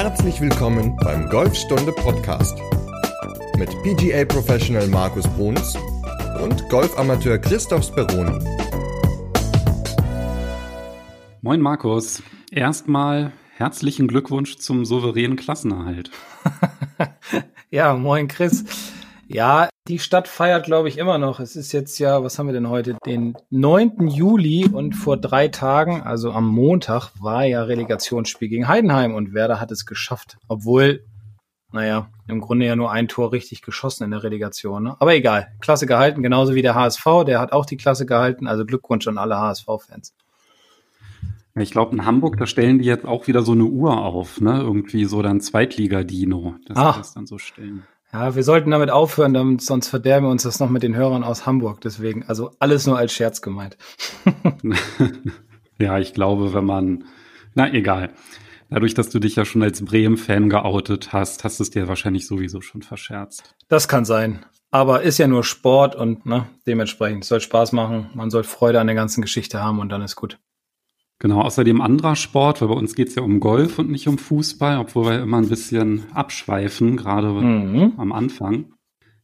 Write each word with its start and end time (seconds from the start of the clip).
Herzlich 0.00 0.40
willkommen 0.40 0.96
beim 0.98 1.28
Golfstunde 1.28 1.90
Podcast 1.90 2.56
mit 3.56 3.68
PGA 3.82 4.24
Professional 4.24 4.86
Markus 4.86 5.26
Bruns 5.26 5.76
und 6.40 6.68
Golfamateur 6.68 7.36
Christoph 7.36 7.82
Speroni. 7.82 8.38
Moin 11.42 11.60
Markus, 11.60 12.22
erstmal 12.52 13.32
herzlichen 13.56 14.06
Glückwunsch 14.06 14.58
zum 14.58 14.84
souveränen 14.84 15.36
Klassenerhalt. 15.36 16.12
ja, 17.70 17.94
moin 17.94 18.28
Chris. 18.28 18.66
Ja, 19.26 19.68
die 19.88 19.98
Stadt 19.98 20.28
feiert, 20.28 20.66
glaube 20.66 20.88
ich, 20.88 20.98
immer 20.98 21.16
noch. 21.16 21.40
Es 21.40 21.56
ist 21.56 21.72
jetzt 21.72 21.98
ja, 21.98 22.22
was 22.22 22.38
haben 22.38 22.46
wir 22.46 22.52
denn 22.52 22.68
heute? 22.68 22.98
Den 23.06 23.34
9. 23.50 24.08
Juli 24.08 24.68
und 24.70 24.92
vor 24.92 25.16
drei 25.16 25.48
Tagen, 25.48 26.02
also 26.02 26.32
am 26.32 26.46
Montag, 26.46 27.10
war 27.20 27.44
ja 27.44 27.62
Relegationsspiel 27.62 28.48
gegen 28.48 28.68
Heidenheim 28.68 29.14
und 29.14 29.32
Werder 29.32 29.60
hat 29.60 29.70
es 29.70 29.86
geschafft. 29.86 30.36
Obwohl, 30.46 31.04
naja, 31.72 32.10
im 32.26 32.40
Grunde 32.40 32.66
ja 32.66 32.76
nur 32.76 32.92
ein 32.92 33.08
Tor 33.08 33.32
richtig 33.32 33.62
geschossen 33.62 34.04
in 34.04 34.10
der 34.10 34.22
Relegation. 34.22 34.84
Ne? 34.84 34.96
Aber 34.98 35.14
egal, 35.14 35.48
Klasse 35.60 35.86
gehalten, 35.86 36.22
genauso 36.22 36.54
wie 36.54 36.62
der 36.62 36.74
HSV, 36.74 37.24
der 37.26 37.40
hat 37.40 37.52
auch 37.52 37.64
die 37.64 37.78
Klasse 37.78 38.04
gehalten. 38.04 38.46
Also 38.46 38.66
Glückwunsch 38.66 39.08
an 39.08 39.16
alle 39.16 39.38
HSV-Fans. 39.38 40.14
Ich 41.54 41.70
glaube, 41.70 41.96
in 41.96 42.04
Hamburg, 42.04 42.36
da 42.36 42.46
stellen 42.46 42.78
die 42.78 42.84
jetzt 42.84 43.06
auch 43.06 43.26
wieder 43.26 43.42
so 43.42 43.52
eine 43.52 43.64
Uhr 43.64 43.96
auf, 43.96 44.40
ne? 44.40 44.60
Irgendwie 44.60 45.06
so 45.06 45.22
dann 45.22 45.40
Zweitliga-Dino, 45.40 46.54
dass 46.66 46.76
ah. 46.76 46.94
das 46.96 47.14
dann 47.14 47.26
so 47.26 47.38
stellen. 47.38 47.82
Ja, 48.12 48.34
wir 48.34 48.42
sollten 48.42 48.70
damit 48.70 48.90
aufhören, 48.90 49.34
damit, 49.34 49.60
sonst 49.60 49.88
verderben 49.88 50.26
wir 50.26 50.30
uns 50.30 50.42
das 50.42 50.60
noch 50.60 50.70
mit 50.70 50.82
den 50.82 50.96
Hörern 50.96 51.24
aus 51.24 51.44
Hamburg. 51.44 51.80
Deswegen, 51.82 52.24
also 52.24 52.52
alles 52.58 52.86
nur 52.86 52.96
als 52.96 53.12
Scherz 53.12 53.42
gemeint. 53.42 53.76
ja, 55.78 55.98
ich 55.98 56.14
glaube, 56.14 56.54
wenn 56.54 56.64
man, 56.64 57.04
na 57.54 57.72
egal. 57.72 58.10
Dadurch, 58.70 58.94
dass 58.94 59.10
du 59.10 59.18
dich 59.18 59.36
ja 59.36 59.44
schon 59.44 59.62
als 59.62 59.84
Bremen-Fan 59.84 60.48
geoutet 60.50 61.12
hast, 61.12 61.44
hast 61.44 61.58
du 61.58 61.62
es 61.62 61.70
dir 61.70 61.88
wahrscheinlich 61.88 62.26
sowieso 62.26 62.60
schon 62.60 62.82
verscherzt. 62.82 63.54
Das 63.68 63.88
kann 63.88 64.04
sein. 64.04 64.44
Aber 64.70 65.02
ist 65.02 65.18
ja 65.18 65.26
nur 65.26 65.44
Sport 65.44 65.94
und 65.94 66.26
ne, 66.26 66.46
dementsprechend 66.66 67.24
soll 67.24 67.40
Spaß 67.40 67.72
machen. 67.72 68.10
Man 68.14 68.30
soll 68.30 68.44
Freude 68.44 68.80
an 68.80 68.86
der 68.86 68.96
ganzen 68.96 69.22
Geschichte 69.22 69.62
haben 69.62 69.80
und 69.80 69.88
dann 69.88 70.02
ist 70.02 70.16
gut. 70.16 70.38
Genau, 71.20 71.40
außerdem 71.40 71.80
anderer 71.80 72.14
Sport, 72.14 72.60
weil 72.60 72.68
bei 72.68 72.74
uns 72.74 72.94
geht's 72.94 73.16
ja 73.16 73.22
um 73.22 73.40
Golf 73.40 73.78
und 73.80 73.90
nicht 73.90 74.06
um 74.06 74.18
Fußball, 74.18 74.78
obwohl 74.78 75.06
wir 75.06 75.22
immer 75.22 75.38
ein 75.38 75.48
bisschen 75.48 76.04
abschweifen, 76.14 76.96
gerade 76.96 77.28
mhm. 77.32 77.94
am 77.96 78.12
Anfang. 78.12 78.72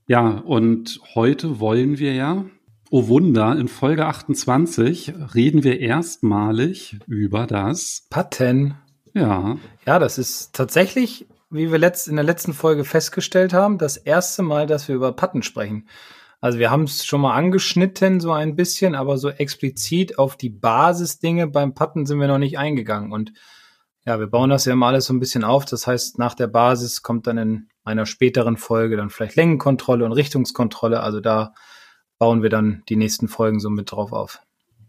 Ja, 0.08 0.28
und 0.28 1.00
heute 1.14 1.60
wollen 1.60 1.98
wir 1.98 2.12
ja, 2.14 2.44
oh 2.90 3.06
Wunder, 3.06 3.56
in 3.56 3.68
Folge 3.68 4.06
28 4.06 5.14
reden 5.34 5.62
wir 5.62 5.80
erstmalig 5.80 6.98
über 7.06 7.46
das 7.46 8.06
Patten. 8.10 8.74
Ja. 9.14 9.56
Ja, 9.86 9.98
das 10.00 10.18
ist 10.18 10.52
tatsächlich, 10.52 11.26
wie 11.48 11.70
wir 11.70 11.78
letzt, 11.78 12.08
in 12.08 12.16
der 12.16 12.24
letzten 12.24 12.54
Folge 12.54 12.84
festgestellt 12.84 13.52
haben, 13.52 13.78
das 13.78 13.96
erste 13.96 14.42
Mal, 14.42 14.66
dass 14.66 14.88
wir 14.88 14.96
über 14.96 15.12
Patten 15.12 15.42
sprechen. 15.42 15.88
Also 16.44 16.58
wir 16.58 16.70
haben 16.70 16.82
es 16.82 17.06
schon 17.06 17.22
mal 17.22 17.32
angeschnitten, 17.32 18.20
so 18.20 18.30
ein 18.30 18.54
bisschen, 18.54 18.94
aber 18.94 19.16
so 19.16 19.30
explizit 19.30 20.18
auf 20.18 20.36
die 20.36 20.50
Basisdinge 20.50 21.46
beim 21.46 21.72
Putten 21.72 22.04
sind 22.04 22.20
wir 22.20 22.28
noch 22.28 22.36
nicht 22.36 22.58
eingegangen. 22.58 23.12
Und 23.12 23.32
ja, 24.04 24.20
wir 24.20 24.26
bauen 24.26 24.50
das 24.50 24.66
ja 24.66 24.74
immer 24.74 24.88
alles 24.88 25.06
so 25.06 25.14
ein 25.14 25.20
bisschen 25.20 25.42
auf. 25.42 25.64
Das 25.64 25.86
heißt, 25.86 26.18
nach 26.18 26.34
der 26.34 26.48
Basis 26.48 27.02
kommt 27.02 27.26
dann 27.26 27.38
in 27.38 27.68
einer 27.82 28.04
späteren 28.04 28.58
Folge 28.58 28.98
dann 28.98 29.08
vielleicht 29.08 29.36
Längenkontrolle 29.36 30.04
und 30.04 30.12
Richtungskontrolle. 30.12 31.00
Also 31.00 31.20
da 31.20 31.54
bauen 32.18 32.42
wir 32.42 32.50
dann 32.50 32.82
die 32.90 32.96
nächsten 32.96 33.26
Folgen 33.26 33.58
so 33.58 33.70
mit 33.70 33.90
drauf 33.90 34.12
auf. 34.12 34.40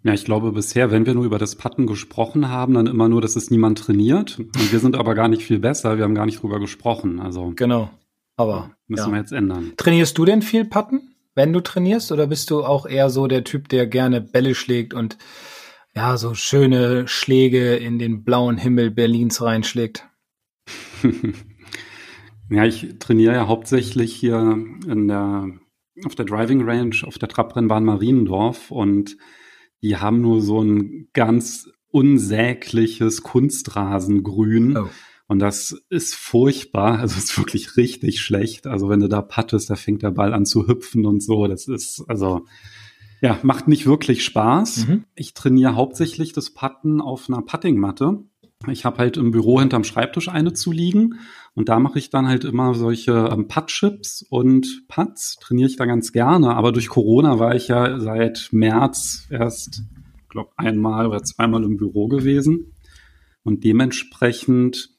Ja, 0.04 0.12
ich 0.12 0.26
glaube 0.26 0.52
bisher, 0.52 0.92
wenn 0.92 1.06
wir 1.06 1.14
nur 1.14 1.24
über 1.24 1.40
das 1.40 1.56
Putten 1.56 1.88
gesprochen 1.88 2.50
haben, 2.50 2.74
dann 2.74 2.88
immer 2.88 3.08
nur, 3.08 3.22
dass 3.22 3.38
es 3.38 3.50
niemand 3.50 3.80
trainiert. 3.80 4.40
Und 4.40 4.74
wir 4.74 4.80
sind 4.80 4.98
aber 4.98 5.16
gar 5.16 5.30
nicht 5.30 5.44
viel 5.44 5.60
besser. 5.60 5.96
Wir 5.96 6.04
haben 6.04 6.16
gar 6.16 6.26
nicht 6.26 6.44
drüber 6.44 6.60
gesprochen. 6.60 7.22
Also 7.22 7.54
genau. 7.56 7.92
Aber 8.36 8.72
müssen 8.90 9.08
ja. 9.08 9.14
wir 9.14 9.20
jetzt 9.20 9.32
ändern. 9.32 9.72
Trainierst 9.78 10.18
du 10.18 10.26
denn 10.26 10.42
viel 10.42 10.66
Putten? 10.66 11.15
Wenn 11.36 11.54
du 11.54 11.62
trainierst? 11.62 12.12
Oder 12.12 12.28
bist 12.28 12.50
du 12.50 12.64
auch 12.64 12.86
eher 12.86 13.10
so 13.10 13.28
der 13.28 13.44
Typ, 13.44 13.70
der 13.70 13.86
gerne 13.88 14.22
Bälle 14.22 14.56
schlägt 14.56 14.94
und 14.94 15.18
ja, 15.96 16.18
so 16.18 16.34
schöne 16.34 17.08
Schläge 17.08 17.76
in 17.76 18.00
den 18.00 18.24
blauen 18.24 18.58
Himmel 18.58 18.92
Berlins 18.92 19.42
reinschlägt? 19.42 20.08
ja, 22.50 22.66
ich 22.66 22.96
trainiere 23.00 23.34
ja 23.34 23.48
hauptsächlich 23.48 24.14
hier 24.14 24.58
in 24.88 25.08
der, 25.08 25.50
auf 26.06 26.16
der 26.16 26.26
Driving 26.26 26.68
Range, 26.68 26.96
auf 27.04 27.18
der 27.18 27.30
Trabrennbahn 27.30 27.86
Mariendorf 27.86 28.72
und 28.72 29.18
die 29.82 29.98
haben 29.98 30.22
nur 30.22 30.42
so 30.42 30.62
ein 30.62 31.10
ganz 31.14 31.70
unsägliches 31.92 33.24
Kunstrasengrün. 33.24 34.78
Oh. 34.78 34.90
Und 35.28 35.40
das 35.40 35.76
ist 35.90 36.16
furchtbar. 36.16 37.00
Also 37.06 37.18
ist 37.18 37.38
wirklich 37.38 37.78
richtig 37.78 38.22
schlecht. 38.22 38.68
Also 38.68 38.90
wenn 38.90 39.00
du 39.00 39.08
da 39.08 39.22
pattest, 39.22 39.70
da 39.70 39.76
fängt 39.76 40.04
der 40.04 40.12
Ball 40.12 40.34
an 40.34 40.46
zu 40.46 40.68
hüpfen 40.68 41.06
und 41.06 41.22
so. 41.22 41.48
Das 41.48 41.68
ist, 41.68 42.04
also, 42.08 42.46
ja, 43.22 43.40
macht 43.44 43.68
nicht 43.68 43.86
wirklich 43.86 44.24
Spaß. 44.24 44.88
Mhm. 44.88 45.06
Ich 45.16 45.34
trainiere 45.34 45.76
hauptsächlich 45.76 46.34
das 46.34 46.54
Patten 46.54 47.02
auf 47.02 47.30
einer 47.30 47.42
Puttingmatte. 47.42 48.24
Ich 48.68 48.86
habe 48.86 48.98
halt 48.98 49.18
im 49.18 49.32
Büro 49.32 49.60
hinterm 49.60 49.84
Schreibtisch 49.84 50.30
eine 50.30 50.54
zu 50.54 50.72
liegen 50.72 51.20
und 51.54 51.70
da 51.70 51.80
mache 51.80 52.00
ich 52.00 52.10
dann 52.10 52.28
halt 52.28 52.46
immer 52.46 52.74
solche 52.74 53.30
ähm, 53.32 53.48
Putt-Chips 53.48 54.26
und 54.28 54.88
Putts, 54.88 55.36
trainiere 55.36 55.70
ich 55.70 55.76
da 55.76 55.86
ganz 55.86 56.12
gerne. 56.12 56.56
Aber 56.56 56.72
durch 56.72 56.90
Corona 56.90 57.38
war 57.38 57.56
ich 57.56 57.68
ja 57.68 58.00
seit 58.00 58.50
März 58.52 59.28
erst, 59.30 59.84
glaube 60.30 60.52
einmal 60.58 61.08
oder 61.08 61.22
zweimal 61.24 61.64
im 61.64 61.78
Büro 61.78 62.08
gewesen 62.08 62.74
und 63.44 63.64
dementsprechend 63.64 64.95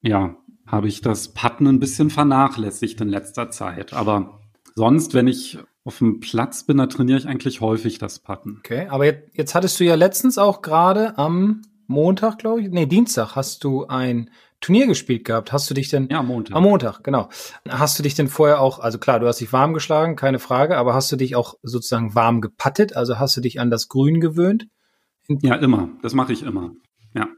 ja, 0.00 0.36
habe 0.66 0.88
ich 0.88 1.00
das 1.00 1.32
Putten 1.32 1.66
ein 1.66 1.80
bisschen 1.80 2.10
vernachlässigt 2.10 3.00
in 3.00 3.08
letzter 3.08 3.50
Zeit. 3.50 3.92
Aber 3.92 4.40
sonst, 4.74 5.14
wenn 5.14 5.26
ich 5.26 5.58
auf 5.84 5.98
dem 5.98 6.20
Platz 6.20 6.64
bin, 6.64 6.76
da 6.76 6.86
trainiere 6.86 7.18
ich 7.18 7.26
eigentlich 7.26 7.60
häufig 7.60 7.98
das 7.98 8.18
Putten. 8.18 8.58
Okay, 8.58 8.86
aber 8.88 9.06
jetzt, 9.06 9.36
jetzt 9.36 9.54
hattest 9.54 9.80
du 9.80 9.84
ja 9.84 9.94
letztens 9.94 10.36
auch 10.36 10.60
gerade 10.60 11.16
am 11.16 11.62
Montag, 11.86 12.38
glaube 12.38 12.60
ich, 12.60 12.68
nee, 12.68 12.84
Dienstag 12.84 13.34
hast 13.34 13.64
du 13.64 13.86
ein 13.86 14.30
Turnier 14.60 14.86
gespielt 14.86 15.24
gehabt. 15.24 15.52
Hast 15.52 15.70
du 15.70 15.74
dich 15.74 15.88
denn? 15.88 16.08
Ja, 16.10 16.22
Montag. 16.22 16.56
Am 16.56 16.64
Montag, 16.64 17.02
genau. 17.02 17.28
Hast 17.68 17.98
du 17.98 18.02
dich 18.02 18.14
denn 18.14 18.28
vorher 18.28 18.60
auch, 18.60 18.80
also 18.80 18.98
klar, 18.98 19.20
du 19.20 19.26
hast 19.26 19.40
dich 19.40 19.52
warm 19.52 19.72
geschlagen, 19.72 20.16
keine 20.16 20.38
Frage, 20.38 20.76
aber 20.76 20.94
hast 20.94 21.10
du 21.12 21.16
dich 21.16 21.36
auch 21.36 21.54
sozusagen 21.62 22.14
warm 22.14 22.40
gepattet? 22.40 22.96
Also 22.96 23.18
hast 23.18 23.36
du 23.36 23.40
dich 23.40 23.60
an 23.60 23.70
das 23.70 23.88
Grün 23.88 24.20
gewöhnt? 24.20 24.66
Ja, 25.28 25.54
immer. 25.54 25.90
Das 26.02 26.12
mache 26.14 26.32
ich 26.32 26.42
immer. 26.42 26.72
Ja. 27.14 27.28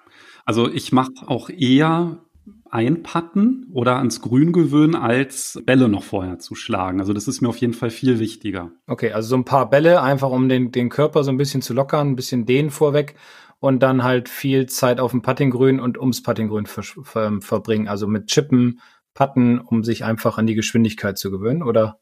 Also 0.44 0.68
ich 0.68 0.92
mache 0.92 1.12
auch 1.26 1.50
eher 1.50 2.24
einpatten 2.70 3.66
oder 3.72 3.96
ans 3.96 4.20
Grün 4.20 4.52
gewöhnen, 4.52 4.94
als 4.94 5.60
Bälle 5.64 5.88
noch 5.88 6.04
vorher 6.04 6.38
zu 6.38 6.54
schlagen. 6.54 7.00
Also 7.00 7.12
das 7.12 7.28
ist 7.28 7.40
mir 7.40 7.48
auf 7.48 7.56
jeden 7.56 7.74
Fall 7.74 7.90
viel 7.90 8.18
wichtiger. 8.18 8.72
Okay, 8.86 9.12
also 9.12 9.30
so 9.30 9.36
ein 9.36 9.44
paar 9.44 9.68
Bälle, 9.70 10.02
einfach 10.02 10.30
um 10.30 10.48
den, 10.48 10.72
den 10.72 10.88
Körper 10.88 11.24
so 11.24 11.30
ein 11.30 11.36
bisschen 11.36 11.62
zu 11.62 11.74
lockern, 11.74 12.10
ein 12.10 12.16
bisschen 12.16 12.46
dehnen 12.46 12.70
vorweg 12.70 13.16
und 13.58 13.82
dann 13.82 14.02
halt 14.02 14.28
viel 14.28 14.66
Zeit 14.66 15.00
auf 15.00 15.10
dem 15.10 15.22
Puttinggrün 15.22 15.80
und 15.80 15.98
ums 15.98 16.22
Puttinggrün 16.22 16.66
ver 16.66 16.82
ver 16.82 17.40
verbringen. 17.40 17.88
Also 17.88 18.06
mit 18.06 18.28
Chippen, 18.28 18.80
Putten, 19.14 19.58
um 19.58 19.84
sich 19.84 20.04
einfach 20.04 20.38
an 20.38 20.46
die 20.46 20.54
Geschwindigkeit 20.54 21.18
zu 21.18 21.30
gewöhnen, 21.30 21.62
oder? 21.62 21.98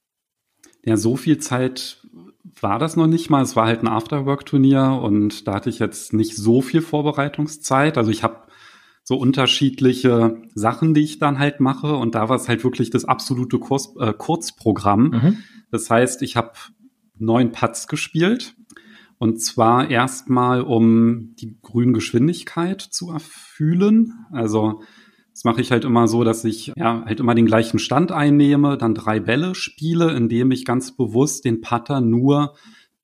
Ja, 0.84 0.96
so 0.96 1.16
viel 1.16 1.38
Zeit 1.38 2.02
war 2.60 2.78
das 2.78 2.96
noch 2.96 3.06
nicht 3.06 3.30
mal. 3.30 3.42
Es 3.42 3.56
war 3.56 3.66
halt 3.66 3.82
ein 3.82 3.88
Afterwork-Turnier 3.88 5.00
und 5.02 5.46
da 5.46 5.54
hatte 5.54 5.70
ich 5.70 5.78
jetzt 5.78 6.12
nicht 6.12 6.36
so 6.36 6.62
viel 6.62 6.80
Vorbereitungszeit. 6.80 7.98
Also 7.98 8.10
ich 8.10 8.22
habe 8.22 8.47
so 9.08 9.16
unterschiedliche 9.16 10.42
Sachen, 10.54 10.92
die 10.92 11.00
ich 11.00 11.18
dann 11.18 11.38
halt 11.38 11.60
mache. 11.60 11.96
Und 11.96 12.14
da 12.14 12.28
war 12.28 12.36
es 12.36 12.46
halt 12.46 12.62
wirklich 12.62 12.90
das 12.90 13.06
absolute 13.06 13.58
Kurs, 13.58 13.94
äh, 13.98 14.12
Kurzprogramm. 14.12 15.02
Mhm. 15.04 15.38
Das 15.70 15.88
heißt, 15.88 16.20
ich 16.20 16.36
habe 16.36 16.52
neun 17.16 17.50
Putts 17.50 17.88
gespielt. 17.88 18.54
Und 19.16 19.40
zwar 19.42 19.88
erstmal, 19.88 20.60
um 20.60 21.34
die 21.36 21.56
grüne 21.62 21.94
Geschwindigkeit 21.94 22.82
zu 22.82 23.10
erfühlen. 23.10 24.12
Also 24.30 24.82
das 25.32 25.42
mache 25.42 25.62
ich 25.62 25.70
halt 25.70 25.86
immer 25.86 26.06
so, 26.06 26.22
dass 26.22 26.44
ich 26.44 26.74
ja 26.76 27.02
halt 27.06 27.18
immer 27.20 27.34
den 27.34 27.46
gleichen 27.46 27.78
Stand 27.78 28.12
einnehme, 28.12 28.76
dann 28.76 28.94
drei 28.94 29.20
Bälle 29.20 29.54
spiele, 29.54 30.12
indem 30.12 30.50
ich 30.50 30.66
ganz 30.66 30.94
bewusst 30.94 31.46
den 31.46 31.62
Putter 31.62 32.02
nur 32.02 32.56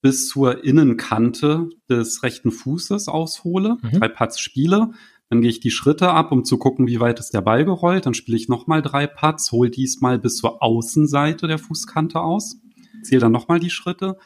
bis 0.03 0.29
zur 0.29 0.65
Innenkante 0.65 1.71
des 1.89 2.23
rechten 2.23 2.51
Fußes 2.51 3.09
aushole, 3.09 3.79
mhm. 3.81 4.01
drei 4.01 4.09
Putts 4.09 4.39
spiele, 4.39 4.91
dann 5.31 5.41
gehe 5.41 5.51
ich 5.51 5.61
die 5.61 5.71
Schritte 5.71 6.11
ab, 6.11 6.33
um 6.33 6.45
zu 6.45 6.59
gucken, 6.59 6.87
wie 6.87 7.01
weit 7.01 7.19
ist 7.19 7.31
der 7.31 7.41
Ball 7.41 7.65
gerollt. 7.65 8.07
Dann 8.07 8.15
spiele 8.15 8.37
ich 8.37 8.49
nochmal 8.49 8.83
drei 8.83 9.07
Putts, 9.07 9.53
hole 9.53 9.71
diesmal 9.71 10.19
bis 10.19 10.37
zur 10.37 10.63
Außenseite 10.63 11.47
der 11.47 11.59
Fußkante 11.59 12.21
aus, 12.21 12.61
zähle 13.03 13.23
dann 13.23 13.33
nochmal 13.33 13.59
die 13.59 13.71
Schritte 13.71 14.19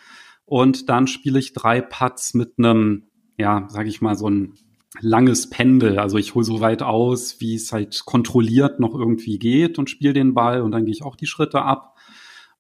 und 0.45 0.89
dann 0.89 1.07
spiele 1.07 1.39
ich 1.39 1.53
drei 1.53 1.81
Putts 1.81 2.35
mit 2.35 2.55
einem, 2.59 3.05
ja, 3.37 3.67
sage 3.69 3.89
ich 3.89 4.01
mal, 4.01 4.17
so 4.17 4.29
ein 4.29 4.55
langes 5.01 5.51
Pendel. 5.51 5.99
Also 5.99 6.19
ich 6.19 6.35
hole 6.35 6.45
so 6.45 6.61
weit 6.61 6.83
aus, 6.83 7.41
wie 7.41 7.55
es 7.55 7.73
halt 7.73 8.05
kontrolliert 8.05 8.81
noch 8.81 8.95
irgendwie 8.95 9.39
geht 9.39 9.79
und 9.79 9.91
spiele 9.91 10.15
den 10.15 10.35
Ball 10.35 10.63
und 10.63 10.73
dann 10.73 10.85
gehe 10.85 10.93
ich 10.93 11.05
auch 11.05 11.17
die 11.17 11.27
Schritte 11.27 11.63
ab. 11.63 11.97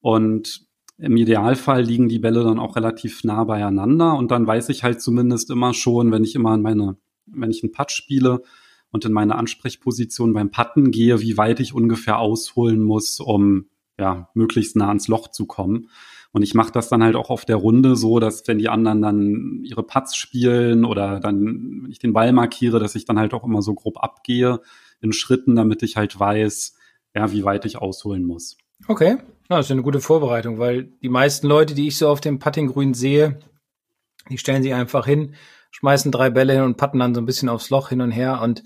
Und 0.00 0.66
im 0.98 1.16
Idealfall 1.16 1.82
liegen 1.82 2.08
die 2.08 2.18
Bälle 2.18 2.44
dann 2.44 2.58
auch 2.58 2.76
relativ 2.76 3.24
nah 3.24 3.44
beieinander 3.44 4.16
und 4.16 4.30
dann 4.30 4.46
weiß 4.46 4.68
ich 4.68 4.84
halt 4.84 5.00
zumindest 5.00 5.50
immer 5.50 5.72
schon, 5.72 6.12
wenn 6.12 6.24
ich 6.24 6.34
immer 6.34 6.50
an 6.50 6.62
meine 6.62 6.96
wenn 7.32 7.50
ich 7.50 7.62
einen 7.62 7.72
Putt 7.72 7.92
spiele 7.92 8.42
und 8.90 9.04
in 9.04 9.12
meine 9.12 9.36
Ansprechposition 9.36 10.32
beim 10.32 10.50
Patten 10.50 10.90
gehe, 10.90 11.20
wie 11.20 11.36
weit 11.36 11.60
ich 11.60 11.74
ungefähr 11.74 12.18
ausholen 12.18 12.82
muss, 12.82 13.20
um 13.20 13.66
ja 13.98 14.28
möglichst 14.34 14.76
nah 14.76 14.88
ans 14.88 15.08
Loch 15.08 15.28
zu 15.28 15.46
kommen. 15.46 15.88
Und 16.30 16.42
ich 16.42 16.54
mache 16.54 16.72
das 16.72 16.88
dann 16.88 17.02
halt 17.02 17.16
auch 17.16 17.30
auf 17.30 17.44
der 17.44 17.56
Runde 17.56 17.96
so, 17.96 18.18
dass 18.20 18.46
wenn 18.46 18.58
die 18.58 18.68
anderen 18.68 19.00
dann 19.00 19.64
ihre 19.64 19.82
Putts 19.82 20.14
spielen 20.14 20.84
oder 20.84 21.20
dann, 21.20 21.82
wenn 21.82 21.90
ich 21.90 21.98
den 21.98 22.12
Ball 22.12 22.32
markiere, 22.32 22.78
dass 22.78 22.94
ich 22.94 23.06
dann 23.06 23.18
halt 23.18 23.32
auch 23.32 23.44
immer 23.44 23.62
so 23.62 23.74
grob 23.74 24.02
abgehe 24.02 24.60
in 25.00 25.12
Schritten, 25.12 25.56
damit 25.56 25.82
ich 25.82 25.96
halt 25.96 26.18
weiß, 26.18 26.76
ja, 27.14 27.32
wie 27.32 27.44
weit 27.44 27.64
ich 27.64 27.78
ausholen 27.78 28.24
muss. 28.24 28.58
Okay, 28.86 29.16
ja, 29.50 29.56
das 29.56 29.66
ist 29.66 29.72
eine 29.72 29.82
gute 29.82 30.00
Vorbereitung, 30.00 30.58
weil 30.58 30.84
die 31.02 31.08
meisten 31.08 31.46
Leute, 31.46 31.74
die 31.74 31.88
ich 31.88 31.96
so 31.96 32.08
auf 32.08 32.20
dem 32.20 32.38
Puttinggrün 32.38 32.94
sehe, 32.94 33.40
die 34.30 34.38
stellen 34.38 34.62
sich 34.62 34.74
einfach 34.74 35.06
hin, 35.06 35.34
schmeißen 35.78 36.10
drei 36.10 36.30
Bälle 36.30 36.54
hin 36.54 36.62
und 36.62 36.76
patten 36.76 36.98
dann 36.98 37.14
so 37.14 37.20
ein 37.20 37.26
bisschen 37.26 37.48
aufs 37.48 37.70
Loch 37.70 37.90
hin 37.90 38.00
und 38.00 38.10
her 38.10 38.40
und 38.42 38.64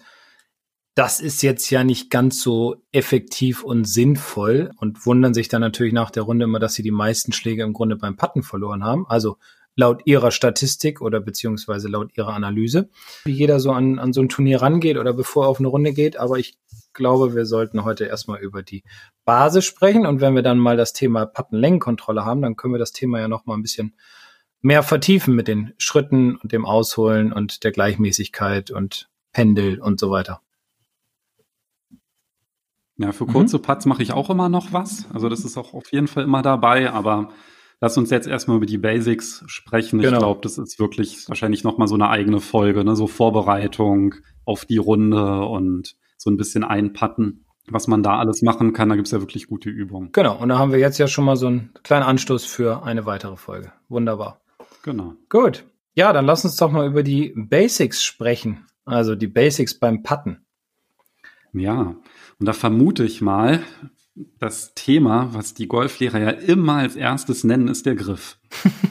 das 0.95 1.21
ist 1.21 1.43
jetzt 1.43 1.71
ja 1.71 1.85
nicht 1.85 2.11
ganz 2.11 2.43
so 2.43 2.77
effektiv 2.93 3.65
und 3.65 3.87
sinnvoll 3.87 4.71
und 4.77 5.07
wundern 5.07 5.33
sich 5.33 5.49
dann 5.49 5.63
natürlich 5.63 5.95
nach 5.95 6.11
der 6.11 6.25
Runde 6.25 6.45
immer, 6.45 6.59
dass 6.59 6.75
sie 6.75 6.83
die 6.83 6.91
meisten 6.91 7.33
Schläge 7.33 7.63
im 7.63 7.73
Grunde 7.73 7.97
beim 7.97 8.17
Patten 8.17 8.43
verloren 8.43 8.85
haben. 8.85 9.07
Also 9.09 9.39
laut 9.75 10.03
ihrer 10.05 10.31
Statistik 10.31 11.01
oder 11.01 11.21
beziehungsweise 11.21 11.89
laut 11.89 12.11
ihrer 12.17 12.35
Analyse, 12.35 12.91
wie 13.25 13.33
jeder 13.33 13.59
so 13.59 13.73
an, 13.73 13.99
an 13.99 14.13
so 14.13 14.21
ein 14.21 14.29
Turnier 14.29 14.61
rangeht 14.61 14.99
oder 14.99 15.15
bevor 15.15 15.47
er 15.47 15.49
auf 15.49 15.61
eine 15.61 15.69
Runde 15.69 15.95
geht. 15.95 16.19
Aber 16.19 16.39
ich 16.39 16.59
glaube, 16.93 17.35
wir 17.35 17.47
sollten 17.47 17.85
heute 17.85 18.05
erstmal 18.05 18.41
über 18.41 18.63
die 18.63 18.85
Basis 19.25 19.65
sprechen 19.65 20.05
und 20.05 20.21
wenn 20.21 20.35
wir 20.35 20.43
dann 20.43 20.59
mal 20.59 20.77
das 20.77 20.93
Thema 20.93 21.25
Pattenlängenkontrolle 21.25 22.27
haben, 22.27 22.43
dann 22.43 22.57
können 22.57 22.75
wir 22.75 22.79
das 22.79 22.93
Thema 22.93 23.19
ja 23.19 23.29
noch 23.29 23.47
mal 23.47 23.55
ein 23.55 23.63
bisschen 23.63 23.95
mehr 24.63 24.83
vertiefen 24.83 25.35
mit 25.35 25.49
den 25.49 25.75
Schritten 25.77 26.37
und 26.37 26.53
dem 26.53 26.65
Ausholen 26.65 27.33
und 27.33 27.65
der 27.65 27.73
Gleichmäßigkeit 27.73 28.71
und 28.71 29.11
Pendel 29.33 29.81
und 29.81 30.01
so 30.01 30.11
weiter. 30.11 30.41
Ja, 32.97 33.13
für 33.13 33.27
kurze 33.27 33.59
mhm. 33.59 33.63
Putts 33.63 33.87
mache 33.87 34.03
ich 34.03 34.13
auch 34.13 34.31
immer 34.31 34.49
noch 34.49 34.73
was. 34.73 35.07
Also 35.13 35.29
das 35.29 35.45
ist 35.45 35.57
auch 35.57 35.75
auf 35.75 35.93
jeden 35.93 36.07
Fall 36.07 36.25
immer 36.25 36.43
dabei, 36.43 36.91
aber 36.91 37.31
lass 37.81 37.99
uns 37.99 38.11
jetzt 38.11 38.29
erstmal 38.29 38.59
über 38.59 38.67
die 38.67 38.79
Basics 38.79 39.43
sprechen. 39.47 39.99
Genau. 39.99 40.13
Ich 40.13 40.19
glaube, 40.19 40.41
das 40.43 40.59
ist 40.59 40.79
wirklich 40.79 41.29
wahrscheinlich 41.29 41.65
nochmal 41.65 41.89
so 41.89 41.95
eine 41.95 42.09
eigene 42.09 42.41
Folge, 42.41 42.85
ne? 42.85 42.95
so 42.95 43.09
Vorbereitung 43.09 44.15
auf 44.45 44.65
die 44.65 44.77
Runde 44.77 45.45
und 45.47 45.97
so 46.17 46.31
ein 46.31 46.37
bisschen 46.37 46.63
einpatten, 46.63 47.47
was 47.67 47.89
man 47.89 48.05
da 48.05 48.19
alles 48.19 48.43
machen 48.43 48.73
kann. 48.73 48.91
Da 48.91 48.95
gibt's 48.95 49.11
ja 49.11 49.21
wirklich 49.21 49.49
gute 49.49 49.71
Übungen. 49.71 50.11
Genau, 50.13 50.37
und 50.41 50.51
da 50.51 50.59
haben 50.59 50.71
wir 50.71 50.79
jetzt 50.79 50.99
ja 50.99 51.09
schon 51.09 51.25
mal 51.25 51.37
so 51.37 51.49
einen 51.49 51.73
kleinen 51.83 52.05
Anstoß 52.05 52.45
für 52.45 52.85
eine 52.85 53.07
weitere 53.07 53.37
Folge. 53.37 53.73
Wunderbar. 53.89 54.42
Genau. 54.83 55.15
Gut. 55.29 55.65
Ja, 55.95 56.13
dann 56.13 56.27
lass 56.27 56.45
uns 56.45 56.57
doch 56.57 56.71
mal 56.71 56.87
über 56.87 57.03
die 57.03 57.33
Basics 57.37 58.03
sprechen. 58.05 58.67
Also 58.85 59.15
die 59.15 59.27
Basics 59.29 59.79
beim 59.79 60.03
Patten. 60.03 60.45
Ja, 61.53 61.97
und 62.39 62.47
da 62.47 62.53
vermute 62.53 63.05
ich 63.05 63.21
mal, 63.21 63.63
das 64.39 64.75
Thema, 64.75 65.29
was 65.33 65.55
die 65.55 65.69
Golflehrer 65.69 66.19
ja 66.19 66.31
immer 66.31 66.77
als 66.77 66.97
erstes 66.97 67.45
nennen, 67.45 67.69
ist 67.69 67.87
der 67.87 67.95
Griff. 67.95 68.39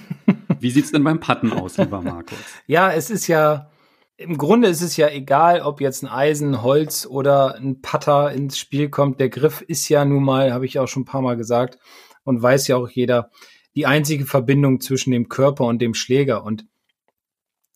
Wie 0.59 0.71
sieht's 0.71 0.91
denn 0.91 1.03
beim 1.03 1.19
Patten 1.19 1.51
aus, 1.51 1.77
lieber 1.77 2.01
Markus? 2.01 2.37
Ja, 2.67 2.91
es 2.91 3.09
ist 3.09 3.27
ja, 3.27 3.71
im 4.17 4.37
Grunde 4.37 4.67
ist 4.67 4.81
es 4.81 4.97
ja 4.97 5.09
egal, 5.09 5.61
ob 5.61 5.81
jetzt 5.81 6.03
ein 6.03 6.07
Eisen, 6.07 6.61
Holz 6.61 7.05
oder 7.05 7.55
ein 7.55 7.81
Putter 7.81 8.31
ins 8.31 8.57
Spiel 8.57 8.89
kommt. 8.89 9.19
Der 9.19 9.29
Griff 9.29 9.61
ist 9.61 9.89
ja 9.89 10.05
nun 10.05 10.23
mal, 10.23 10.53
habe 10.53 10.65
ich 10.65 10.79
auch 10.79 10.87
schon 10.87 11.03
ein 11.03 11.05
paar 11.05 11.21
Mal 11.21 11.37
gesagt 11.37 11.79
und 12.23 12.41
weiß 12.41 12.67
ja 12.67 12.77
auch 12.77 12.89
jeder, 12.89 13.31
die 13.75 13.85
einzige 13.85 14.25
Verbindung 14.25 14.81
zwischen 14.81 15.11
dem 15.11 15.29
Körper 15.29 15.65
und 15.65 15.81
dem 15.81 15.93
Schläger. 15.93 16.43
Und 16.43 16.65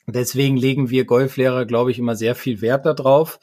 deswegen 0.08 0.58
legen 0.58 0.90
wir 0.90 1.06
Golflehrer, 1.06 1.66
glaube 1.66 1.92
ich, 1.92 2.00
immer 2.00 2.16
sehr 2.16 2.36
viel 2.36 2.62
Wert 2.62 2.86
darauf. 2.86 3.40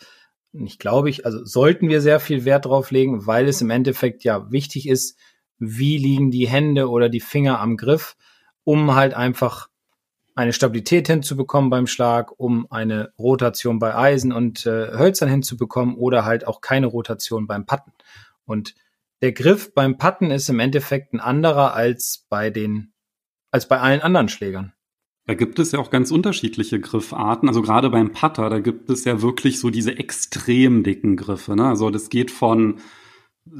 Nicht 0.52 0.78
glaube 0.78 1.08
ich, 1.08 1.24
also 1.24 1.44
sollten 1.44 1.88
wir 1.88 2.00
sehr 2.02 2.20
viel 2.20 2.44
Wert 2.44 2.66
drauf 2.66 2.90
legen, 2.90 3.26
weil 3.26 3.48
es 3.48 3.62
im 3.62 3.70
Endeffekt 3.70 4.22
ja 4.22 4.50
wichtig 4.50 4.86
ist, 4.86 5.18
wie 5.58 5.96
liegen 5.96 6.30
die 6.30 6.48
Hände 6.48 6.90
oder 6.90 7.08
die 7.08 7.20
Finger 7.20 7.60
am 7.60 7.76
Griff, 7.76 8.16
um 8.64 8.94
halt 8.94 9.14
einfach 9.14 9.68
eine 10.34 10.52
Stabilität 10.52 11.06
hinzubekommen 11.06 11.70
beim 11.70 11.86
Schlag, 11.86 12.38
um 12.38 12.66
eine 12.70 13.12
Rotation 13.18 13.78
bei 13.78 13.94
Eisen 13.94 14.32
und 14.32 14.66
äh, 14.66 14.96
Hölzern 14.98 15.28
hinzubekommen 15.28 15.96
oder 15.96 16.24
halt 16.24 16.46
auch 16.46 16.60
keine 16.60 16.86
Rotation 16.86 17.46
beim 17.46 17.66
Patten. 17.66 17.92
Und 18.44 18.74
der 19.22 19.32
Griff 19.32 19.72
beim 19.72 19.96
Patten 19.96 20.30
ist 20.30 20.48
im 20.50 20.58
Endeffekt 20.58 21.14
ein 21.14 21.20
anderer 21.20 21.74
als 21.74 22.26
bei 22.28 22.50
den, 22.50 22.92
als 23.50 23.68
bei 23.68 23.78
allen 23.80 24.00
anderen 24.00 24.28
Schlägern. 24.28 24.72
Da 25.26 25.34
gibt 25.34 25.60
es 25.60 25.70
ja 25.70 25.78
auch 25.78 25.90
ganz 25.90 26.10
unterschiedliche 26.10 26.80
Griffarten. 26.80 27.48
Also 27.48 27.62
gerade 27.62 27.88
beim 27.90 28.10
Putter, 28.10 28.50
da 28.50 28.58
gibt 28.58 28.90
es 28.90 29.04
ja 29.04 29.22
wirklich 29.22 29.60
so 29.60 29.70
diese 29.70 29.96
extrem 29.96 30.82
dicken 30.82 31.16
Griffe. 31.16 31.54
Ne? 31.54 31.68
Also 31.68 31.90
das 31.90 32.10
geht 32.10 32.32
von 32.32 32.80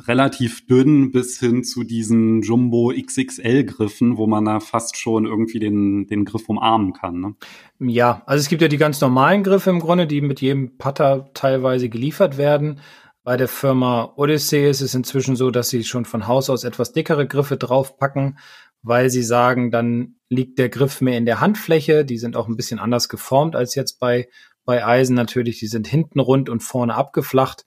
relativ 0.09 0.67
dünn 0.67 1.13
bis 1.13 1.39
hin 1.39 1.63
zu 1.63 1.85
diesen 1.85 2.43
Jumbo 2.43 2.93
XXL 2.93 3.65
Griffen, 3.65 4.17
wo 4.17 4.27
man 4.27 4.45
da 4.45 4.59
fast 4.59 4.97
schon 4.97 5.25
irgendwie 5.25 5.61
den, 5.61 6.07
den 6.09 6.25
Griff 6.25 6.49
umarmen 6.49 6.93
kann. 6.93 7.21
Ne? 7.21 7.35
Ja, 7.79 8.23
also 8.27 8.41
es 8.41 8.49
gibt 8.49 8.63
ja 8.63 8.69
die 8.69 8.77
ganz 8.77 9.01
normalen 9.01 9.45
Griffe 9.45 9.71
im 9.71 9.81
Grunde, 9.81 10.09
die 10.09 10.21
mit 10.21 10.41
jedem 10.41 10.79
Putter 10.79 11.31
teilweise 11.35 11.89
geliefert 11.89 12.39
werden. 12.39 12.81
Bei 13.25 13.37
der 13.37 13.49
Firma 13.49 14.13
Odyssey 14.17 14.69
ist 14.69 14.81
es 14.81 14.95
inzwischen 14.95 15.37
so, 15.37 15.53
dass 15.53 15.69
sie 15.69 15.85
schon 15.85 16.05
von 16.05 16.27
Haus 16.27 16.51
aus 16.51 16.65
etwas 16.65 16.93
dickere 16.93 17.27
Griffe 17.27 17.57
draufpacken, 17.57 18.39
weil 18.83 19.11
sie 19.11 19.23
sagen, 19.23 19.71
dann 19.71 20.17
liegt 20.29 20.59
der 20.59 20.69
Griff 20.69 21.01
mehr 21.01 21.17
in 21.19 21.27
der 21.27 21.41
Handfläche. 21.41 22.05
Die 22.05 22.19
sind 22.19 22.37
auch 22.37 22.49
ein 22.49 22.57
bisschen 22.57 22.81
anders 22.81 23.09
geformt 23.09 23.55
als 23.55 23.77
jetzt 23.77 24.01
bei, 24.01 24.29
bei 24.65 24.85
Eisen 24.85 25.15
natürlich. 25.15 25.61
Die 25.61 25.69
sind 25.69 25.87
hinten 25.87 26.19
rund 26.19 26.49
und 26.49 26.65
vorne 26.65 26.97
abgeflacht, 26.97 27.65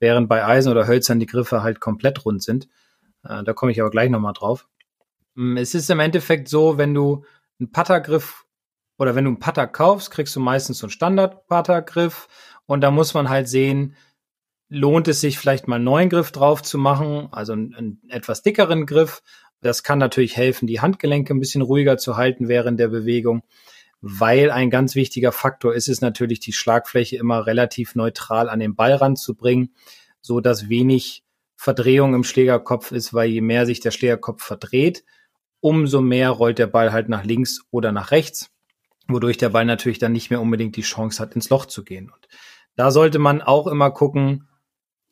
während 0.00 0.28
bei 0.28 0.44
Eisen 0.44 0.72
oder 0.72 0.88
Hölzern 0.88 1.20
die 1.20 1.26
Griffe 1.26 1.62
halt 1.62 1.78
komplett 1.78 2.24
rund 2.24 2.42
sind. 2.42 2.68
Äh, 3.22 3.44
da 3.44 3.52
komme 3.52 3.70
ich 3.70 3.80
aber 3.80 3.90
gleich 3.90 4.10
nochmal 4.10 4.32
drauf. 4.32 4.66
Mm, 5.34 5.56
es 5.58 5.76
ist 5.76 5.90
im 5.90 6.00
Endeffekt 6.00 6.48
so, 6.48 6.76
wenn 6.76 6.92
du 6.92 7.24
einen 7.60 7.70
Puttergriff 7.70 8.46
oder 8.98 9.14
wenn 9.14 9.24
du 9.24 9.30
einen 9.30 9.38
Putter 9.38 9.68
kaufst, 9.68 10.10
kriegst 10.10 10.34
du 10.34 10.40
meistens 10.40 10.78
so 10.78 10.86
einen 10.86 10.90
Standard-Puttergriff 10.90 12.26
und 12.66 12.80
da 12.80 12.90
muss 12.90 13.14
man 13.14 13.28
halt 13.28 13.48
sehen, 13.48 13.94
lohnt 14.68 15.08
es 15.08 15.20
sich 15.20 15.38
vielleicht 15.38 15.68
mal 15.68 15.76
einen 15.76 15.84
neuen 15.84 16.08
Griff 16.08 16.32
drauf 16.32 16.62
zu 16.62 16.78
machen, 16.78 17.28
also 17.32 17.52
einen, 17.52 17.74
einen 17.74 18.02
etwas 18.08 18.42
dickeren 18.42 18.86
Griff. 18.86 19.22
Das 19.60 19.82
kann 19.82 19.98
natürlich 19.98 20.36
helfen, 20.36 20.66
die 20.66 20.80
Handgelenke 20.80 21.34
ein 21.34 21.40
bisschen 21.40 21.62
ruhiger 21.62 21.98
zu 21.98 22.16
halten 22.16 22.48
während 22.48 22.78
der 22.78 22.88
Bewegung, 22.88 23.42
weil 24.00 24.50
ein 24.50 24.70
ganz 24.70 24.94
wichtiger 24.94 25.32
Faktor 25.32 25.74
ist 25.74 25.88
es 25.88 26.00
natürlich, 26.00 26.40
die 26.40 26.52
Schlagfläche 26.52 27.16
immer 27.16 27.46
relativ 27.46 27.94
neutral 27.94 28.48
an 28.48 28.60
den 28.60 28.76
Ball 28.76 28.94
ranzubringen, 28.94 29.74
so 30.20 30.40
dass 30.40 30.68
wenig 30.68 31.24
Verdrehung 31.56 32.14
im 32.14 32.22
Schlägerkopf 32.22 32.92
ist, 32.92 33.14
weil 33.14 33.30
je 33.30 33.40
mehr 33.40 33.66
sich 33.66 33.80
der 33.80 33.90
Schlägerkopf 33.90 34.44
verdreht, 34.44 35.04
umso 35.60 36.00
mehr 36.00 36.30
rollt 36.30 36.58
der 36.58 36.68
Ball 36.68 36.92
halt 36.92 37.08
nach 37.08 37.24
links 37.24 37.62
oder 37.70 37.90
nach 37.90 38.12
rechts, 38.12 38.50
wodurch 39.08 39.38
der 39.38 39.48
Ball 39.48 39.64
natürlich 39.64 39.98
dann 39.98 40.12
nicht 40.12 40.30
mehr 40.30 40.40
unbedingt 40.40 40.76
die 40.76 40.82
Chance 40.82 41.20
hat, 41.20 41.34
ins 41.34 41.50
Loch 41.50 41.66
zu 41.66 41.82
gehen. 41.82 42.10
Und 42.10 42.28
da 42.76 42.92
sollte 42.92 43.18
man 43.18 43.42
auch 43.42 43.66
immer 43.66 43.90
gucken, 43.90 44.47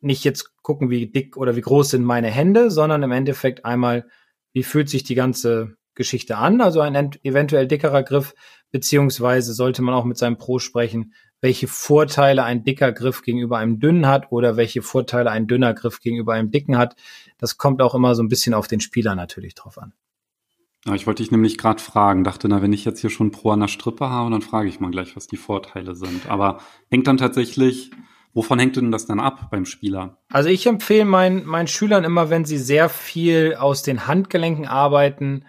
nicht 0.07 0.23
jetzt 0.23 0.61
gucken, 0.63 0.89
wie 0.89 1.07
dick 1.07 1.37
oder 1.37 1.55
wie 1.55 1.61
groß 1.61 1.91
sind 1.91 2.03
meine 2.03 2.29
Hände, 2.29 2.71
sondern 2.71 3.03
im 3.03 3.11
Endeffekt 3.11 3.65
einmal, 3.65 4.07
wie 4.53 4.63
fühlt 4.63 4.89
sich 4.89 5.03
die 5.03 5.15
ganze 5.15 5.77
Geschichte 5.93 6.37
an, 6.37 6.61
also 6.61 6.81
ein 6.81 7.11
eventuell 7.23 7.67
dickerer 7.67 8.03
Griff, 8.03 8.33
beziehungsweise 8.71 9.53
sollte 9.53 9.81
man 9.81 9.95
auch 9.95 10.05
mit 10.05 10.17
seinem 10.17 10.37
Pro 10.37 10.59
sprechen, 10.59 11.13
welche 11.41 11.67
Vorteile 11.67 12.43
ein 12.43 12.63
dicker 12.63 12.91
Griff 12.91 13.21
gegenüber 13.21 13.57
einem 13.57 13.79
dünnen 13.79 14.07
hat 14.07 14.31
oder 14.31 14.57
welche 14.57 14.81
Vorteile 14.81 15.29
ein 15.31 15.47
dünner 15.47 15.73
Griff 15.73 15.99
gegenüber 15.99 16.33
einem 16.33 16.51
dicken 16.51 16.77
hat. 16.77 16.95
Das 17.37 17.57
kommt 17.57 17.81
auch 17.81 17.93
immer 17.93 18.15
so 18.15 18.23
ein 18.23 18.29
bisschen 18.29 18.53
auf 18.53 18.67
den 18.67 18.79
Spieler 18.79 19.15
natürlich 19.15 19.53
drauf 19.55 19.77
an. 19.77 19.93
Ja, 20.85 20.95
ich 20.95 21.05
wollte 21.05 21.21
dich 21.21 21.31
nämlich 21.31 21.57
gerade 21.57 21.81
fragen, 21.81 22.23
dachte, 22.23 22.47
na, 22.47 22.61
wenn 22.61 22.73
ich 22.73 22.85
jetzt 22.85 23.01
hier 23.01 23.09
schon 23.09 23.31
Pro 23.31 23.51
an 23.51 23.59
der 23.59 23.67
Strippe 23.67 24.09
habe, 24.09 24.31
dann 24.31 24.41
frage 24.41 24.69
ich 24.69 24.79
mal 24.79 24.91
gleich, 24.91 25.15
was 25.15 25.27
die 25.27 25.37
Vorteile 25.37 25.95
sind. 25.95 26.29
Aber 26.29 26.59
hängt 26.89 27.07
dann 27.07 27.17
tatsächlich 27.17 27.91
Wovon 28.37 28.59
hängt 28.59 28.75
denn 28.75 28.91
das 28.91 29.07
dann 29.07 29.19
ab 29.19 29.49
beim 29.49 29.65
Spieler? 29.65 30.19
Also 30.29 30.49
ich 30.49 30.67
empfehle 30.67 31.05
meinen, 31.05 31.43
meinen 31.43 31.65
Schülern 31.65 32.03
immer, 32.03 32.29
wenn 32.29 32.45
sie 32.45 32.59
sehr 32.59 32.87
viel 32.87 33.55
aus 33.55 33.81
den 33.81 34.05
Handgelenken 34.05 34.67
arbeiten 34.67 35.43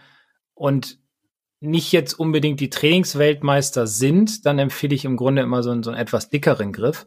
und 0.54 0.99
nicht 1.61 1.92
jetzt 1.92 2.14
unbedingt 2.18 2.61
die 2.61 2.71
Trainingsweltmeister 2.71 3.87
sind, 3.87 4.47
dann 4.47 4.59
empfehle 4.59 4.95
ich 4.95 5.04
im 5.04 5.18
Grunde 5.18 5.42
immer 5.42 5.62
so 5.62 5.71
einen, 5.71 5.83
so 5.83 5.90
einen 5.90 6.00
etwas 6.00 6.30
dickeren 6.30 6.73
Griff, 6.73 7.07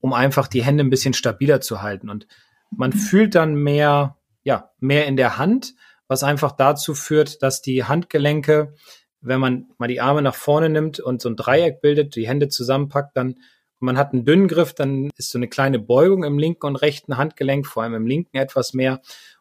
um 0.00 0.14
einfach 0.14 0.48
die 0.48 0.64
Hände 0.64 0.82
ein 0.82 0.90
bisschen 0.90 1.14
stabiler 1.14 1.60
zu 1.60 1.80
halten. 1.80 2.10
Und 2.10 2.26
man 2.72 2.92
fühlt 2.92 3.36
dann 3.36 3.54
mehr, 3.54 4.16
ja, 4.42 4.72
mehr 4.80 5.06
in 5.06 5.16
der 5.16 5.38
Hand, 5.38 5.74
was 6.08 6.24
einfach 6.24 6.50
dazu 6.50 6.92
führt, 6.92 7.40
dass 7.40 7.62
die 7.62 7.84
Handgelenke, 7.84 8.74
wenn 9.20 9.38
man 9.38 9.68
mal 9.78 9.86
die 9.86 10.00
Arme 10.00 10.22
nach 10.22 10.34
vorne 10.34 10.70
nimmt 10.70 10.98
und 10.98 11.22
so 11.22 11.28
ein 11.28 11.36
Dreieck 11.36 11.80
bildet, 11.80 12.16
die 12.16 12.26
Hände 12.26 12.48
zusammenpackt, 12.48 13.16
dann 13.16 13.36
man 13.80 13.98
hat 13.98 14.12
einen 14.12 14.24
dünnen 14.24 14.48
Griff, 14.48 14.74
dann 14.74 15.10
ist 15.16 15.30
so 15.30 15.38
eine 15.38 15.48
kleine 15.48 15.78
Beugung 15.78 16.24
im 16.24 16.38
linken 16.38 16.66
und 16.66 16.76
rechten 16.76 17.16
Handgelenk, 17.16 17.66
vor 17.66 17.82
allem 17.82 17.94
im 17.94 18.06
linken 18.06 18.36
etwas 18.36 18.74
mehr. 18.74 19.00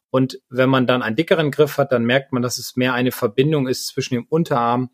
Und 0.10 0.40
wenn 0.50 0.70
man 0.70 0.88
dann 0.88 1.04
einen 1.04 1.16
dickeren 1.16 1.52
Griff 1.52 1.78
hat, 1.78 1.92
dann 1.92 2.06
merkt 2.06 2.32
man, 2.32 2.42
dass 2.42 2.58
es 2.58 2.76
mehr 2.76 2.94
eine 2.94 3.12
Verbindung 3.12 3.68
ist 3.68 3.88
zwischen 3.88 4.16
dem 4.16 4.26
Unterarm 4.28 4.90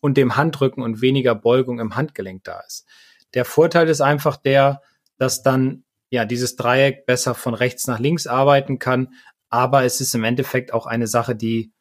und 0.00 0.16
dem 0.16 0.36
Handrücken 0.36 0.82
und 0.82 1.00
weniger 1.00 1.34
Beugung 1.34 1.80
im 1.80 1.96
Handgelenk 1.96 2.44
da 2.44 2.60
ist. 2.60 2.86
Der 3.34 3.44
Vorteil 3.44 3.88
ist 3.88 4.00
einfach 4.00 4.36
der, 4.36 4.82
dass 5.16 5.42
dann 5.42 5.84
ja 6.10 6.24
dieses 6.24 6.56
Dreieck 6.56 7.06
besser 7.06 7.34
von 7.34 7.54
rechts 7.54 7.86
nach 7.86 7.98
links 7.98 8.26
arbeiten 8.26 8.78
kann. 8.78 9.14
Aber 9.48 9.84
es 9.84 10.00
ist 10.00 10.14
im 10.14 10.24
Endeffekt 10.24 10.72
auch 10.72 10.86
eine 10.86 11.06
Sache, 11.06 11.34
die 11.34 11.72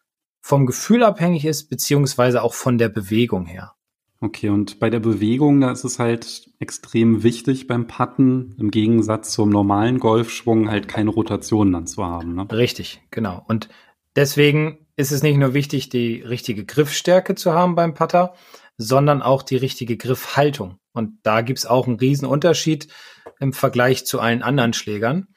vom 0.41 0.65
Gefühl 0.65 1.03
abhängig 1.03 1.45
ist, 1.45 1.69
beziehungsweise 1.69 2.41
auch 2.41 2.53
von 2.53 2.77
der 2.77 2.89
Bewegung 2.89 3.45
her. 3.45 3.73
Okay, 4.21 4.49
und 4.49 4.79
bei 4.79 4.89
der 4.89 4.99
Bewegung, 4.99 5.61
da 5.61 5.71
ist 5.71 5.85
es 5.85 5.97
halt 5.97 6.51
extrem 6.59 7.23
wichtig 7.23 7.67
beim 7.67 7.87
Putten, 7.87 8.53
im 8.59 8.69
Gegensatz 8.69 9.31
zum 9.31 9.49
normalen 9.49 9.99
Golfschwung 9.99 10.69
halt 10.69 10.89
keine 10.89 11.09
Rotation 11.09 11.71
dann 11.71 11.87
zu 11.87 12.05
haben. 12.05 12.35
Ne? 12.35 12.45
Richtig, 12.51 13.01
genau. 13.11 13.45
Und 13.47 13.69
deswegen 14.17 14.85
ist 14.97 15.13
es 15.13 15.23
nicht 15.23 15.37
nur 15.37 15.53
wichtig, 15.53 15.87
die 15.87 16.21
richtige 16.21 16.65
Griffstärke 16.65 17.35
zu 17.35 17.53
haben 17.53 17.75
beim 17.75 17.93
Putter, 17.93 18.33
sondern 18.77 19.21
auch 19.21 19.41
die 19.41 19.55
richtige 19.55 19.95
Griffhaltung. 19.95 20.79
Und 20.91 21.19
da 21.23 21.39
gibt's 21.39 21.65
auch 21.65 21.87
einen 21.87 21.99
riesen 21.99 22.27
Unterschied 22.27 22.89
im 23.39 23.53
Vergleich 23.53 24.05
zu 24.05 24.19
allen 24.19 24.43
anderen 24.43 24.73
Schlägern. 24.73 25.27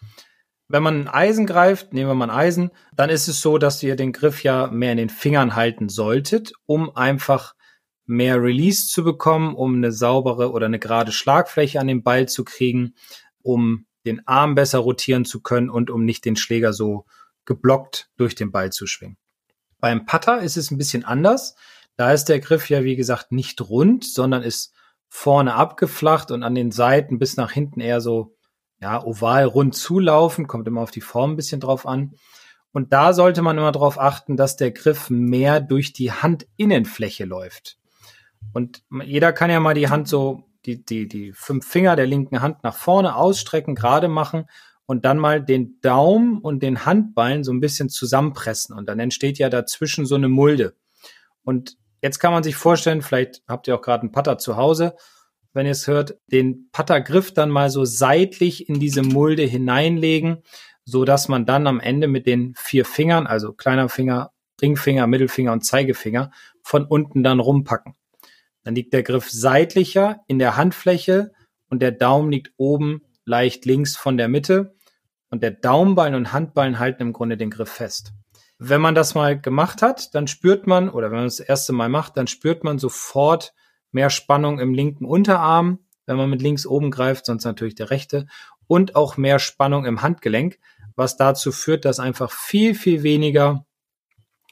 Wenn 0.66 0.82
man 0.82 1.02
ein 1.02 1.08
Eisen 1.08 1.46
greift, 1.46 1.92
nehmen 1.92 2.10
wir 2.10 2.14
mal 2.14 2.30
ein 2.30 2.36
Eisen, 2.36 2.70
dann 2.96 3.10
ist 3.10 3.28
es 3.28 3.40
so, 3.40 3.58
dass 3.58 3.82
ihr 3.82 3.94
den 3.94 4.12
Griff 4.12 4.42
ja 4.42 4.66
mehr 4.68 4.90
in 4.90 4.98
den 4.98 5.10
Fingern 5.10 5.54
halten 5.54 5.88
solltet, 5.88 6.52
um 6.66 6.96
einfach 6.96 7.54
mehr 8.06 8.42
Release 8.42 8.88
zu 8.88 9.04
bekommen, 9.04 9.54
um 9.54 9.76
eine 9.76 9.92
saubere 9.92 10.52
oder 10.52 10.66
eine 10.66 10.78
gerade 10.78 11.12
Schlagfläche 11.12 11.80
an 11.80 11.86
den 11.86 12.02
Ball 12.02 12.28
zu 12.28 12.44
kriegen, 12.44 12.94
um 13.42 13.86
den 14.04 14.26
Arm 14.26 14.54
besser 14.54 14.80
rotieren 14.80 15.24
zu 15.24 15.40
können 15.40 15.70
und 15.70 15.90
um 15.90 16.04
nicht 16.04 16.24
den 16.24 16.36
Schläger 16.36 16.72
so 16.72 17.06
geblockt 17.44 18.10
durch 18.16 18.34
den 18.34 18.50
Ball 18.50 18.70
zu 18.70 18.86
schwingen. 18.86 19.16
Beim 19.78 20.06
Putter 20.06 20.40
ist 20.40 20.56
es 20.56 20.70
ein 20.70 20.78
bisschen 20.78 21.04
anders. 21.04 21.56
Da 21.96 22.12
ist 22.12 22.26
der 22.26 22.40
Griff 22.40 22.70
ja, 22.70 22.84
wie 22.84 22.96
gesagt, 22.96 23.32
nicht 23.32 23.60
rund, 23.60 24.04
sondern 24.04 24.42
ist 24.42 24.72
vorne 25.08 25.54
abgeflacht 25.54 26.30
und 26.30 26.42
an 26.42 26.54
den 26.54 26.70
Seiten 26.70 27.18
bis 27.18 27.36
nach 27.36 27.52
hinten 27.52 27.80
eher 27.80 28.00
so, 28.00 28.36
ja, 28.80 29.02
oval 29.04 29.44
rund 29.44 29.74
zulaufen, 29.74 30.46
kommt 30.46 30.66
immer 30.66 30.80
auf 30.80 30.90
die 30.90 31.00
Form 31.00 31.32
ein 31.32 31.36
bisschen 31.36 31.60
drauf 31.60 31.86
an. 31.86 32.14
Und 32.72 32.92
da 32.92 33.12
sollte 33.12 33.42
man 33.42 33.58
immer 33.58 33.72
darauf 33.72 33.98
achten, 33.98 34.36
dass 34.36 34.56
der 34.56 34.70
Griff 34.70 35.10
mehr 35.10 35.60
durch 35.60 35.92
die 35.92 36.10
Handinnenfläche 36.10 37.24
läuft. 37.24 37.76
Und 38.52 38.82
jeder 39.04 39.32
kann 39.32 39.50
ja 39.50 39.60
mal 39.60 39.74
die 39.74 39.88
Hand 39.88 40.08
so, 40.08 40.44
die, 40.66 40.84
die, 40.84 41.08
die 41.08 41.32
fünf 41.32 41.66
Finger 41.66 41.96
der 41.96 42.06
linken 42.06 42.42
Hand 42.42 42.62
nach 42.62 42.76
vorne 42.76 43.16
ausstrecken, 43.16 43.74
gerade 43.74 44.08
machen 44.08 44.46
und 44.86 45.04
dann 45.04 45.18
mal 45.18 45.42
den 45.42 45.80
Daumen 45.80 46.38
und 46.38 46.62
den 46.62 46.84
Handballen 46.84 47.44
so 47.44 47.52
ein 47.52 47.60
bisschen 47.60 47.88
zusammenpressen. 47.88 48.76
Und 48.76 48.88
dann 48.88 49.00
entsteht 49.00 49.38
ja 49.38 49.48
dazwischen 49.48 50.06
so 50.06 50.14
eine 50.14 50.28
Mulde. 50.28 50.74
Und 51.42 51.76
Jetzt 52.02 52.18
kann 52.18 52.32
man 52.32 52.42
sich 52.42 52.56
vorstellen, 52.56 53.00
vielleicht 53.00 53.42
habt 53.46 53.68
ihr 53.68 53.76
auch 53.76 53.80
gerade 53.80 54.02
einen 54.02 54.10
Putter 54.10 54.36
zu 54.36 54.56
Hause, 54.56 54.96
wenn 55.54 55.66
ihr 55.66 55.72
es 55.72 55.86
hört, 55.86 56.18
den 56.26 56.68
Puttergriff 56.72 57.32
dann 57.32 57.48
mal 57.48 57.70
so 57.70 57.84
seitlich 57.84 58.68
in 58.68 58.80
diese 58.80 59.02
Mulde 59.02 59.44
hineinlegen, 59.44 60.42
so 60.84 61.04
dass 61.04 61.28
man 61.28 61.46
dann 61.46 61.68
am 61.68 61.78
Ende 61.78 62.08
mit 62.08 62.26
den 62.26 62.54
vier 62.56 62.84
Fingern, 62.84 63.28
also 63.28 63.52
kleiner 63.52 63.88
Finger, 63.88 64.32
Ringfinger, 64.60 65.06
Mittelfinger 65.06 65.52
und 65.52 65.64
Zeigefinger, 65.64 66.32
von 66.62 66.84
unten 66.84 67.22
dann 67.22 67.38
rumpacken. 67.38 67.94
Dann 68.64 68.74
liegt 68.74 68.92
der 68.92 69.02
Griff 69.02 69.30
seitlicher 69.30 70.20
in 70.26 70.38
der 70.38 70.56
Handfläche 70.56 71.32
und 71.68 71.80
der 71.80 71.92
Daumen 71.92 72.30
liegt 72.30 72.52
oben 72.56 73.02
leicht 73.24 73.64
links 73.64 73.96
von 73.96 74.16
der 74.16 74.28
Mitte 74.28 74.74
und 75.30 75.42
der 75.42 75.50
Daumenballen 75.50 76.14
und 76.14 76.32
Handballen 76.32 76.78
halten 76.78 77.02
im 77.02 77.12
Grunde 77.12 77.36
den 77.36 77.50
Griff 77.50 77.70
fest. 77.70 78.12
Wenn 78.58 78.80
man 78.80 78.94
das 78.94 79.14
mal 79.14 79.40
gemacht 79.40 79.82
hat, 79.82 80.14
dann 80.14 80.28
spürt 80.28 80.66
man, 80.66 80.88
oder 80.88 81.10
wenn 81.10 81.18
man 81.18 81.26
das 81.26 81.40
erste 81.40 81.72
Mal 81.72 81.88
macht, 81.88 82.16
dann 82.16 82.26
spürt 82.26 82.62
man 82.62 82.78
sofort 82.78 83.54
mehr 83.90 84.10
Spannung 84.10 84.60
im 84.60 84.74
linken 84.74 85.04
Unterarm, 85.04 85.80
wenn 86.06 86.16
man 86.16 86.30
mit 86.30 86.42
links 86.42 86.66
oben 86.66 86.90
greift, 86.90 87.26
sonst 87.26 87.44
natürlich 87.44 87.74
der 87.74 87.90
rechte, 87.90 88.26
und 88.66 88.94
auch 88.94 89.16
mehr 89.16 89.38
Spannung 89.38 89.84
im 89.84 90.02
Handgelenk, 90.02 90.58
was 90.94 91.16
dazu 91.16 91.50
führt, 91.52 91.84
dass 91.84 91.98
einfach 91.98 92.30
viel, 92.30 92.74
viel 92.74 93.02
weniger 93.02 93.64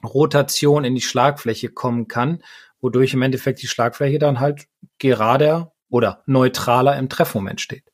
Rotation 0.02 0.84
in 0.84 0.94
die 0.94 1.00
Schlagfläche 1.00 1.68
kommen 1.68 2.08
kann, 2.08 2.42
wodurch 2.80 3.14
im 3.14 3.22
Endeffekt 3.22 3.62
die 3.62 3.66
Schlagfläche 3.66 4.18
dann 4.18 4.40
halt 4.40 4.66
gerader 4.98 5.72
oder 5.88 6.22
neutraler 6.26 6.98
im 6.98 7.08
Treffmoment 7.08 7.60
steht. 7.60 7.84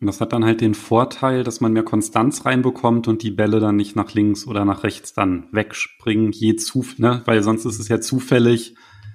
Und 0.00 0.08
das 0.08 0.20
hat 0.20 0.32
dann 0.32 0.44
halt 0.44 0.60
den 0.60 0.74
Vorteil, 0.74 1.42
dass 1.42 1.60
man 1.60 1.72
mehr 1.72 1.82
Konstanz 1.82 2.44
reinbekommt 2.44 3.08
und 3.08 3.22
die 3.22 3.30
Bälle 3.30 3.60
dann 3.60 3.76
nicht 3.76 3.96
nach 3.96 4.12
links 4.12 4.46
oder 4.46 4.64
nach 4.66 4.82
rechts 4.82 5.14
dann 5.14 5.48
wegspringen, 5.52 6.32
je 6.32 6.56
zu, 6.56 6.84
ne? 6.98 7.22
Weil 7.24 7.42
sonst 7.42 7.64
ist 7.64 7.78
es 7.78 7.88
ja 7.88 8.00
zufällig, 8.00 8.74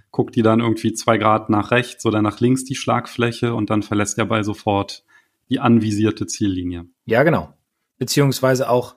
guckt 0.10 0.36
die 0.36 0.42
dann 0.42 0.60
irgendwie 0.60 0.94
zwei 0.94 1.18
Grad 1.18 1.50
nach 1.50 1.70
rechts 1.70 2.06
oder 2.06 2.24
nach 2.24 2.40
links 2.40 2.64
die 2.64 2.76
Schlagfläche 2.76 3.54
und 3.54 3.70
dann 3.70 3.84
verlässt 3.84 4.18
der 4.18 4.26
Ball 4.26 4.44
sofort 4.44 5.04
die 5.50 5.60
anvisierte 5.60 6.26
Ziellinie. 6.26 6.86
Ja, 7.06 7.22
genau. 7.22 7.54
Beziehungsweise 8.00 8.68
auch 8.68 8.96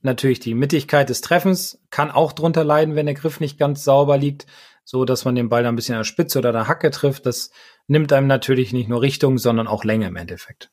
natürlich 0.00 0.40
die 0.40 0.54
Mittigkeit 0.54 1.10
des 1.10 1.20
Treffens 1.20 1.82
kann 1.90 2.10
auch 2.10 2.32
drunter 2.32 2.64
leiden, 2.64 2.94
wenn 2.94 3.06
der 3.06 3.14
Griff 3.14 3.40
nicht 3.40 3.58
ganz 3.58 3.84
sauber 3.84 4.16
liegt, 4.16 4.46
so 4.86 5.04
dass 5.04 5.24
man 5.24 5.34
den 5.34 5.48
Ball 5.48 5.64
dann 5.64 5.74
ein 5.74 5.76
bisschen 5.76 5.96
an 5.96 6.00
der 6.00 6.04
Spitze 6.04 6.38
oder 6.38 6.52
der 6.52 6.68
Hacke 6.68 6.90
trifft. 6.90 7.26
Das 7.26 7.50
nimmt 7.88 8.12
einem 8.12 8.28
natürlich 8.28 8.72
nicht 8.72 8.88
nur 8.88 9.02
Richtung, 9.02 9.36
sondern 9.36 9.66
auch 9.66 9.84
Länge 9.84 10.06
im 10.06 10.16
Endeffekt. 10.16 10.70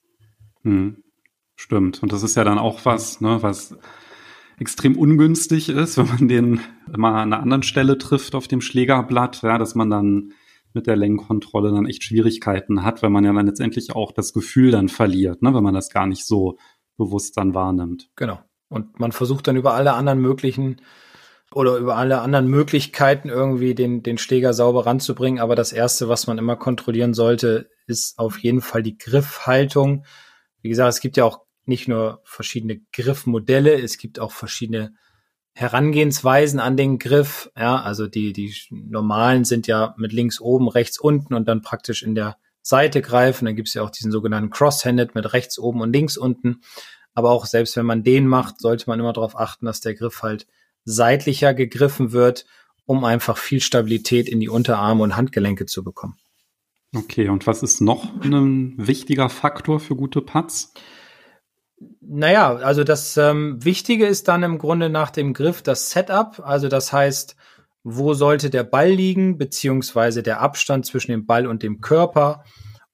Hm. 0.61 1.03
Stimmt. 1.55 2.01
Und 2.01 2.13
das 2.13 2.23
ist 2.23 2.35
ja 2.35 2.43
dann 2.43 2.59
auch 2.59 2.85
was, 2.85 3.21
ne, 3.21 3.39
was 3.41 3.75
extrem 4.59 4.97
ungünstig 4.97 5.69
ist, 5.69 5.97
wenn 5.97 6.07
man 6.07 6.27
den 6.27 6.61
mal 6.95 7.21
an 7.21 7.33
einer 7.33 7.41
anderen 7.41 7.63
Stelle 7.63 7.97
trifft 7.97 8.35
auf 8.35 8.47
dem 8.47 8.61
Schlägerblatt, 8.61 9.41
ja, 9.41 9.57
dass 9.57 9.73
man 9.73 9.89
dann 9.89 10.33
mit 10.73 10.87
der 10.87 10.95
Lenkkontrolle 10.95 11.71
dann 11.71 11.87
echt 11.87 12.03
Schwierigkeiten 12.03 12.83
hat, 12.83 13.01
weil 13.01 13.09
man 13.09 13.23
ja 13.23 13.33
dann 13.33 13.47
letztendlich 13.47 13.95
auch 13.95 14.11
das 14.11 14.33
Gefühl 14.33 14.71
dann 14.71 14.89
verliert, 14.89 15.41
ne, 15.41 15.53
wenn 15.53 15.63
man 15.63 15.73
das 15.73 15.89
gar 15.89 16.05
nicht 16.05 16.25
so 16.25 16.57
bewusst 16.97 17.37
dann 17.37 17.55
wahrnimmt. 17.55 18.09
Genau. 18.15 18.39
Und 18.69 18.99
man 18.99 19.11
versucht 19.11 19.47
dann 19.47 19.55
über 19.55 19.73
alle 19.73 19.93
anderen 19.93 20.19
möglichen 20.19 20.77
oder 21.53 21.77
über 21.77 21.95
alle 21.95 22.21
anderen 22.21 22.47
Möglichkeiten 22.47 23.29
irgendwie 23.29 23.75
den, 23.75 24.03
den 24.03 24.17
Schläger 24.17 24.53
sauber 24.53 24.85
ranzubringen. 24.85 25.41
Aber 25.41 25.55
das 25.55 25.71
erste, 25.71 26.09
was 26.09 26.27
man 26.27 26.37
immer 26.37 26.55
kontrollieren 26.55 27.13
sollte, 27.13 27.69
ist 27.87 28.17
auf 28.17 28.39
jeden 28.39 28.61
Fall 28.61 28.83
die 28.83 28.97
Griffhaltung 28.97 30.03
wie 30.63 30.69
gesagt, 30.69 30.89
es 30.89 31.01
gibt 31.01 31.17
ja 31.17 31.25
auch 31.25 31.41
nicht 31.65 31.87
nur 31.87 32.21
verschiedene 32.23 32.79
Griffmodelle, 32.93 33.79
es 33.79 33.97
gibt 33.97 34.19
auch 34.19 34.31
verschiedene 34.31 34.93
Herangehensweisen 35.51 36.59
an 36.59 36.77
den 36.77 36.97
Griff. 36.97 37.51
Ja, 37.55 37.81
also 37.81 38.07
die, 38.07 38.33
die 38.33 38.55
normalen 38.71 39.45
sind 39.45 39.67
ja 39.67 39.93
mit 39.97 40.13
links 40.13 40.39
oben, 40.41 40.67
rechts 40.67 40.99
unten 40.99 41.35
und 41.35 41.47
dann 41.47 41.61
praktisch 41.61 42.01
in 42.01 42.15
der 42.15 42.37
Seite 42.61 43.01
greifen. 43.01 43.45
Dann 43.45 43.55
gibt 43.55 43.67
es 43.67 43.73
ja 43.73 43.83
auch 43.83 43.91
diesen 43.91 44.11
sogenannten 44.11 44.49
Cross-Handed 44.49 45.15
mit 45.15 45.31
rechts 45.33 45.59
oben 45.59 45.81
und 45.81 45.93
links 45.93 46.17
unten. 46.17 46.61
Aber 47.13 47.31
auch 47.31 47.45
selbst 47.45 47.75
wenn 47.75 47.85
man 47.85 48.03
den 48.03 48.25
macht, 48.25 48.59
sollte 48.59 48.85
man 48.87 48.99
immer 48.99 49.13
darauf 49.13 49.37
achten, 49.37 49.65
dass 49.65 49.81
der 49.81 49.93
Griff 49.93 50.23
halt 50.23 50.47
seitlicher 50.85 51.53
gegriffen 51.53 52.11
wird, 52.11 52.45
um 52.85 53.03
einfach 53.03 53.37
viel 53.37 53.61
Stabilität 53.61 54.27
in 54.27 54.39
die 54.39 54.49
Unterarme 54.49 55.03
und 55.03 55.15
Handgelenke 55.15 55.65
zu 55.65 55.83
bekommen. 55.83 56.17
Okay, 56.95 57.29
und 57.29 57.47
was 57.47 57.63
ist 57.63 57.81
noch 57.81 58.21
ein 58.23 58.75
wichtiger 58.77 59.29
Faktor 59.29 59.79
für 59.79 59.95
gute 59.95 60.21
Putts? 60.21 60.73
Naja, 62.01 62.55
also 62.55 62.83
das 62.83 63.17
ähm, 63.17 63.63
Wichtige 63.63 64.05
ist 64.05 64.27
dann 64.27 64.43
im 64.43 64.57
Grunde 64.57 64.89
nach 64.89 65.09
dem 65.09 65.33
Griff 65.33 65.61
das 65.61 65.89
Setup. 65.89 66.39
Also 66.43 66.67
das 66.67 66.93
heißt, 66.93 67.35
wo 67.83 68.13
sollte 68.13 68.49
der 68.49 68.63
Ball 68.63 68.91
liegen, 68.91 69.37
beziehungsweise 69.37 70.23
der 70.23 70.39
Abstand 70.39 70.85
zwischen 70.85 71.11
dem 71.11 71.25
Ball 71.25 71.47
und 71.47 71.63
dem 71.63 71.81
Körper 71.81 72.43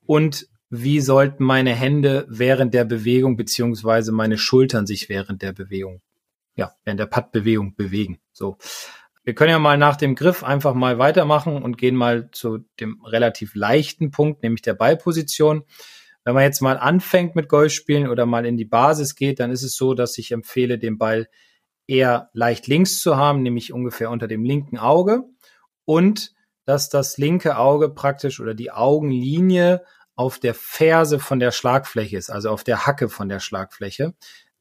und 0.06 0.48
wie 0.70 1.02
sollten 1.02 1.44
meine 1.44 1.74
Hände 1.74 2.26
während 2.30 2.74
der 2.74 2.86
Bewegung, 2.86 3.36
beziehungsweise 3.38 4.12
meine 4.12 4.38
Schultern 4.38 4.86
sich 4.86 5.10
während 5.10 5.42
der 5.42 5.52
Bewegung, 5.52 6.02
ja, 6.60 6.74
während 6.84 7.00
der 7.00 7.08
Puttbewegung 7.08 7.76
bewegen. 7.76 8.20
So. 8.32 8.58
Wir 9.24 9.36
können 9.36 9.52
ja 9.52 9.60
mal 9.60 9.78
nach 9.78 9.96
dem 9.96 10.16
Griff 10.16 10.44
einfach 10.44 10.74
mal 10.74 10.98
weitermachen 10.98 11.62
und 11.62 11.78
gehen 11.78 11.96
mal 11.96 12.30
zu 12.32 12.60
dem 12.80 13.02
relativ 13.04 13.54
leichten 13.56 14.12
Punkt, 14.12 14.44
nämlich 14.44 14.62
der 14.62 14.74
Ballposition. 14.74 15.64
Wenn 16.24 16.34
man 16.34 16.44
jetzt 16.44 16.62
mal 16.62 16.78
anfängt 16.78 17.36
mit 17.36 17.50
Golfspielen 17.50 18.08
oder 18.08 18.26
mal 18.26 18.46
in 18.46 18.58
die 18.58 18.66
Basis 18.66 19.16
geht, 19.16 19.40
dann 19.40 19.52
ist 19.52 19.64
es 19.64 19.76
so, 19.76 19.94
dass 19.94 20.18
ich 20.18 20.32
empfehle, 20.32 20.78
den 20.78 20.98
Ball 20.98 21.28
eher 21.88 22.30
leicht 22.34 22.68
links 22.68 23.02
zu 23.02 23.18
haben, 23.18 23.42
nämlich 23.42 23.74
ungefähr 23.74 24.10
unter 24.10 24.28
dem 24.28 24.44
linken 24.44 24.78
Auge 24.78 25.24
und 25.86 26.34
dass 26.66 26.90
das 26.90 27.18
linke 27.18 27.58
Auge 27.58 27.90
praktisch 27.90 28.40
oder 28.40 28.54
die 28.54 28.72
Augenlinie 28.72 29.84
auf 30.16 30.38
der 30.38 30.54
Ferse 30.54 31.18
von 31.18 31.40
der 31.40 31.52
Schlagfläche 31.52 32.18
ist, 32.18 32.30
also 32.30 32.50
auf 32.50 32.64
der 32.64 32.86
Hacke 32.86 33.10
von 33.10 33.30
der 33.30 33.40
Schlagfläche. 33.40 34.14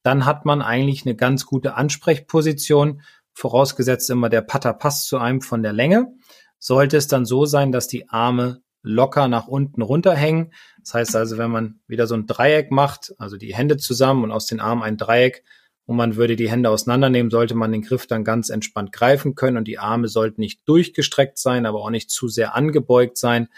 Dann 0.03 0.25
hat 0.25 0.45
man 0.45 0.63
eigentlich 0.63 1.05
eine 1.05 1.17
ganz 1.17 1.47
gute 1.47 1.75
Ansprechposition 1.75 3.03
vorausgesetzt 3.39 4.11
immer 4.11 4.29
der 4.29 4.43
Putter 4.43 4.75
passt 4.75 5.07
zu 5.07 5.19
einem 5.19 5.41
von 5.41 5.63
der 5.63 5.73
Länge, 5.73 6.13
sollte 6.59 6.97
es 6.97 7.07
dann 7.07 7.25
so 7.25 7.47
sein, 7.47 7.71
dass 7.71 7.87
die 7.87 8.09
Arme 8.09 8.63
locker 8.83 9.29
nach 9.29 9.47
unten 9.47 9.83
runterhängen. 9.83 10.53
Das 10.81 10.95
heißt 10.95 11.17
also, 11.17 11.39
wenn 11.39 11.51
man 11.51 11.81
wieder 11.87 12.07
so 12.07 12.15
ein 12.15 12.27
Dreieck 12.27 12.71
macht, 12.71 13.15
also 13.19 13.37
die 13.37 13.55
Hände 13.55 13.77
zusammen 13.77 14.25
und 14.25 14.33
aus 14.33 14.47
den 14.47 14.61
Armen 14.61 14.83
ein 14.83 14.97
Dreieck 14.97 15.45
und 15.87 15.97
man 15.97 16.17
würde 16.17 16.37
die 16.37 16.51
Hände 16.51 16.71
auseinandernehmen, 16.71 17.31
sollte 17.31 17.55
man 17.55 17.71
den 17.71 17.83
Griff 17.83 18.07
dann 18.07 18.25
ganz 18.25 18.51
entspannt 18.51 18.93
greifen 18.93 19.35
können 19.35 19.57
und 19.57 19.69
die 19.69 19.79
Arme 19.79 20.09
sollten 20.09 20.41
nicht 20.41 20.69
durchgestreckt 20.69 21.39
sein, 21.39 21.65
aber 21.65 21.81
auch 21.81 21.91
nicht 21.91 22.11
zu 22.11 22.29
sehr 22.29 22.57
angebeugt 22.57 23.19
sein. 23.19 23.49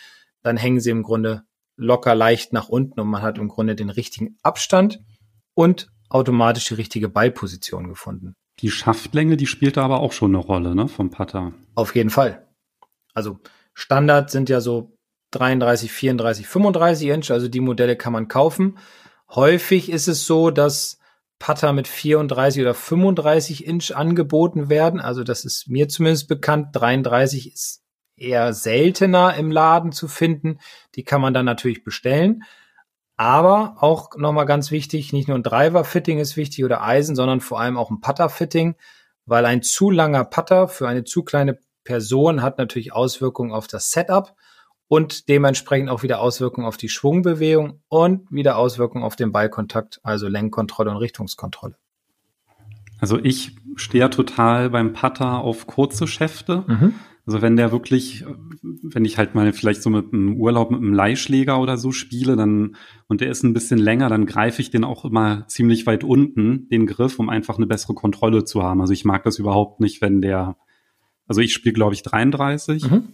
Dann 0.42 0.56
hängen 0.56 0.80
sie 0.80 0.90
im 0.90 1.02
Grunde 1.02 1.44
locker 1.76 2.14
leicht 2.14 2.52
nach 2.52 2.68
unten 2.68 3.00
und 3.00 3.08
man 3.08 3.22
hat 3.22 3.38
im 3.38 3.48
Grunde 3.48 3.74
den 3.74 3.90
richtigen 3.90 4.36
Abstand 4.42 5.00
und 5.54 5.90
automatisch 6.10 6.66
die 6.66 6.74
richtige 6.74 7.08
Ballposition 7.08 7.88
gefunden. 7.88 8.34
Die 8.60 8.70
Schaftlänge, 8.70 9.36
die 9.38 9.46
spielt 9.46 9.78
da 9.78 9.84
aber 9.84 10.00
auch 10.00 10.12
schon 10.12 10.34
eine 10.34 10.44
Rolle, 10.44 10.74
ne, 10.74 10.88
vom 10.88 11.10
Putter. 11.10 11.52
Auf 11.74 11.94
jeden 11.94 12.10
Fall. 12.10 12.46
Also 13.14 13.38
Standard 13.72 14.30
sind 14.30 14.50
ja 14.50 14.60
so 14.60 14.96
33, 15.30 15.90
34, 15.90 16.46
35 16.46 17.08
Inch, 17.08 17.30
also 17.30 17.48
die 17.48 17.60
Modelle 17.60 17.96
kann 17.96 18.12
man 18.12 18.28
kaufen. 18.28 18.78
Häufig 19.30 19.90
ist 19.90 20.08
es 20.08 20.26
so, 20.26 20.50
dass 20.50 20.98
Putter 21.38 21.72
mit 21.72 21.88
34 21.88 22.60
oder 22.60 22.74
35 22.74 23.66
Inch 23.66 23.92
angeboten 23.96 24.68
werden. 24.68 25.00
Also 25.00 25.24
das 25.24 25.44
ist 25.44 25.68
mir 25.68 25.88
zumindest 25.88 26.28
bekannt. 26.28 26.68
33 26.72 27.52
ist 27.52 27.82
eher 28.16 28.52
seltener 28.52 29.34
im 29.34 29.50
Laden 29.50 29.92
zu 29.92 30.06
finden. 30.06 30.58
Die 30.94 31.04
kann 31.04 31.22
man 31.22 31.32
dann 31.32 31.46
natürlich 31.46 31.82
bestellen. 31.82 32.42
Aber 33.20 33.76
auch 33.80 34.16
nochmal 34.16 34.46
ganz 34.46 34.70
wichtig, 34.70 35.12
nicht 35.12 35.28
nur 35.28 35.36
ein 35.36 35.42
Driver-Fitting 35.42 36.18
ist 36.18 36.38
wichtig 36.38 36.64
oder 36.64 36.82
Eisen, 36.82 37.14
sondern 37.14 37.42
vor 37.42 37.60
allem 37.60 37.76
auch 37.76 37.90
ein 37.90 38.00
Putter-Fitting, 38.00 38.76
weil 39.26 39.44
ein 39.44 39.60
zu 39.60 39.90
langer 39.90 40.24
Putter 40.24 40.68
für 40.68 40.88
eine 40.88 41.04
zu 41.04 41.22
kleine 41.22 41.58
Person 41.84 42.40
hat 42.40 42.56
natürlich 42.56 42.94
Auswirkungen 42.94 43.52
auf 43.52 43.66
das 43.66 43.90
Setup 43.90 44.34
und 44.88 45.28
dementsprechend 45.28 45.90
auch 45.90 46.02
wieder 46.02 46.22
Auswirkungen 46.22 46.66
auf 46.66 46.78
die 46.78 46.88
Schwungbewegung 46.88 47.82
und 47.88 48.32
wieder 48.32 48.56
Auswirkungen 48.56 49.04
auf 49.04 49.16
den 49.16 49.32
Ballkontakt, 49.32 50.00
also 50.02 50.26
Lenkkontrolle 50.26 50.90
und 50.90 50.96
Richtungskontrolle. 50.96 51.76
Also 53.00 53.18
ich 53.22 53.54
stehe 53.76 54.08
total 54.08 54.70
beim 54.70 54.94
Putter 54.94 55.40
auf 55.40 55.66
kurze 55.66 56.06
Schäfte. 56.06 56.64
Mhm. 56.66 56.94
Also 57.26 57.42
wenn 57.42 57.56
der 57.56 57.70
wirklich, 57.70 58.24
wenn 58.62 59.04
ich 59.04 59.18
halt 59.18 59.34
mal 59.34 59.52
vielleicht 59.52 59.82
so 59.82 59.90
mit 59.90 60.12
einem 60.12 60.36
Urlaub 60.36 60.70
mit 60.70 60.80
einem 60.80 60.94
Leihschläger 60.94 61.60
oder 61.60 61.76
so 61.76 61.92
spiele, 61.92 62.34
dann 62.36 62.76
und 63.08 63.20
der 63.20 63.30
ist 63.30 63.42
ein 63.42 63.52
bisschen 63.52 63.78
länger, 63.78 64.08
dann 64.08 64.26
greife 64.26 64.62
ich 64.62 64.70
den 64.70 64.84
auch 64.84 65.04
immer 65.04 65.46
ziemlich 65.46 65.86
weit 65.86 66.02
unten, 66.02 66.68
den 66.68 66.86
Griff, 66.86 67.18
um 67.18 67.28
einfach 67.28 67.56
eine 67.56 67.66
bessere 67.66 67.94
Kontrolle 67.94 68.44
zu 68.44 68.62
haben. 68.62 68.80
Also 68.80 68.92
ich 68.92 69.04
mag 69.04 69.22
das 69.24 69.38
überhaupt 69.38 69.80
nicht, 69.80 70.00
wenn 70.00 70.20
der, 70.20 70.56
also 71.26 71.40
ich 71.40 71.52
spiele 71.52 71.74
glaube 71.74 71.94
ich 71.94 72.02
33. 72.02 72.90
Mhm. 72.90 73.08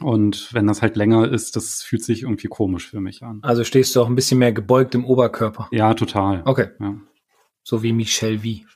Und 0.00 0.52
wenn 0.52 0.66
das 0.66 0.82
halt 0.82 0.96
länger 0.96 1.28
ist, 1.30 1.54
das 1.54 1.82
fühlt 1.82 2.02
sich 2.02 2.22
irgendwie 2.22 2.48
komisch 2.48 2.88
für 2.88 3.00
mich 3.00 3.22
an. 3.22 3.38
Also 3.42 3.62
stehst 3.62 3.94
du 3.94 4.00
auch 4.00 4.08
ein 4.08 4.16
bisschen 4.16 4.38
mehr 4.38 4.52
gebeugt 4.52 4.94
im 4.94 5.04
Oberkörper. 5.04 5.68
Ja, 5.70 5.94
total. 5.94 6.42
Okay. 6.44 6.68
Ja. 6.80 6.96
So 7.62 7.82
wie 7.82 7.92
Michel 7.92 8.42
Wie. 8.42 8.66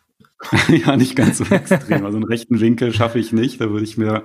ja, 0.68 0.97
nicht 0.97 1.16
ganz 1.16 1.38
so 1.38 1.45
extrem. 1.45 2.04
Also 2.04 2.16
einen 2.16 2.26
rechten 2.26 2.61
Winkel 2.61 2.92
schaffe 2.92 3.18
ich 3.18 3.33
nicht. 3.33 3.61
Da 3.61 3.71
würde 3.71 3.85
ich 3.85 3.99
mir 3.99 4.25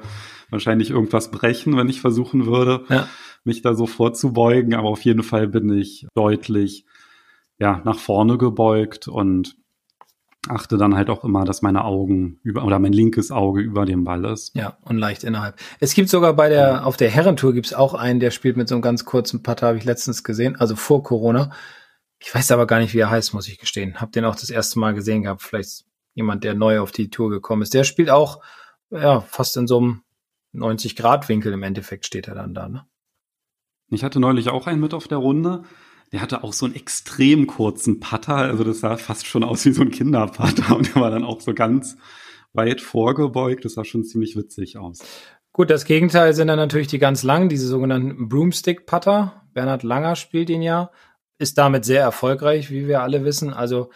wahrscheinlich 0.50 0.92
irgendwas 0.92 1.32
brechen, 1.32 1.76
wenn 1.78 1.90
ich 1.90 2.02
versuchen 2.02 2.46
würde, 2.46 2.86
ja. 2.90 3.08
mich 3.44 3.62
da 3.62 3.74
so 3.74 3.88
vorzubeugen. 3.88 4.76
Aber 4.76 4.90
auf 4.90 5.02
jeden 5.02 5.24
Fall 5.24 5.48
bin 5.48 5.70
ich 5.70 6.06
deutlich 6.14 6.86
ja, 7.58 7.82
nach 7.84 7.98
vorne 7.98 8.38
gebeugt 8.38 9.08
und 9.08 9.56
achte 10.50 10.78
dann 10.78 10.96
halt 10.96 11.10
auch 11.10 11.24
immer, 11.24 11.46
dass 11.46 11.62
meine 11.62 11.86
Augen 11.86 12.40
über 12.44 12.66
oder 12.66 12.78
mein 12.78 12.92
linkes 12.92 13.32
Auge 13.32 13.62
über 13.62 13.86
dem 13.86 14.04
Ball 14.04 14.26
ist. 14.26 14.56
Ja, 14.56 14.78
und 14.82 14.98
leicht 14.98 15.24
innerhalb. 15.24 15.56
Es 15.80 15.94
gibt 15.94 16.10
sogar 16.10 16.34
bei 16.34 16.50
der, 16.50 16.86
auf 16.86 16.98
der 16.98 17.10
Herrentour 17.10 17.54
gibt's 17.54 17.74
auch 17.74 17.94
einen, 17.94 18.20
der 18.20 18.32
spielt 18.32 18.58
mit 18.58 18.68
so 18.68 18.76
einem 18.76 18.82
ganz 18.82 19.06
kurzen 19.06 19.42
Putter, 19.42 19.68
habe 19.68 19.78
ich 19.78 19.86
letztens 19.86 20.24
gesehen, 20.24 20.58
also 20.58 20.76
vor 20.76 21.02
Corona. 21.04 21.52
Ich 22.20 22.34
weiß 22.34 22.52
aber 22.52 22.68
gar 22.68 22.80
nicht, 22.80 22.94
wie 22.94 23.00
er 23.00 23.10
heißt, 23.10 23.34
muss 23.34 23.48
ich 23.48 23.58
gestehen. 23.58 24.00
Hab 24.02 24.12
den 24.12 24.26
auch 24.26 24.36
das 24.36 24.50
erste 24.50 24.80
Mal 24.80 24.94
gesehen 24.94 25.24
gehabt. 25.24 25.42
Vielleicht 25.42 25.86
jemand, 26.14 26.44
der 26.44 26.54
neu 26.54 26.80
auf 26.80 26.92
die 26.92 27.10
Tour 27.10 27.30
gekommen 27.30 27.62
ist. 27.62 27.74
Der 27.74 27.84
spielt 27.84 28.10
auch, 28.10 28.42
ja, 28.90 29.22
fast 29.22 29.58
in 29.58 29.68
so 29.68 29.80
einem 29.80 30.04
90-Grad-Winkel 30.54 31.54
im 31.54 31.64
Endeffekt 31.64 32.06
steht 32.06 32.28
er 32.28 32.36
dann 32.36 32.54
da, 32.54 32.70
ne? 32.70 32.86
Ich 33.90 34.04
hatte 34.04 34.20
neulich 34.20 34.50
auch 34.50 34.66
einen 34.66 34.82
mit 34.82 34.94
auf 34.94 35.08
der 35.08 35.20
Runde 35.20 35.64
der 36.14 36.22
hatte 36.22 36.44
auch 36.44 36.54
so 36.54 36.68
einen 36.68 36.76
extrem 36.76 37.48
kurzen 37.48 38.00
Putter, 38.00 38.36
also 38.36 38.64
das 38.64 38.82
sah 38.82 38.98
fast 38.98 39.26
schon 39.26 39.44
aus 39.44 39.66
wie 39.66 39.72
so 39.72 39.82
ein 39.82 39.90
Kinderputter 39.90 40.78
und 40.78 40.94
der 40.94 41.02
war 41.02 41.10
dann 41.10 41.24
auch 41.24 41.42
so 41.42 41.56
ganz 41.56 41.98
weit 42.54 42.82
vorgebeugt. 42.82 43.66
Das 43.66 43.74
sah 43.74 43.84
schon 43.84 44.06
ziemlich 44.06 44.38
witzig 44.38 44.78
aus. 44.78 45.00
Gut, 45.54 45.72
das 45.72 45.86
Gegenteil 45.86 46.36
sind 46.36 46.50
dann 46.50 46.60
natürlich 46.60 46.88
die 46.88 47.00
ganz 47.00 47.24
langen, 47.24 47.50
diese 47.50 47.68
sogenannten 47.68 48.30
Broomstick-Putter. 48.30 49.44
Bernhard 49.54 49.82
Langer 49.82 50.16
spielt 50.16 50.52
ihn 50.52 50.62
ja, 50.62 50.92
ist 51.40 51.58
damit 51.58 51.84
sehr 51.84 52.02
erfolgreich, 52.02 52.70
wie 52.70 52.88
wir 52.88 53.02
alle 53.02 53.26
wissen. 53.26 53.52
Also 53.52 53.90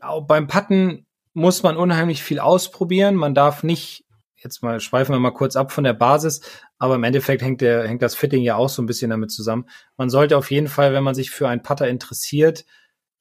auch 0.00 0.26
beim 0.26 0.48
Putten 0.48 1.06
muss 1.38 1.62
man 1.62 1.76
unheimlich 1.76 2.22
viel 2.22 2.40
ausprobieren. 2.40 3.14
Man 3.14 3.34
darf 3.34 3.62
nicht 3.62 4.04
jetzt 4.42 4.62
mal 4.62 4.80
schweifen 4.80 5.14
wir 5.14 5.18
mal 5.18 5.32
kurz 5.32 5.56
ab 5.56 5.72
von 5.72 5.84
der 5.84 5.94
Basis, 5.94 6.40
aber 6.78 6.94
im 6.94 7.04
Endeffekt 7.04 7.42
hängt 7.42 7.60
der, 7.60 7.88
hängt 7.88 8.02
das 8.02 8.14
Fitting 8.14 8.42
ja 8.42 8.56
auch 8.56 8.68
so 8.68 8.82
ein 8.82 8.86
bisschen 8.86 9.10
damit 9.10 9.30
zusammen. 9.30 9.68
Man 9.96 10.10
sollte 10.10 10.36
auf 10.36 10.50
jeden 10.50 10.68
Fall, 10.68 10.92
wenn 10.92 11.02
man 11.02 11.14
sich 11.14 11.30
für 11.30 11.48
einen 11.48 11.62
Putter 11.62 11.88
interessiert, 11.88 12.64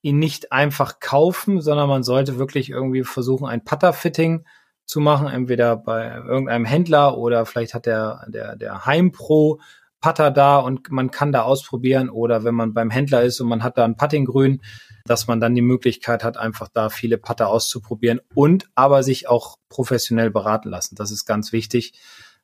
ihn 0.01 0.19
nicht 0.19 0.51
einfach 0.51 0.99
kaufen, 0.99 1.61
sondern 1.61 1.89
man 1.89 2.03
sollte 2.03 2.37
wirklich 2.37 2.69
irgendwie 2.69 3.03
versuchen, 3.03 3.47
ein 3.47 3.63
Putter-Fitting 3.63 4.45
zu 4.85 4.99
machen, 4.99 5.27
entweder 5.27 5.75
bei 5.75 6.15
irgendeinem 6.15 6.65
Händler 6.65 7.17
oder 7.17 7.45
vielleicht 7.45 7.73
hat 7.73 7.87
der, 7.87 8.25
der, 8.27 8.55
der 8.55 8.85
Heimpro 8.85 9.59
Putter 10.01 10.31
da 10.31 10.57
und 10.57 10.91
man 10.91 11.11
kann 11.11 11.31
da 11.31 11.41
ausprobieren 11.41 12.09
oder 12.09 12.43
wenn 12.43 12.55
man 12.55 12.73
beim 12.73 12.89
Händler 12.89 13.23
ist 13.23 13.39
und 13.41 13.47
man 13.47 13.63
hat 13.63 13.77
da 13.77 13.85
ein 13.85 13.95
Puttinggrün, 13.95 14.61
dass 15.05 15.27
man 15.27 15.39
dann 15.39 15.55
die 15.55 15.61
Möglichkeit 15.61 16.23
hat, 16.23 16.37
einfach 16.37 16.67
da 16.67 16.89
viele 16.89 17.17
Putter 17.17 17.49
auszuprobieren 17.49 18.19
und 18.35 18.69
aber 18.75 19.03
sich 19.03 19.27
auch 19.27 19.57
professionell 19.69 20.29
beraten 20.29 20.69
lassen. 20.69 20.95
Das 20.95 21.11
ist 21.11 21.25
ganz 21.25 21.51
wichtig. 21.51 21.93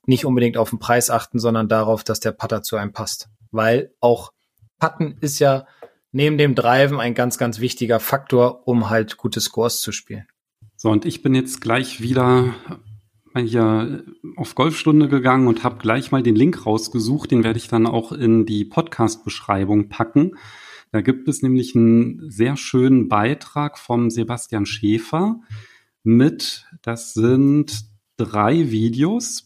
Nicht 0.05 0.25
unbedingt 0.25 0.57
auf 0.57 0.71
den 0.71 0.79
Preis 0.79 1.09
achten, 1.09 1.39
sondern 1.39 1.67
darauf, 1.67 2.03
dass 2.03 2.19
der 2.19 2.31
Putter 2.31 2.63
zu 2.63 2.75
einem 2.75 2.91
passt. 2.91 3.29
Weil 3.51 3.93
auch 3.99 4.33
Putten 4.79 5.17
ist 5.21 5.39
ja 5.39 5.65
neben 6.11 6.37
dem 6.37 6.55
Driven 6.55 6.99
ein 6.99 7.13
ganz, 7.13 7.37
ganz 7.37 7.59
wichtiger 7.59 7.99
Faktor, 7.99 8.67
um 8.67 8.89
halt 8.89 9.17
gute 9.17 9.39
Scores 9.39 9.79
zu 9.79 9.91
spielen. 9.91 10.27
So, 10.75 10.89
und 10.89 11.05
ich 11.05 11.21
bin 11.21 11.35
jetzt 11.35 11.61
gleich 11.61 12.01
wieder 12.01 12.55
hier 13.41 14.03
auf 14.35 14.55
Golfstunde 14.55 15.07
gegangen 15.07 15.47
und 15.47 15.63
habe 15.63 15.77
gleich 15.77 16.11
mal 16.11 16.23
den 16.23 16.35
Link 16.35 16.65
rausgesucht. 16.65 17.31
Den 17.31 17.43
werde 17.43 17.57
ich 17.57 17.67
dann 17.67 17.87
auch 17.87 18.11
in 18.11 18.45
die 18.45 18.65
Podcast-Beschreibung 18.65 19.89
packen. 19.89 20.33
Da 20.91 21.01
gibt 21.01 21.27
es 21.27 21.41
nämlich 21.41 21.75
einen 21.75 22.29
sehr 22.29 22.55
schönen 22.55 23.09
Beitrag 23.09 23.79
vom 23.79 24.09
Sebastian 24.11 24.65
Schäfer 24.65 25.41
mit, 26.03 26.65
das 26.81 27.13
sind 27.13 27.85
drei 28.17 28.69
Videos, 28.69 29.45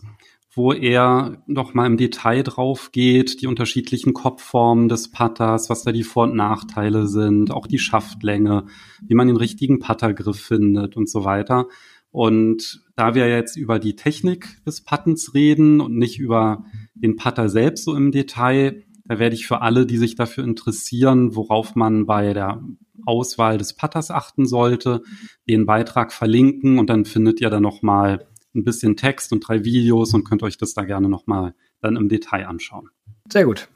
wo 0.54 0.74
er 0.74 1.44
noch 1.46 1.76
mal 1.76 1.86
im 1.86 1.98
Detail 1.98 2.42
drauf 2.42 2.92
geht, 2.92 3.42
die 3.42 3.48
unterschiedlichen 3.48 4.14
Kopfformen 4.14 4.90
des 4.90 5.12
Putters, 5.12 5.70
was 5.70 5.84
da 5.84 5.92
die 5.92 6.04
Vor- 6.04 6.24
und 6.24 6.36
Nachteile 6.36 7.08
sind, 7.08 7.52
auch 7.52 7.68
die 7.68 7.78
Schaftlänge, 7.78 8.66
wie 9.06 9.14
man 9.14 9.28
den 9.28 9.38
richtigen 9.38 9.80
Puttergriff 9.80 10.40
findet 10.40 10.98
und 10.98 11.08
so 11.10 11.24
weiter. 11.24 11.68
Und 12.12 12.84
da 12.96 13.16
wir 13.16 13.28
jetzt 13.30 13.58
über 13.58 13.80
die 13.80 13.96
Technik 13.96 14.64
des 14.66 14.82
Puttens 14.82 15.34
reden 15.34 15.82
und 15.82 15.98
nicht 15.98 16.20
über 16.20 16.66
den 16.96 17.16
Putter 17.16 17.50
selbst 17.50 17.84
so 17.84 17.96
im 17.96 18.12
Detail, 18.12 18.84
da 19.06 19.20
werde 19.20 19.36
ich 19.36 19.48
für 19.48 19.62
alle, 19.62 19.86
die 19.86 19.98
sich 19.98 20.16
dafür 20.16 20.44
interessieren, 20.44 21.36
worauf 21.36 21.76
man 21.76 22.06
bei 22.06 22.34
der 22.34 22.62
Auswahl 23.06 23.58
des 23.58 23.74
Putters 23.74 24.12
achten 24.12 24.46
sollte, 24.46 25.02
den 25.48 25.66
Beitrag 25.66 26.12
verlinken 26.12 26.78
und 26.80 26.90
dann 26.90 27.06
findet 27.06 27.40
ihr 27.40 27.50
da 27.50 27.60
nochmal 27.60 28.28
ein 28.54 28.64
bisschen 28.64 28.98
Text 28.98 29.32
und 29.32 29.48
drei 29.48 29.64
Videos 29.64 30.14
und 30.14 30.24
könnt 30.24 30.44
euch 30.44 30.58
das 30.58 30.74
da 30.74 30.84
gerne 30.84 31.08
nochmal 31.08 31.54
dann 31.80 31.96
im 31.96 32.10
Detail 32.10 32.48
anschauen. 32.48 32.90
Sehr 33.32 33.46
gut. 33.46 33.70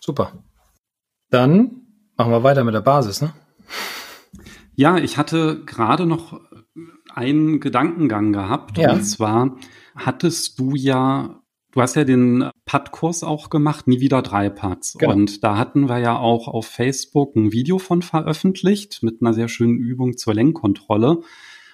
Super. 0.00 0.44
Dann 1.30 1.82
machen 2.16 2.32
wir 2.32 2.42
weiter 2.42 2.64
mit 2.64 2.74
der 2.74 2.80
Basis, 2.80 3.20
ne? 3.20 3.34
Ja, 4.74 4.96
ich 4.96 5.18
hatte 5.18 5.64
gerade 5.66 6.06
noch 6.06 6.40
einen 7.18 7.60
Gedankengang 7.60 8.32
gehabt. 8.32 8.78
Ja. 8.78 8.92
Und 8.92 9.02
zwar 9.02 9.56
hattest 9.94 10.58
du 10.58 10.74
ja 10.74 11.42
Du 11.72 11.82
hast 11.82 11.96
ja 11.96 12.04
den 12.04 12.48
Putt-Kurs 12.64 13.22
auch 13.22 13.50
gemacht, 13.50 13.86
nie 13.86 14.00
wieder 14.00 14.22
drei 14.22 14.48
Putts. 14.48 14.94
Genau. 14.98 15.12
Und 15.12 15.44
da 15.44 15.58
hatten 15.58 15.88
wir 15.88 15.98
ja 15.98 16.18
auch 16.18 16.48
auf 16.48 16.66
Facebook 16.66 17.36
ein 17.36 17.52
Video 17.52 17.78
von 17.78 18.00
veröffentlicht 18.00 19.02
mit 19.02 19.20
einer 19.20 19.34
sehr 19.34 19.48
schönen 19.48 19.76
Übung 19.76 20.16
zur 20.16 20.34
Lenkkontrolle. 20.34 21.20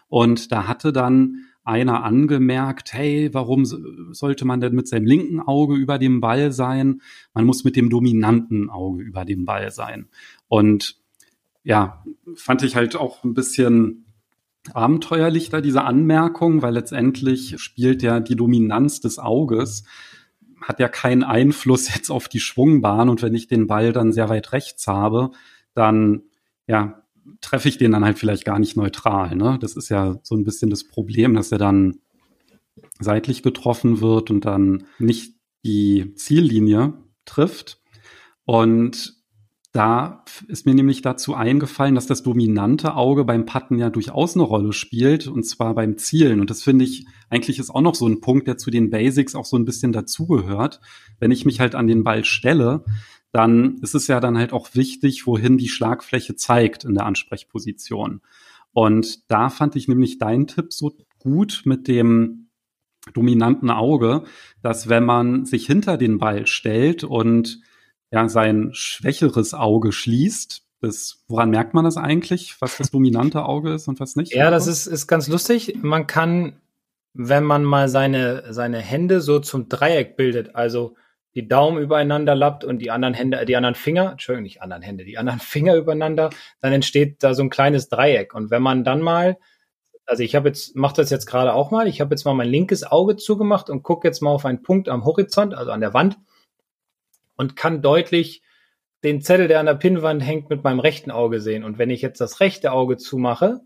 Und 0.09 0.51
da 0.51 0.67
hatte 0.67 0.93
dann 0.93 1.47
einer 1.63 2.03
angemerkt, 2.03 2.93
hey, 2.93 3.31
warum 3.33 3.65
sollte 3.65 4.45
man 4.45 4.61
denn 4.61 4.75
mit 4.75 4.89
seinem 4.89 5.07
linken 5.07 5.41
Auge 5.41 5.77
über 5.77 5.99
dem 5.99 6.21
Ball 6.21 6.53
sein? 6.53 7.01
Man 7.33 7.47
muss 7.47 7.65
mit 7.65 7.77
dem 7.77 7.89
dominanten 7.89 8.71
Auge 8.71 9.03
über 9.03 9.25
dem 9.25 9.45
Ball 9.45 9.71
sein. 9.71 10.09
Und 10.49 10.97
ja, 11.63 12.05
fand 12.35 12.63
ich 12.63 12.77
halt 12.77 12.97
auch 12.97 13.25
ein 13.25 13.33
bisschen 13.33 14.04
abenteuerlich 14.73 15.51
da 15.51 15.61
diese 15.61 15.83
Anmerkung, 15.83 16.63
weil 16.63 16.75
letztendlich 16.75 17.61
spielt 17.61 18.03
ja 18.03 18.21
die 18.21 18.37
Dominanz 18.37 19.01
des 19.01 19.19
Auges, 19.19 19.85
hat 20.61 20.81
ja 20.81 20.89
keinen 20.89 21.23
Einfluss 21.23 21.89
jetzt 21.95 22.11
auf 22.11 22.29
die 22.29 22.41
Schwungbahn 22.41 23.09
und 23.09 23.23
wenn 23.23 23.35
ich 23.35 23.49
den 23.49 23.67
Ball 23.67 23.93
dann 23.93 24.13
sehr 24.13 24.29
weit 24.29 24.53
rechts 24.53 24.87
habe, 24.87 25.31
dann 25.75 26.23
ja 26.67 27.03
treffe 27.41 27.69
ich 27.69 27.79
den 27.79 27.93
dann 27.93 28.05
halt 28.05 28.19
vielleicht 28.19 28.45
gar 28.45 28.59
nicht 28.59 28.77
neutral. 28.77 29.37
Ne? 29.37 29.59
Das 29.61 29.77
ist 29.77 29.89
ja 29.89 30.19
so 30.23 30.35
ein 30.35 30.45
bisschen 30.45 30.71
das 30.71 30.85
Problem, 30.85 31.35
dass 31.35 31.53
er 31.53 31.59
dann 31.59 31.99
seitlich 32.99 33.43
getroffen 33.43 34.01
wird 34.01 34.31
und 34.31 34.45
dann 34.45 34.85
nicht 34.99 35.35
die 35.65 36.15
Ziellinie 36.15 36.95
trifft. 37.25 37.81
Und 38.45 39.14
da 39.75 40.23
ist 40.47 40.67
mir 40.67 40.75
nämlich 40.75 41.03
dazu 41.03 41.35
eingefallen, 41.35 41.97
dass 41.97 42.07
das 42.07 42.23
dominante 42.23 42.95
Auge 42.95 43.25
beim 43.25 43.45
Patten 43.45 43.77
ja 43.77 43.91
durchaus 43.91 44.37
eine 44.37 44.45
Rolle 44.45 44.73
spielt, 44.73 45.27
und 45.27 45.43
zwar 45.43 45.75
beim 45.75 45.99
Zielen. 45.99 46.41
Und 46.41 46.49
das 46.49 46.63
finde 46.63 46.85
ich 46.85 47.07
eigentlich 47.29 47.59
ist 47.59 47.71
auch 47.71 47.81
noch 47.81 47.97
so 47.97 48.07
ein 48.07 48.21
Punkt, 48.21 48.47
der 48.47 48.57
zu 48.57 48.71
den 48.71 48.91
Basics 48.91 49.35
auch 49.35 49.45
so 49.45 49.57
ein 49.57 49.65
bisschen 49.65 49.91
dazugehört. 49.91 50.81
Wenn 51.19 51.33
ich 51.33 51.45
mich 51.45 51.59
halt 51.59 51.75
an 51.75 51.89
den 51.89 52.05
Ball 52.05 52.25
stelle, 52.25 52.85
dann 53.33 53.79
ist 53.83 53.97
es 53.97 54.07
ja 54.07 54.21
dann 54.21 54.39
halt 54.39 54.53
auch 54.53 54.77
wichtig, 54.77 55.27
wohin 55.27 55.59
die 55.59 55.69
Schlagfläche 55.69 56.37
zeigt 56.37 56.85
in 56.85 56.95
der 56.95 57.07
Ansprechposition. 57.07 58.21
Und 58.73 59.29
da 59.29 59.51
fand 59.51 59.75
ich 59.75 59.89
nämlich 59.89 60.19
deinen 60.19 60.47
Tipp 60.47 60.73
so 60.73 60.97
gut 61.19 61.63
mit 61.65 61.89
dem 61.89 62.47
dominanten 63.13 63.71
Auge, 63.71 64.23
dass 64.63 64.89
wenn 64.89 65.05
man 65.05 65.47
sich 65.47 65.67
hinter 65.67 65.97
den 65.97 66.19
Ball 66.19 66.47
stellt 66.47 67.03
und 67.03 67.61
ja 68.11 68.29
sein 68.29 68.71
schwächeres 68.73 69.55
Auge 69.55 69.93
schließt. 69.93 70.63
Das, 70.81 71.25
woran 71.29 71.51
merkt 71.51 71.73
man 71.73 71.85
das 71.85 71.97
eigentlich, 71.97 72.61
was 72.61 72.77
das 72.77 72.91
dominante 72.91 73.45
Auge 73.45 73.73
ist 73.73 73.89
und 73.89 74.01
was 74.01 74.17
nicht? 74.17 74.35
Ja, 74.35 74.51
das 74.51 74.67
ist, 74.67 74.87
ist 74.87 75.07
ganz 75.07 75.29
lustig. 75.29 75.79
Man 75.83 76.07
kann, 76.07 76.61
wenn 77.15 77.45
man 77.45 77.65
mal 77.65 77.89
seine, 77.89 78.53
seine 78.53 78.79
Hände 78.79 79.21
so 79.21 79.39
zum 79.39 79.69
Dreieck 79.69 80.17
bildet, 80.17 80.55
also 80.55 80.95
die 81.35 81.49
Daumen 81.49 81.79
übereinander 81.79 82.35
lappt 82.35 82.65
und 82.65 82.79
die 82.79 82.91
anderen 82.91 83.15
Hände, 83.15 83.45
die 83.45 83.57
anderen 83.57 83.75
Finger, 83.75 84.13
Entschuldigung, 84.13 84.45
nicht 84.45 84.63
anderen 84.63 84.83
Hände, 84.83 85.05
die 85.05 85.19
anderen 85.19 85.41
Finger 85.41 85.75
übereinander, 85.75 86.31
dann 86.61 86.73
entsteht 86.73 87.23
da 87.23 87.35
so 87.35 87.43
ein 87.43 87.51
kleines 87.51 87.89
Dreieck. 87.89 88.35
Und 88.35 88.51
wenn 88.51 88.63
man 88.63 88.85
dann 88.85 89.01
mal, 89.01 89.39
also 90.07 90.23
ich 90.23 90.35
habe 90.35 90.49
jetzt, 90.49 90.77
mache 90.77 90.97
das 90.97 91.11
jetzt 91.11 91.27
gerade 91.27 91.55
auch 91.55 91.71
mal, 91.71 91.89
ich 91.89 92.01
habe 92.01 92.15
jetzt 92.15 92.25
mal 92.25 92.35
mein 92.35 92.49
linkes 92.49 92.85
Auge 92.85 93.17
zugemacht 93.17 93.71
und 93.71 93.83
gucke 93.83 94.07
jetzt 94.07 94.23
mal 94.23 94.31
auf 94.31 94.45
einen 94.45 94.63
Punkt 94.63 94.89
am 94.89 95.05
Horizont, 95.05 95.55
also 95.55 95.71
an 95.71 95.81
der 95.81 95.95
Wand 95.95 96.19
und 97.37 97.57
kann 97.57 97.83
deutlich 97.83 98.43
den 99.03 99.21
Zettel, 99.21 99.49
der 99.49 99.61
an 99.61 99.67
der 99.67 99.75
Pinnwand 99.75 100.23
hängt, 100.23 100.49
mit 100.49 100.65
meinem 100.65 100.81
rechten 100.81 101.11
Auge 101.11 101.41
sehen. 101.41 101.65
Und 101.65 101.79
wenn 101.79 101.91
ich 101.91 102.03
jetzt 102.03 102.21
das 102.21 102.41
rechte 102.41 102.73
Auge 102.73 102.97
zumache, 102.97 103.61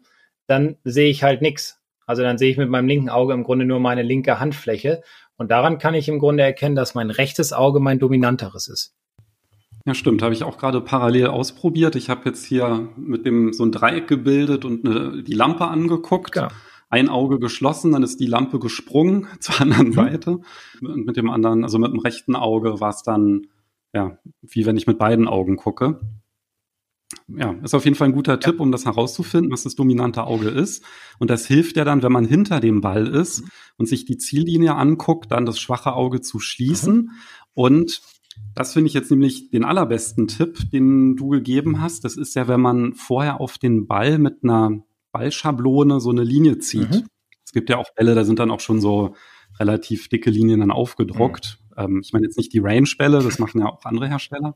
dann 0.46 0.76
sehe 0.85 1.11
ich 1.11 1.22
halt 1.22 1.42
nichts. 1.42 1.81
Also 2.07 2.22
dann 2.22 2.38
sehe 2.38 2.50
ich 2.50 2.57
mit 2.57 2.68
meinem 2.68 2.88
linken 2.88 3.11
Auge 3.11 3.35
im 3.35 3.44
Grunde 3.44 3.64
nur 3.64 3.81
meine 3.81 4.02
linke 4.02 4.40
Handfläche. 4.40 5.02
Und 5.37 5.50
daran 5.50 5.78
kann 5.78 5.94
ich 5.94 6.09
im 6.09 6.18
Grunde 6.18 6.42
erkennen, 6.42 6.74
dass 6.74 6.94
mein 6.94 7.11
rechtes 7.11 7.52
Auge 7.52 7.78
mein 7.78 7.98
dominanteres 7.98 8.66
ist. 8.66 8.94
Ja, 9.85 9.94
stimmt. 9.94 10.22
Habe 10.22 10.35
ich 10.35 10.42
auch 10.42 10.59
gerade 10.59 10.81
parallel 10.81 11.28
ausprobiert. 11.28 11.94
Ich 11.94 12.11
habe 12.11 12.22
jetzt 12.24 12.44
hier 12.44 12.88
mit 12.96 13.24
dem 13.24 13.52
so 13.52 13.64
ein 13.64 13.72
Dreieck 13.72 14.09
gebildet 14.09 14.64
und 14.64 14.85
eine, 14.85 15.22
die 15.22 15.35
Lampe 15.35 15.66
angeguckt. 15.66 16.33
Genau 16.33 16.48
ein 16.90 17.09
Auge 17.09 17.38
geschlossen, 17.38 17.92
dann 17.92 18.02
ist 18.02 18.18
die 18.20 18.26
Lampe 18.26 18.59
gesprungen 18.59 19.26
zur 19.40 19.61
anderen 19.61 19.88
mhm. 19.88 19.92
Seite. 19.92 20.40
Und 20.81 21.07
mit 21.07 21.16
dem 21.16 21.31
anderen, 21.31 21.64
also 21.64 21.78
mit 21.78 21.92
dem 21.92 22.00
rechten 22.00 22.37
Auge 22.37 22.81
war 22.81 22.90
es 22.90 23.02
dann, 23.02 23.48
ja, 23.92 24.18
wie 24.42 24.66
wenn 24.66 24.77
ich 24.77 24.87
mit 24.87 24.98
beiden 24.98 25.29
Augen 25.29 25.57
gucke. 25.57 26.01
Ja, 27.27 27.53
ist 27.62 27.74
auf 27.74 27.85
jeden 27.85 27.96
Fall 27.96 28.09
ein 28.09 28.14
guter 28.14 28.38
Tipp, 28.38 28.61
um 28.61 28.70
das 28.70 28.85
herauszufinden, 28.85 29.51
was 29.51 29.62
das 29.62 29.74
dominante 29.74 30.24
Auge 30.24 30.48
ist. 30.48 30.85
Und 31.18 31.31
das 31.31 31.46
hilft 31.46 31.77
ja 31.77 31.85
dann, 31.85 32.03
wenn 32.03 32.12
man 32.12 32.27
hinter 32.27 32.61
dem 32.61 32.81
Ball 32.81 33.07
ist 33.07 33.42
mhm. 33.42 33.48
und 33.79 33.87
sich 33.87 34.05
die 34.05 34.18
Ziellinie 34.18 34.74
anguckt, 34.74 35.31
dann 35.33 35.46
das 35.46 35.59
schwache 35.59 35.94
Auge 35.94 36.20
zu 36.20 36.38
schließen. 36.38 36.94
Mhm. 36.94 37.11
Und 37.55 38.03
das 38.55 38.74
finde 38.74 38.88
ich 38.88 38.94
jetzt 38.94 39.11
nämlich 39.11 39.51
den 39.51 39.64
allerbesten 39.64 40.29
Tipp, 40.29 40.70
den 40.70 41.16
du 41.16 41.29
gegeben 41.29 41.81
hast. 41.81 42.05
Das 42.05 42.16
ist 42.16 42.35
ja, 42.35 42.46
wenn 42.46 42.61
man 42.61 42.94
vorher 42.94 43.40
auf 43.40 43.59
den 43.59 43.87
Ball 43.87 44.18
mit 44.18 44.42
einer 44.42 44.83
Ballschablone 45.12 46.01
so 46.01 46.11
eine 46.11 46.24
Linie 46.24 46.59
zieht. 46.59 46.90
Mhm. 46.90 47.07
Es 47.44 47.53
gibt 47.53 47.70
ja 47.70 47.79
auch 47.79 47.94
Bälle, 47.94 48.14
da 48.14 48.24
sind 48.24 48.38
dann 48.38 48.51
auch 48.51 48.61
schon 48.61 48.81
so 48.81 49.14
relativ 49.59 50.09
dicke 50.09 50.31
Linien 50.31 50.61
dann 50.61 50.70
aufgedruckt. 50.70 51.59
Mhm. 51.61 51.67
Ähm, 51.78 52.00
ich 52.04 52.12
meine 52.12 52.26
jetzt 52.26 52.36
nicht 52.36 52.52
die 52.52 52.58
Range-Bälle, 52.58 53.22
das 53.22 53.38
machen 53.38 53.60
ja 53.60 53.66
auch 53.66 53.84
andere 53.84 54.08
Hersteller. 54.08 54.54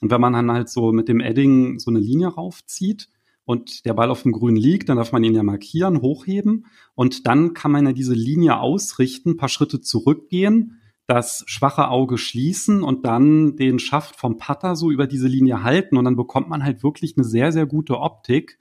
Und 0.00 0.10
wenn 0.10 0.20
man 0.20 0.32
dann 0.32 0.50
halt 0.50 0.68
so 0.68 0.92
mit 0.92 1.08
dem 1.08 1.20
Edding 1.20 1.78
so 1.78 1.90
eine 1.90 2.00
Linie 2.00 2.28
raufzieht 2.28 3.08
und 3.44 3.84
der 3.84 3.94
Ball 3.94 4.10
auf 4.10 4.22
dem 4.22 4.32
Grün 4.32 4.56
liegt, 4.56 4.88
dann 4.88 4.96
darf 4.96 5.12
man 5.12 5.22
ihn 5.22 5.34
ja 5.34 5.42
markieren, 5.42 6.00
hochheben 6.00 6.66
und 6.94 7.26
dann 7.26 7.54
kann 7.54 7.70
man 7.70 7.86
ja 7.86 7.92
diese 7.92 8.14
Linie 8.14 8.58
ausrichten, 8.58 9.30
ein 9.30 9.36
paar 9.36 9.48
Schritte 9.48 9.80
zurückgehen, 9.80 10.80
das 11.06 11.44
schwache 11.46 11.88
Auge 11.88 12.18
schließen 12.18 12.82
und 12.82 13.04
dann 13.04 13.56
den 13.56 13.78
Schaft 13.78 14.16
vom 14.16 14.38
Putter 14.38 14.76
so 14.76 14.90
über 14.90 15.06
diese 15.06 15.28
Linie 15.28 15.62
halten 15.62 15.96
und 15.96 16.04
dann 16.04 16.16
bekommt 16.16 16.48
man 16.48 16.64
halt 16.64 16.82
wirklich 16.82 17.16
eine 17.16 17.24
sehr, 17.24 17.52
sehr 17.52 17.66
gute 17.66 18.00
Optik 18.00 18.58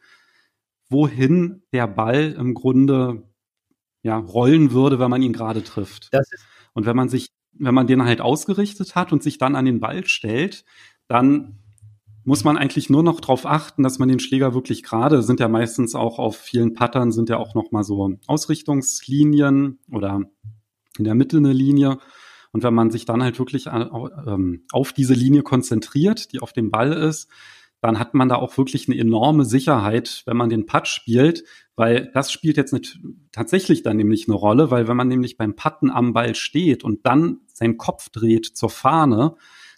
wohin 0.92 1.64
der 1.72 1.88
Ball 1.88 2.34
im 2.34 2.54
Grunde 2.54 3.24
ja, 4.04 4.18
rollen 4.18 4.72
würde, 4.72 5.00
wenn 5.00 5.10
man 5.10 5.22
ihn 5.22 5.34
gerade 5.34 5.64
trifft. 5.64 6.10
und 6.74 6.86
wenn 6.86 6.96
man 6.96 7.10
sich, 7.10 7.30
wenn 7.54 7.76
man 7.76 7.88
den 7.88 8.04
halt 8.04 8.22
ausgerichtet 8.22 8.96
hat 8.96 9.12
und 9.12 9.24
sich 9.24 9.38
dann 9.38 9.56
an 9.56 9.66
den 9.66 9.80
Ball 9.80 10.06
stellt, 10.06 10.66
dann 11.08 11.60
muss 12.24 12.44
man 12.44 12.58
eigentlich 12.58 12.90
nur 12.90 13.04
noch 13.04 13.20
darauf 13.20 13.46
achten, 13.46 13.84
dass 13.84 14.00
man 14.00 14.08
den 14.08 14.20
Schläger 14.20 14.54
wirklich 14.54 14.84
gerade, 14.84 15.24
sind 15.24 15.40
ja 15.40 15.48
meistens 15.48 15.96
auch 15.96 16.20
auf 16.20 16.38
vielen 16.38 16.74
Pattern, 16.74 17.12
sind 17.12 17.30
ja 17.30 17.38
auch 17.38 17.56
noch 17.56 17.72
mal 17.72 17.84
so 17.84 18.16
Ausrichtungslinien 18.28 19.80
oder 19.92 20.22
in 20.98 21.04
der 21.04 21.16
Mitte 21.16 21.38
eine 21.38 21.54
Linie. 21.54 21.98
Und 22.52 22.64
wenn 22.64 22.74
man 22.74 22.92
sich 22.92 23.06
dann 23.06 23.24
halt 23.24 23.40
wirklich 23.40 23.68
äh, 23.68 23.88
ähm, 24.28 24.66
auf 24.72 24.94
diese 24.94 25.14
Linie 25.14 25.42
konzentriert, 25.42 26.32
die 26.34 26.40
auf 26.40 26.54
dem 26.54 26.70
Ball 26.70 26.92
ist, 26.92 27.30
dann 27.82 27.98
hat 27.98 28.14
man 28.14 28.30
da 28.30 28.36
auch 28.36 28.58
wirklich 28.58 28.88
eine 28.88 28.98
enorme 28.98 29.44
Sicherheit, 29.44 30.22
wenn 30.26 30.38
man 30.38 30.50
den 30.50 30.68
Putt 30.68 30.88
spielt, 30.88 31.44
weil 31.76 32.12
das 32.14 32.32
spielt 32.32 32.58
jetzt 32.58 32.74
nicht, 32.74 33.00
tatsächlich 33.32 33.82
dann 33.82 33.98
nämlich 33.98 34.28
eine 34.28 34.38
Rolle, 34.38 34.70
weil 34.70 34.88
wenn 34.88 34.96
man 34.96 35.08
nämlich 35.08 35.36
beim 35.36 35.56
Putten 35.56 35.90
am 35.90 36.14
Ball 36.14 36.36
steht 36.36 36.84
und 36.84 37.06
dann 37.06 37.40
seinen 37.48 37.78
Kopf 37.78 38.10
dreht 38.10 38.46
zur 38.46 38.70
Fahne, 38.70 39.36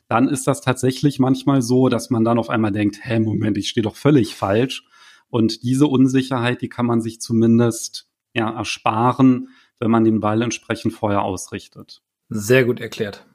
dann 0.09 0.27
ist 0.27 0.47
das 0.47 0.59
tatsächlich 0.59 1.17
manchmal 1.19 1.61
so, 1.61 1.87
dass 1.87 2.09
man 2.09 2.25
dann 2.25 2.37
auf 2.37 2.49
einmal 2.49 2.73
denkt, 2.73 2.99
hä, 3.01 3.19
Moment, 3.19 3.57
ich 3.57 3.69
stehe 3.69 3.83
doch 3.83 3.95
völlig 3.95 4.35
falsch. 4.35 4.85
Und 5.29 5.63
diese 5.63 5.87
Unsicherheit, 5.87 6.61
die 6.61 6.69
kann 6.69 6.85
man 6.85 7.01
sich 7.01 7.21
zumindest 7.21 8.09
ja, 8.35 8.49
ersparen, 8.49 9.47
wenn 9.79 9.89
man 9.89 10.03
den 10.03 10.19
Ball 10.19 10.41
entsprechend 10.41 10.93
vorher 10.93 11.23
ausrichtet. 11.23 12.03
Sehr 12.29 12.65
gut 12.65 12.81
erklärt 12.81 13.25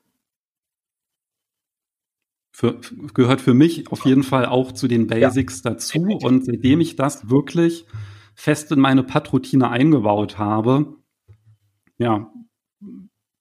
für, 2.59 2.81
gehört 3.14 3.40
für 3.40 3.55
mich 3.55 3.92
auf 3.92 4.05
jeden 4.05 4.25
Fall 4.25 4.44
auch 4.44 4.73
zu 4.73 4.88
den 4.88 5.07
Basics 5.07 5.62
ja. 5.62 5.71
dazu. 5.71 6.01
Und 6.21 6.44
seitdem 6.44 6.81
ich 6.81 6.97
das 6.97 7.31
wirklich 7.31 7.85
fest 8.35 8.73
in 8.73 8.81
meine 8.81 9.05
Putt-Routine 9.05 9.71
eingebaut 9.71 10.38
habe, 10.38 10.97
ja, 11.99 12.33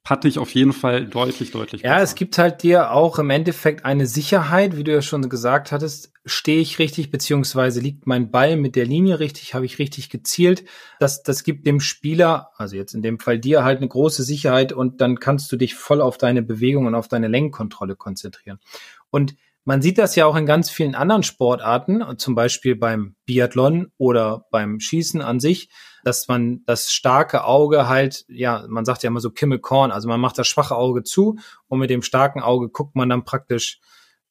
hatte 0.06 0.28
ich 0.28 0.38
auf 0.38 0.54
jeden 0.54 0.72
Fall 0.72 1.08
deutlich, 1.08 1.52
deutlich. 1.52 1.82
Ja, 1.82 1.94
besser. 1.94 2.04
es 2.04 2.16
gibt 2.16 2.38
halt 2.38 2.64
dir 2.64 2.92
auch 2.92 3.20
im 3.20 3.30
Endeffekt 3.30 3.86
eine 3.86 4.06
Sicherheit, 4.06 4.78
wie 4.78 4.84
du 4.84 4.94
ja 4.94 5.02
schon 5.02 5.28
gesagt 5.30 5.72
hattest, 5.72 6.14
stehe 6.26 6.62
ich 6.62 6.80
richtig, 6.80 7.10
beziehungsweise 7.10 7.80
liegt 7.80 8.08
mein 8.08 8.32
Ball 8.32 8.56
mit 8.56 8.76
der 8.76 8.86
Linie 8.86 9.20
richtig, 9.20 9.54
habe 9.54 9.66
ich 9.66 9.80
richtig 9.80 10.10
gezielt. 10.10 10.64
Das, 11.00 11.24
das 11.24 11.44
gibt 11.44 11.66
dem 11.66 11.80
Spieler, 11.80 12.52
also 12.58 12.76
jetzt 12.76 12.94
in 12.94 13.02
dem 13.02 13.20
Fall 13.20 13.40
dir, 13.40 13.64
halt 13.64 13.80
eine 13.80 13.88
große 13.88 14.24
Sicherheit 14.24 14.74
und 14.74 15.02
dann 15.02 15.20
kannst 15.20 15.52
du 15.52 15.58
dich 15.58 15.76
voll 15.76 16.02
auf 16.02 16.18
deine 16.18 16.42
Bewegung 16.42 16.86
und 16.86 16.96
auf 16.96 17.08
deine 17.08 17.28
Längenkontrolle 17.28 17.96
konzentrieren. 17.96 18.60
Und 19.10 19.36
man 19.68 19.82
sieht 19.82 19.98
das 19.98 20.16
ja 20.16 20.26
auch 20.26 20.38
in 20.38 20.46
ganz 20.46 20.70
vielen 20.70 20.96
anderen 20.96 21.24
Sportarten, 21.24 22.02
zum 22.18 22.36
Beispiel 22.36 22.78
beim 22.78 23.18
Biathlon 23.26 23.92
oder 23.98 24.46
beim 24.50 24.80
Schießen 24.80 25.22
an 25.22 25.42
sich, 25.42 25.70
dass 26.06 26.30
man 26.30 26.64
das 26.66 26.90
starke 26.90 27.44
Auge 27.44 27.90
halt, 27.90 28.24
ja, 28.30 28.66
man 28.70 28.86
sagt 28.86 29.04
ja 29.04 29.10
immer 29.10 29.20
so 29.20 29.30
Kimmel 29.30 29.60
Korn, 29.60 29.92
also 29.92 30.08
man 30.08 30.22
macht 30.22 30.38
das 30.38 30.48
schwache 30.48 30.78
Auge 30.78 31.04
zu 31.04 31.38
und 31.68 31.80
mit 31.80 31.90
dem 31.90 32.02
starken 32.02 32.40
Auge 32.40 32.70
guckt 32.70 32.96
man 32.96 33.10
dann 33.10 33.26
praktisch 33.26 33.82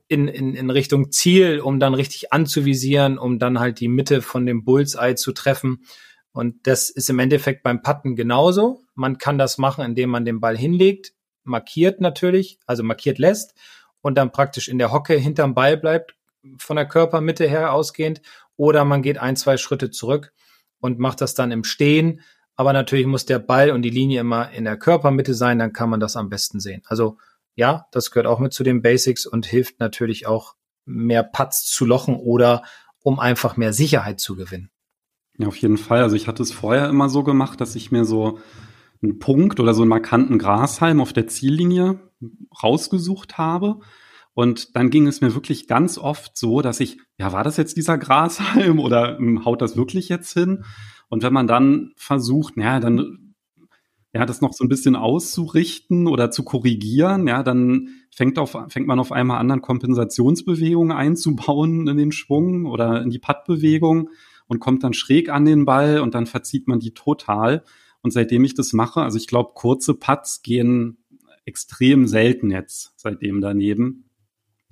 in, 0.08 0.26
in, 0.26 0.54
in 0.54 0.70
Richtung 0.70 1.12
Ziel, 1.12 1.60
um 1.60 1.80
dann 1.80 1.92
richtig 1.92 2.32
anzuvisieren, 2.32 3.18
um 3.18 3.38
dann 3.38 3.60
halt 3.60 3.78
die 3.80 3.88
Mitte 3.88 4.22
von 4.22 4.46
dem 4.46 4.64
Bullseye 4.64 5.16
zu 5.16 5.32
treffen. 5.32 5.84
Und 6.32 6.66
das 6.66 6.88
ist 6.88 7.10
im 7.10 7.18
Endeffekt 7.18 7.62
beim 7.62 7.82
Patten 7.82 8.16
genauso. 8.16 8.84
Man 8.94 9.18
kann 9.18 9.36
das 9.36 9.58
machen, 9.58 9.84
indem 9.84 10.08
man 10.08 10.24
den 10.24 10.40
Ball 10.40 10.56
hinlegt, 10.56 11.12
markiert 11.44 12.00
natürlich, 12.00 12.58
also 12.64 12.82
markiert 12.82 13.18
lässt 13.18 13.54
und 14.06 14.14
dann 14.14 14.30
praktisch 14.30 14.68
in 14.68 14.78
der 14.78 14.92
Hocke 14.92 15.14
hinterm 15.14 15.52
Ball 15.52 15.76
bleibt, 15.76 16.14
von 16.58 16.76
der 16.76 16.86
Körpermitte 16.86 17.48
her 17.48 17.72
ausgehend, 17.72 18.22
oder 18.54 18.84
man 18.84 19.02
geht 19.02 19.18
ein, 19.18 19.34
zwei 19.34 19.56
Schritte 19.56 19.90
zurück 19.90 20.32
und 20.78 21.00
macht 21.00 21.20
das 21.20 21.34
dann 21.34 21.50
im 21.50 21.64
Stehen. 21.64 22.20
Aber 22.54 22.72
natürlich 22.72 23.06
muss 23.06 23.26
der 23.26 23.40
Ball 23.40 23.72
und 23.72 23.82
die 23.82 23.90
Linie 23.90 24.20
immer 24.20 24.52
in 24.52 24.62
der 24.62 24.76
Körpermitte 24.76 25.34
sein, 25.34 25.58
dann 25.58 25.72
kann 25.72 25.90
man 25.90 25.98
das 25.98 26.14
am 26.14 26.28
besten 26.28 26.60
sehen. 26.60 26.82
Also 26.86 27.18
ja, 27.56 27.86
das 27.90 28.12
gehört 28.12 28.28
auch 28.28 28.38
mit 28.38 28.52
zu 28.52 28.62
den 28.62 28.80
Basics 28.80 29.26
und 29.26 29.44
hilft 29.44 29.80
natürlich 29.80 30.28
auch 30.28 30.54
mehr 30.84 31.24
Putts 31.24 31.66
zu 31.66 31.84
lochen 31.84 32.14
oder 32.14 32.62
um 33.02 33.18
einfach 33.18 33.56
mehr 33.56 33.72
Sicherheit 33.72 34.20
zu 34.20 34.36
gewinnen. 34.36 34.70
Ja, 35.36 35.48
auf 35.48 35.56
jeden 35.56 35.78
Fall. 35.78 36.02
Also 36.04 36.14
ich 36.14 36.28
hatte 36.28 36.44
es 36.44 36.52
vorher 36.52 36.88
immer 36.88 37.08
so 37.08 37.24
gemacht, 37.24 37.60
dass 37.60 37.74
ich 37.74 37.90
mir 37.90 38.04
so 38.04 38.38
einen 39.02 39.18
Punkt 39.18 39.58
oder 39.58 39.74
so 39.74 39.82
einen 39.82 39.88
markanten 39.88 40.38
Grashalm 40.38 41.00
auf 41.00 41.12
der 41.12 41.26
Ziellinie 41.26 41.98
rausgesucht 42.62 43.38
habe. 43.38 43.81
Und 44.35 44.76
dann 44.76 44.90
ging 44.90 45.07
es 45.07 45.20
mir 45.20 45.35
wirklich 45.35 45.66
ganz 45.66 45.96
oft 45.96 46.37
so, 46.37 46.61
dass 46.61 46.81
ich, 46.81 46.98
ja, 47.18 47.33
war 47.33 47.42
das 47.42 47.57
jetzt 47.57 47.76
dieser 47.76 47.96
Grashalm 47.96 48.79
oder 48.79 49.16
hm, 49.18 49.44
haut 49.44 49.62
das 49.62 49.76
wirklich 49.76 50.09
jetzt 50.09 50.33
hin? 50.33 50.64
Und 51.09 51.22
wenn 51.22 51.33
man 51.33 51.46
dann 51.46 51.92
versucht, 51.96 52.57
naja, 52.57 52.81
dann 52.81 53.35
ja, 54.16 54.24
das 54.24 54.40
noch 54.40 54.55
so 54.55 54.64
ein 54.64 54.68
bisschen 54.68 54.96
auszurichten 54.96 56.07
oder 56.07 56.31
zu 56.31 56.42
korrigieren, 56.42 57.29
ja, 57.29 57.42
dann 57.42 57.88
fängt, 58.14 58.38
auf, 58.38 58.57
fängt 58.68 58.87
man 58.87 58.98
auf 58.98 59.12
einmal 59.12 59.38
an, 59.38 59.48
dann 59.48 59.61
Kompensationsbewegungen 59.61 60.96
einzubauen 60.96 61.87
in 61.87 61.98
den 61.98 62.12
Schwung 62.12 62.64
oder 62.64 63.02
in 63.02 63.11
die 63.11 63.18
Puttbewegung 63.18 64.09
und 64.46 64.59
kommt 64.59 64.85
dann 64.85 64.94
schräg 64.94 65.29
an 65.29 65.44
den 65.44 65.66
Ball 65.66 66.00
und 66.00 66.14
dann 66.14 66.24
verzieht 66.24 66.66
man 66.66 66.81
die 66.81 66.94
total. 66.94 67.62
Und 68.00 68.12
seitdem 68.12 68.44
ich 68.44 68.55
das 68.55 68.72
mache, 68.72 69.02
also 69.02 69.18
ich 69.18 69.26
glaube, 69.26 69.50
kurze 69.55 69.92
Putts 69.92 70.40
gehen 70.40 71.05
extrem 71.46 72.06
selten 72.06 72.50
jetzt 72.50 72.92
seitdem 72.96 73.40
daneben. 73.40 74.11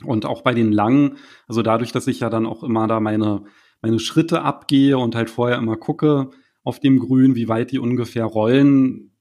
Und 0.04 0.26
auch 0.26 0.42
bei 0.42 0.52
den 0.52 0.72
langen, 0.72 1.16
also 1.46 1.62
dadurch, 1.62 1.92
dass 1.92 2.06
ich 2.06 2.20
ja 2.20 2.28
dann 2.28 2.46
auch 2.46 2.62
immer 2.62 2.87
da 2.87 3.00
meine, 3.00 3.44
meine 3.80 4.00
Schritte 4.00 4.42
abgehe 4.42 4.98
und 4.98 5.14
halt 5.14 5.30
vorher 5.30 5.56
immer 5.56 5.76
gucke 5.76 6.30
auf 6.64 6.80
dem 6.80 6.98
Grün, 6.98 7.37
wie 7.37 7.48
weit 7.48 7.70
die 7.70 7.78
ungefähr 7.78 8.24
rollen, 8.24 9.12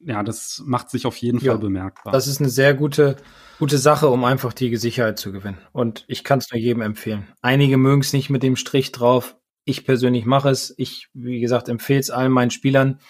ja, 0.00 0.22
das 0.22 0.62
macht 0.66 0.90
sich 0.90 1.06
auf 1.06 1.16
jeden 1.16 1.40
Fall 1.40 1.48
ja, 1.48 1.56
bemerkbar. 1.56 2.12
Das 2.12 2.26
ist 2.26 2.40
eine 2.40 2.50
sehr 2.50 2.74
gute, 2.74 3.16
gute 3.58 3.78
Sache, 3.78 4.08
um 4.08 4.24
einfach 4.24 4.52
die 4.52 4.74
Sicherheit 4.76 5.18
zu 5.18 5.32
gewinnen. 5.32 5.58
Und 5.72 6.04
ich 6.06 6.24
kann 6.24 6.38
es 6.38 6.50
nur 6.50 6.60
jedem 6.60 6.82
empfehlen. 6.82 7.26
Einige 7.40 7.76
mögen 7.76 8.02
es 8.02 8.12
nicht 8.12 8.30
mit 8.30 8.42
dem 8.42 8.56
Strich 8.56 8.92
drauf. 8.92 9.36
Ich 9.64 9.84
persönlich 9.84 10.26
mache 10.26 10.50
es. 10.50 10.74
Ich, 10.76 11.08
wie 11.14 11.40
gesagt, 11.40 11.68
empfehle 11.68 12.00
es 12.00 12.10
allen 12.10 12.32
meinen 12.32 12.50
Spielern. 12.50 13.00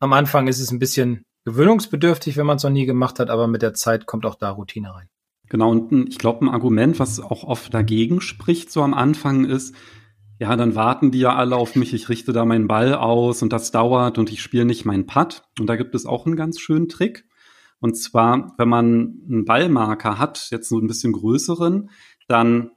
Am 0.00 0.12
Anfang 0.12 0.48
ist 0.48 0.60
es 0.60 0.70
ein 0.70 0.78
bisschen 0.78 1.24
gewöhnungsbedürftig, 1.44 2.36
wenn 2.36 2.46
man 2.46 2.56
es 2.56 2.62
noch 2.62 2.70
nie 2.70 2.86
gemacht 2.86 3.18
hat, 3.18 3.30
aber 3.30 3.46
mit 3.46 3.62
der 3.62 3.74
Zeit 3.74 4.06
kommt 4.06 4.26
auch 4.26 4.34
da 4.34 4.50
Routine 4.50 4.94
rein. 4.94 5.08
Genau, 5.48 5.70
und 5.70 6.08
ich 6.08 6.18
glaube, 6.18 6.44
ein 6.44 6.48
Argument, 6.48 6.98
was 6.98 7.20
auch 7.20 7.44
oft 7.44 7.72
dagegen 7.72 8.20
spricht, 8.20 8.72
so 8.72 8.82
am 8.82 8.94
Anfang 8.94 9.44
ist, 9.44 9.74
ja, 10.38 10.56
dann 10.56 10.74
warten 10.74 11.10
die 11.10 11.20
ja 11.20 11.34
alle 11.36 11.56
auf 11.56 11.76
mich, 11.76 11.94
ich 11.94 12.08
richte 12.08 12.32
da 12.32 12.44
meinen 12.44 12.66
Ball 12.66 12.94
aus 12.94 13.42
und 13.42 13.52
das 13.52 13.70
dauert 13.70 14.18
und 14.18 14.32
ich 14.32 14.42
spiele 14.42 14.64
nicht 14.64 14.84
meinen 14.84 15.06
Putt. 15.06 15.44
Und 15.60 15.68
da 15.68 15.76
gibt 15.76 15.94
es 15.94 16.06
auch 16.06 16.26
einen 16.26 16.36
ganz 16.36 16.58
schönen 16.58 16.88
Trick. 16.88 17.26
Und 17.78 17.94
zwar, 17.96 18.54
wenn 18.58 18.68
man 18.68 19.20
einen 19.28 19.44
Ballmarker 19.44 20.18
hat, 20.18 20.48
jetzt 20.50 20.68
so 20.68 20.78
ein 20.78 20.86
bisschen 20.86 21.12
größeren, 21.12 21.90
dann 22.26 22.70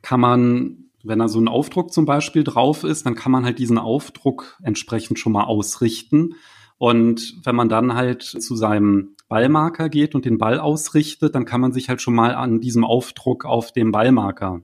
kann 0.00 0.20
man, 0.20 0.90
wenn 1.04 1.18
da 1.18 1.28
so 1.28 1.38
ein 1.38 1.48
Aufdruck 1.48 1.92
zum 1.92 2.04
Beispiel 2.04 2.42
drauf 2.42 2.82
ist, 2.82 3.06
dann 3.06 3.14
kann 3.14 3.30
man 3.30 3.44
halt 3.44 3.58
diesen 3.58 3.78
Aufdruck 3.78 4.58
entsprechend 4.62 5.18
schon 5.18 5.32
mal 5.32 5.44
ausrichten. 5.44 6.34
Und 6.78 7.34
wenn 7.44 7.54
man 7.54 7.68
dann 7.68 7.94
halt 7.94 8.22
zu 8.22 8.56
seinem 8.56 9.16
Ballmarker 9.28 9.88
geht 9.88 10.14
und 10.14 10.24
den 10.24 10.38
Ball 10.38 10.58
ausrichtet, 10.58 11.34
dann 11.34 11.44
kann 11.44 11.60
man 11.60 11.72
sich 11.72 11.88
halt 11.88 12.02
schon 12.02 12.14
mal 12.14 12.34
an 12.34 12.60
diesem 12.60 12.84
Aufdruck 12.84 13.44
auf 13.44 13.72
dem 13.72 13.92
Ballmarker 13.92 14.60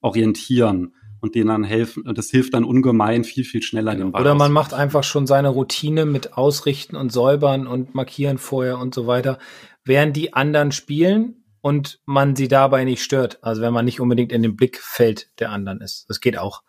orientieren 0.00 0.94
und 1.20 1.34
denen 1.34 1.48
dann 1.48 1.64
helfen. 1.64 2.04
Das 2.14 2.28
hilft 2.28 2.54
dann 2.54 2.64
ungemein 2.64 3.24
viel, 3.24 3.44
viel 3.44 3.62
schneller 3.62 3.92
genau. 3.92 4.06
den 4.06 4.12
Ball. 4.12 4.20
Oder 4.20 4.34
man 4.34 4.52
macht 4.52 4.74
einfach 4.74 5.02
schon 5.02 5.26
seine 5.26 5.48
Routine 5.48 6.04
mit 6.04 6.34
Ausrichten 6.34 6.96
und 6.96 7.10
Säubern 7.10 7.66
und 7.66 7.94
Markieren 7.94 8.38
vorher 8.38 8.78
und 8.78 8.94
so 8.94 9.06
weiter, 9.06 9.38
während 9.84 10.14
die 10.16 10.34
anderen 10.34 10.70
spielen 10.70 11.44
und 11.62 11.98
man 12.04 12.36
sie 12.36 12.46
dabei 12.46 12.84
nicht 12.84 13.02
stört. 13.02 13.38
Also 13.42 13.62
wenn 13.62 13.72
man 13.72 13.86
nicht 13.86 14.00
unbedingt 14.00 14.32
in 14.32 14.42
dem 14.42 14.54
Blickfeld 14.54 15.30
der 15.38 15.50
anderen 15.50 15.80
ist. 15.80 16.04
Das 16.10 16.20
geht 16.20 16.36
auch. 16.36 16.62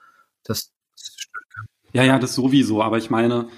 Das, 0.44 0.72
das 0.96 1.18
ja, 1.92 2.04
ja, 2.04 2.18
das 2.18 2.34
sowieso. 2.34 2.82
Aber 2.82 2.98
ich 2.98 3.10
meine, 3.10 3.50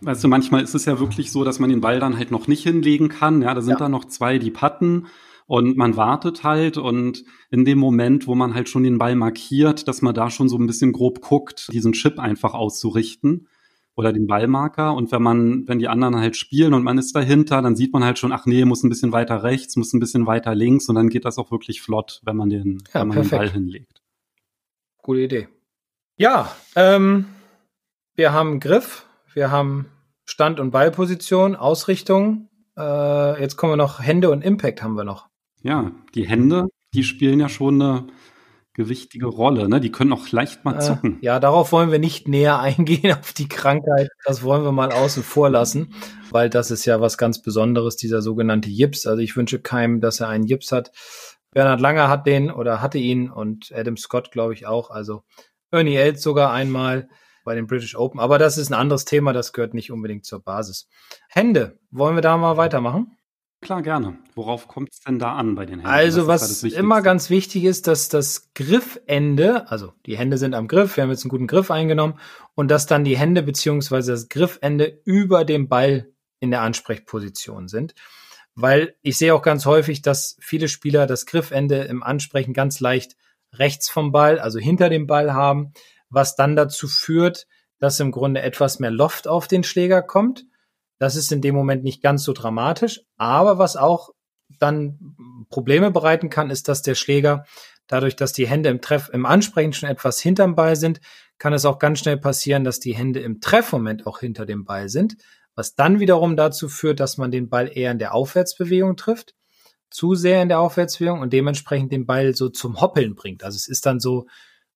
weißt 0.00 0.24
du, 0.24 0.28
manchmal 0.28 0.62
ist 0.62 0.74
es 0.74 0.84
ja 0.84 0.98
wirklich 0.98 1.30
so, 1.32 1.44
dass 1.44 1.58
man 1.58 1.70
den 1.70 1.80
Ball 1.80 2.00
dann 2.00 2.16
halt 2.16 2.30
noch 2.30 2.48
nicht 2.48 2.62
hinlegen 2.62 3.08
kann. 3.08 3.42
Ja, 3.42 3.54
da 3.54 3.60
sind 3.60 3.72
ja. 3.72 3.78
da 3.78 3.88
noch 3.88 4.04
zwei, 4.06 4.38
die 4.38 4.50
patten 4.50 5.06
und 5.46 5.76
man 5.76 5.96
wartet 5.96 6.44
halt 6.44 6.78
und 6.78 7.24
in 7.50 7.64
dem 7.64 7.78
Moment, 7.78 8.28
wo 8.28 8.36
man 8.36 8.54
halt 8.54 8.68
schon 8.68 8.84
den 8.84 8.98
Ball 8.98 9.16
markiert, 9.16 9.88
dass 9.88 10.00
man 10.00 10.14
da 10.14 10.30
schon 10.30 10.48
so 10.48 10.56
ein 10.56 10.68
bisschen 10.68 10.92
grob 10.92 11.20
guckt, 11.20 11.68
diesen 11.72 11.92
Chip 11.92 12.20
einfach 12.20 12.54
auszurichten 12.54 13.48
oder 13.96 14.12
den 14.12 14.28
Ballmarker. 14.28 14.94
Und 14.94 15.10
wenn 15.10 15.22
man, 15.22 15.66
wenn 15.66 15.80
die 15.80 15.88
anderen 15.88 16.16
halt 16.16 16.36
spielen 16.36 16.72
und 16.72 16.84
man 16.84 16.98
ist 16.98 17.16
dahinter, 17.16 17.62
dann 17.62 17.74
sieht 17.74 17.92
man 17.92 18.04
halt 18.04 18.18
schon, 18.18 18.30
ach 18.30 18.46
nee, 18.46 18.64
muss 18.64 18.84
ein 18.84 18.88
bisschen 18.88 19.10
weiter 19.10 19.42
rechts, 19.42 19.74
muss 19.74 19.92
ein 19.92 19.98
bisschen 19.98 20.24
weiter 20.24 20.54
links 20.54 20.88
und 20.88 20.94
dann 20.94 21.08
geht 21.08 21.24
das 21.24 21.36
auch 21.36 21.50
wirklich 21.50 21.82
flott, 21.82 22.20
wenn 22.24 22.36
man 22.36 22.48
den, 22.48 22.82
ja, 22.94 23.00
wenn 23.00 23.08
man 23.08 23.22
den 23.22 23.30
Ball 23.30 23.50
hinlegt. 23.50 24.02
Gute 25.02 25.20
Idee. 25.22 25.48
Ja, 26.16 26.54
ähm, 26.76 27.24
wir 28.14 28.32
haben 28.32 28.60
Griff, 28.60 29.04
wir 29.40 29.50
haben 29.50 29.86
Stand- 30.26 30.60
und 30.60 30.70
Ballposition, 30.70 31.56
Ausrichtung. 31.56 32.50
Äh, 32.76 33.40
jetzt 33.40 33.56
kommen 33.56 33.72
wir 33.72 33.78
noch 33.78 33.98
Hände 33.98 34.28
und 34.28 34.44
Impact 34.44 34.82
haben 34.82 34.96
wir 34.96 35.04
noch. 35.04 35.30
Ja, 35.62 35.92
die 36.14 36.28
Hände, 36.28 36.66
die 36.92 37.04
spielen 37.04 37.40
ja 37.40 37.48
schon 37.48 37.80
eine 37.80 38.06
gewichtige 38.74 39.28
Rolle. 39.28 39.66
Ne? 39.66 39.80
Die 39.80 39.90
können 39.90 40.12
auch 40.12 40.30
leicht 40.30 40.66
mal 40.66 40.76
äh, 40.76 40.80
zucken. 40.80 41.20
Äh, 41.22 41.24
ja, 41.24 41.40
darauf 41.40 41.72
wollen 41.72 41.90
wir 41.90 41.98
nicht 41.98 42.28
näher 42.28 42.58
eingehen, 42.60 43.16
auf 43.18 43.32
die 43.32 43.48
Krankheit. 43.48 44.10
Das 44.26 44.42
wollen 44.42 44.62
wir 44.62 44.72
mal 44.72 44.92
außen 44.92 45.22
vor 45.22 45.48
lassen, 45.48 45.94
weil 46.30 46.50
das 46.50 46.70
ist 46.70 46.84
ja 46.84 47.00
was 47.00 47.16
ganz 47.16 47.40
Besonderes, 47.40 47.96
dieser 47.96 48.20
sogenannte 48.20 48.68
Jips. 48.68 49.06
Also 49.06 49.22
ich 49.22 49.36
wünsche 49.36 49.58
keinem, 49.58 50.02
dass 50.02 50.20
er 50.20 50.28
einen 50.28 50.44
Jips 50.44 50.70
hat. 50.70 50.92
Bernhard 51.52 51.80
Langer 51.80 52.08
hat 52.08 52.26
den 52.26 52.50
oder 52.50 52.82
hatte 52.82 52.98
ihn 52.98 53.30
und 53.30 53.72
Adam 53.74 53.96
Scott, 53.96 54.32
glaube 54.32 54.52
ich, 54.52 54.66
auch. 54.66 54.90
Also 54.90 55.22
Ernie 55.70 55.96
Els 55.96 56.22
sogar 56.22 56.52
einmal 56.52 57.08
bei 57.44 57.54
den 57.54 57.66
British 57.66 57.96
Open. 57.96 58.20
Aber 58.20 58.38
das 58.38 58.58
ist 58.58 58.70
ein 58.70 58.74
anderes 58.74 59.04
Thema, 59.04 59.32
das 59.32 59.52
gehört 59.52 59.74
nicht 59.74 59.90
unbedingt 59.90 60.24
zur 60.24 60.40
Basis. 60.40 60.88
Hände, 61.28 61.78
wollen 61.90 62.16
wir 62.16 62.22
da 62.22 62.36
mal 62.36 62.56
weitermachen? 62.56 63.16
Klar, 63.62 63.82
gerne. 63.82 64.16
Worauf 64.34 64.68
kommt 64.68 64.90
es 64.90 65.00
denn 65.00 65.18
da 65.18 65.34
an 65.34 65.54
bei 65.54 65.66
den 65.66 65.80
Händen? 65.80 65.86
Also, 65.86 66.26
was, 66.26 66.62
immer 66.62 67.02
ganz 67.02 67.28
wichtig 67.28 67.64
ist, 67.64 67.86
dass 67.86 68.08
das 68.08 68.54
Griffende, 68.54 69.70
also 69.70 69.92
die 70.06 70.16
Hände 70.16 70.38
sind 70.38 70.54
am 70.54 70.66
Griff, 70.66 70.96
wir 70.96 71.02
haben 71.02 71.10
jetzt 71.10 71.24
einen 71.24 71.30
guten 71.30 71.46
Griff 71.46 71.70
eingenommen, 71.70 72.18
und 72.54 72.70
dass 72.70 72.86
dann 72.86 73.04
die 73.04 73.18
Hände 73.18 73.42
beziehungsweise 73.42 74.12
das 74.12 74.30
Griffende 74.30 75.00
über 75.04 75.44
dem 75.44 75.68
Ball 75.68 76.10
in 76.38 76.50
der 76.50 76.62
Ansprechposition 76.62 77.68
sind. 77.68 77.94
Weil 78.54 78.94
ich 79.02 79.18
sehe 79.18 79.34
auch 79.34 79.42
ganz 79.42 79.66
häufig, 79.66 80.00
dass 80.00 80.36
viele 80.40 80.68
Spieler 80.68 81.06
das 81.06 81.26
Griffende 81.26 81.82
im 81.82 82.02
Ansprechen 82.02 82.54
ganz 82.54 82.80
leicht 82.80 83.16
rechts 83.52 83.90
vom 83.90 84.10
Ball, 84.10 84.38
also 84.38 84.58
hinter 84.58 84.88
dem 84.88 85.06
Ball 85.06 85.34
haben 85.34 85.72
was 86.10 86.36
dann 86.36 86.56
dazu 86.56 86.88
führt, 86.88 87.46
dass 87.78 88.00
im 88.00 88.10
Grunde 88.10 88.42
etwas 88.42 88.78
mehr 88.78 88.90
Loft 88.90 89.26
auf 89.26 89.48
den 89.48 89.64
Schläger 89.64 90.02
kommt. 90.02 90.44
Das 90.98 91.16
ist 91.16 91.32
in 91.32 91.40
dem 91.40 91.54
Moment 91.54 91.82
nicht 91.82 92.02
ganz 92.02 92.24
so 92.24 92.32
dramatisch, 92.32 93.00
aber 93.16 93.58
was 93.58 93.76
auch 93.76 94.10
dann 94.58 95.16
Probleme 95.48 95.90
bereiten 95.90 96.28
kann, 96.28 96.50
ist, 96.50 96.68
dass 96.68 96.82
der 96.82 96.94
Schläger 96.94 97.44
dadurch, 97.86 98.16
dass 98.16 98.32
die 98.32 98.46
Hände 98.46 98.68
im 98.68 98.80
Treff, 98.80 99.08
im 99.12 99.26
Ansprechen 99.26 99.72
schon 99.72 99.88
etwas 99.88 100.20
hinterm 100.20 100.54
Ball 100.54 100.76
sind, 100.76 101.00
kann 101.38 101.52
es 101.52 101.64
auch 101.64 101.78
ganz 101.78 101.98
schnell 102.00 102.18
passieren, 102.18 102.64
dass 102.64 102.80
die 102.80 102.94
Hände 102.94 103.20
im 103.20 103.40
Treffmoment 103.40 104.06
auch 104.06 104.20
hinter 104.20 104.46
dem 104.46 104.64
Ball 104.64 104.88
sind, 104.88 105.16
was 105.54 105.74
dann 105.74 105.98
wiederum 105.98 106.36
dazu 106.36 106.68
führt, 106.68 107.00
dass 107.00 107.16
man 107.16 107.30
den 107.30 107.48
Ball 107.48 107.70
eher 107.72 107.90
in 107.90 107.98
der 107.98 108.14
Aufwärtsbewegung 108.14 108.96
trifft, 108.96 109.34
zu 109.90 110.14
sehr 110.14 110.42
in 110.42 110.48
der 110.48 110.60
Aufwärtsbewegung 110.60 111.20
und 111.20 111.32
dementsprechend 111.32 111.90
den 111.90 112.06
Ball 112.06 112.34
so 112.34 112.48
zum 112.48 112.80
Hoppeln 112.80 113.16
bringt. 113.16 113.42
Also 113.42 113.56
es 113.56 113.66
ist 113.66 113.86
dann 113.86 113.98
so, 113.98 114.26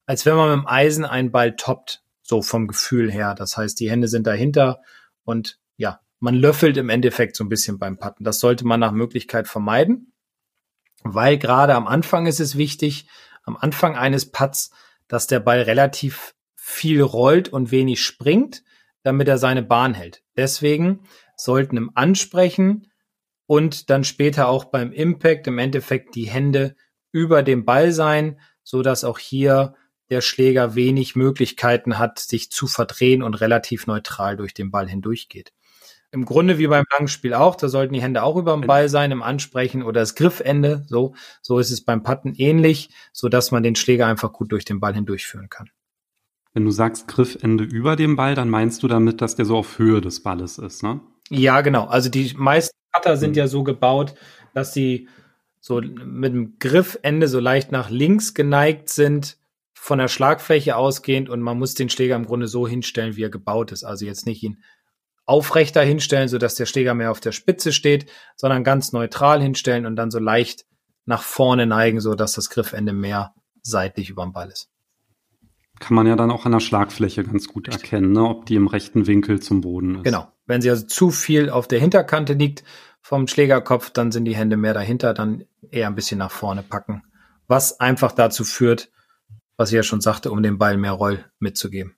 als 0.07 0.27
wenn 0.27 0.37
man 0.37 0.51
mit 0.51 0.65
dem 0.65 0.69
Eisen 0.69 1.05
einen 1.05 1.31
Ball 1.31 1.57
toppt, 1.57 2.03
so 2.23 2.43
vom 2.43 2.67
Gefühl 2.67 3.11
her. 3.11 3.35
Das 3.35 3.57
heißt, 3.57 3.79
die 3.81 3.91
Hände 3.91 4.09
sind 4.09 4.27
dahinter 4.27 4.81
und 5.25 5.59
ja, 5.77 6.01
man 6.21 6.35
löffelt 6.35 6.77
im 6.77 6.89
Endeffekt 6.89 7.37
so 7.37 7.45
ein 7.45 7.49
bisschen 7.49 7.79
beim 7.79 7.99
Putten. 7.99 8.25
Das 8.25 8.41
sollte 8.41 8.67
man 8.67 8.81
nach 8.81 8.93
Möglichkeit 8.93 9.47
vermeiden, 9.47 10.13
weil 11.03 11.39
gerade 11.39 11.75
am 11.75 11.87
Anfang 11.87 12.27
ist 12.27 12.41
es 12.41 12.57
wichtig, 12.57 13.07
am 13.45 13.57
Anfang 13.57 13.95
eines 13.95 14.31
Putts, 14.31 14.71
dass 15.07 15.27
der 15.27 15.41
Ball 15.41 15.61
relativ 15.61 16.35
viel 16.55 17.03
rollt 17.03 17.51
und 17.51 17.71
wenig 17.71 18.03
springt, 18.03 18.63
damit 19.03 19.29
er 19.29 19.37
seine 19.37 19.63
Bahn 19.63 19.93
hält. 19.93 20.23
Deswegen 20.37 21.07
sollten 21.37 21.77
im 21.77 21.91
Ansprechen 21.95 22.91
und 23.47 23.91
dann 23.91 24.05
später 24.05 24.49
auch 24.49 24.65
beim 24.65 24.93
Impact 24.93 25.47
im 25.47 25.59
Endeffekt 25.59 26.15
die 26.15 26.29
Hände 26.29 26.75
über 27.13 27.43
dem 27.43 27.67
Ball 27.67 27.93
sein, 27.93 28.41
so 28.63 28.83
dass 28.83 29.05
auch 29.05 29.19
hier 29.19 29.75
der 30.11 30.21
Schläger 30.21 30.75
wenig 30.75 31.17
Möglichkeiten 31.17 31.99
hat, 31.99 32.19
sich 32.19 32.51
zu 32.51 32.67
verdrehen 32.67 33.23
und 33.23 33.35
relativ 33.35 33.87
neutral 33.87 34.37
durch 34.37 34.55
den 34.55 34.71
Ball 34.71 34.89
hindurchgeht. 34.89 35.53
Im 36.13 36.25
Grunde 36.25 36.59
wie 36.59 36.69
beim 36.69 36.85
Langspiel 36.97 37.35
auch, 37.35 37.57
da 37.57 37.69
sollten 37.69 37.95
die 37.95 38.03
Hände 38.03 38.23
auch 38.23 38.37
über 38.37 38.53
dem 38.53 38.67
Ball 38.67 38.89
sein 38.89 39.11
im 39.11 39.23
Ansprechen 39.23 39.83
oder 39.83 40.01
das 40.01 40.15
Griffende, 40.15 40.85
so, 40.87 41.15
so 41.43 41.59
ist 41.59 41.73
es 41.73 41.81
beim 41.81 42.05
Putten 42.05 42.35
ähnlich, 42.37 42.91
so 43.13 43.29
dass 43.29 43.51
man 43.51 43.65
den 43.65 43.75
Schläger 43.75 44.07
einfach 44.07 44.33
gut 44.33 44.53
durch 44.53 44.65
den 44.65 44.79
Ball 44.79 44.95
hindurchführen 44.95 45.49
kann. 45.49 45.71
Wenn 46.53 46.65
du 46.65 46.71
sagst 46.71 47.09
Griffende 47.09 47.65
über 47.65 47.97
dem 47.97 48.15
Ball, 48.15 48.37
dann 48.37 48.49
meinst 48.49 48.85
du 48.85 48.89
damit, 48.89 49.21
dass 49.21 49.35
der 49.35 49.45
so 49.45 49.57
auf 49.57 49.79
Höhe 49.81 50.01
des 50.01 50.23
Balles 50.23 50.59
ist, 50.59 50.85
ne? 50.85 51.01
Ja, 51.31 51.63
genau. 51.63 51.87
Also 51.87 52.11
die 52.11 52.33
meisten 52.37 52.77
Putter 52.93 53.17
sind 53.17 53.31
mhm. 53.31 53.39
ja 53.39 53.49
so 53.49 53.65
gebaut, 53.65 54.15
dass 54.53 54.73
sie 54.73 55.09
so 55.59 55.81
mit 55.81 56.33
dem 56.33 56.59
Griffende 56.61 57.27
so 57.27 57.41
leicht 57.41 57.73
nach 57.73 57.91
links 57.91 58.35
geneigt 58.35 58.89
sind, 58.89 59.37
von 59.85 59.99
der 59.99 60.09
Schlagfläche 60.09 60.77
ausgehend 60.77 61.29
und 61.29 61.43
man 61.43 61.59
muss 61.59 61.75
den 61.75 61.91
Schläger 61.91 62.17
im 62.17 62.25
Grunde 62.25 62.47
so 62.47 62.67
hinstellen, 62.67 63.17
wie 63.17 63.25
er 63.25 63.29
gebaut 63.29 63.71
ist. 63.71 63.85
Also 63.85 64.07
jetzt 64.07 64.25
nicht 64.25 64.43
ihn 64.43 64.63
aufrechter 65.27 65.83
hinstellen, 65.83 66.29
sodass 66.29 66.55
der 66.55 66.65
Schläger 66.65 66.95
mehr 66.95 67.11
auf 67.11 67.21
der 67.21 67.33
Spitze 67.33 67.71
steht, 67.71 68.11
sondern 68.35 68.65
ganz 68.65 68.93
neutral 68.93 69.43
hinstellen 69.43 69.85
und 69.85 69.97
dann 69.97 70.11
so 70.11 70.19
leicht 70.19 70.65
nach 71.05 71.23
vorne 71.23 71.67
neigen, 71.67 72.01
so 72.01 72.15
dass 72.15 72.33
das 72.33 72.49
Griffende 72.49 72.95
mehr 72.95 73.35
seitlich 73.61 74.09
über 74.09 74.23
dem 74.23 74.33
Ball 74.33 74.49
ist. 74.49 74.71
kann 75.81 75.95
man 75.95 76.07
ja 76.07 76.17
dann 76.17 76.31
auch 76.31 76.47
an 76.47 76.53
der 76.53 76.61
Schlagfläche 76.61 77.23
ganz 77.23 77.47
gut 77.49 77.69
erkennen, 77.69 78.13
ne, 78.13 78.25
ob 78.27 78.47
die 78.47 78.55
im 78.55 78.69
rechten 78.69 79.07
Winkel 79.07 79.41
zum 79.41 79.61
Boden 79.61 79.97
ist. 79.97 80.05
Genau. 80.05 80.33
Wenn 80.47 80.63
sie 80.63 80.71
also 80.71 80.87
zu 80.87 81.11
viel 81.11 81.51
auf 81.51 81.69
der 81.69 81.81
Hinterkante 81.81 82.33
liegt 82.33 82.65
vom 83.03 83.29
Schlägerkopf, 83.29 83.91
dann 83.91 84.13
sind 84.13 84.25
die 84.25 84.35
Hände 84.35 84.57
mehr 84.57 84.73
dahinter, 84.73 85.13
dann 85.13 85.45
eher 85.71 85.89
ein 85.89 85.95
bisschen 85.95 86.17
nach 86.17 86.31
vorne 86.31 86.63
packen. 86.63 87.03
Was 87.49 87.81
einfach 87.81 88.13
dazu 88.13 88.45
führt, 88.45 88.91
was 89.57 89.71
ich 89.71 89.77
ja 89.77 89.83
schon 89.83 90.01
sagte, 90.01 90.31
um 90.31 90.43
dem 90.43 90.59
Ball 90.59 90.77
mehr 90.77 90.93
Roll 90.93 91.25
mitzugeben. 91.39 91.97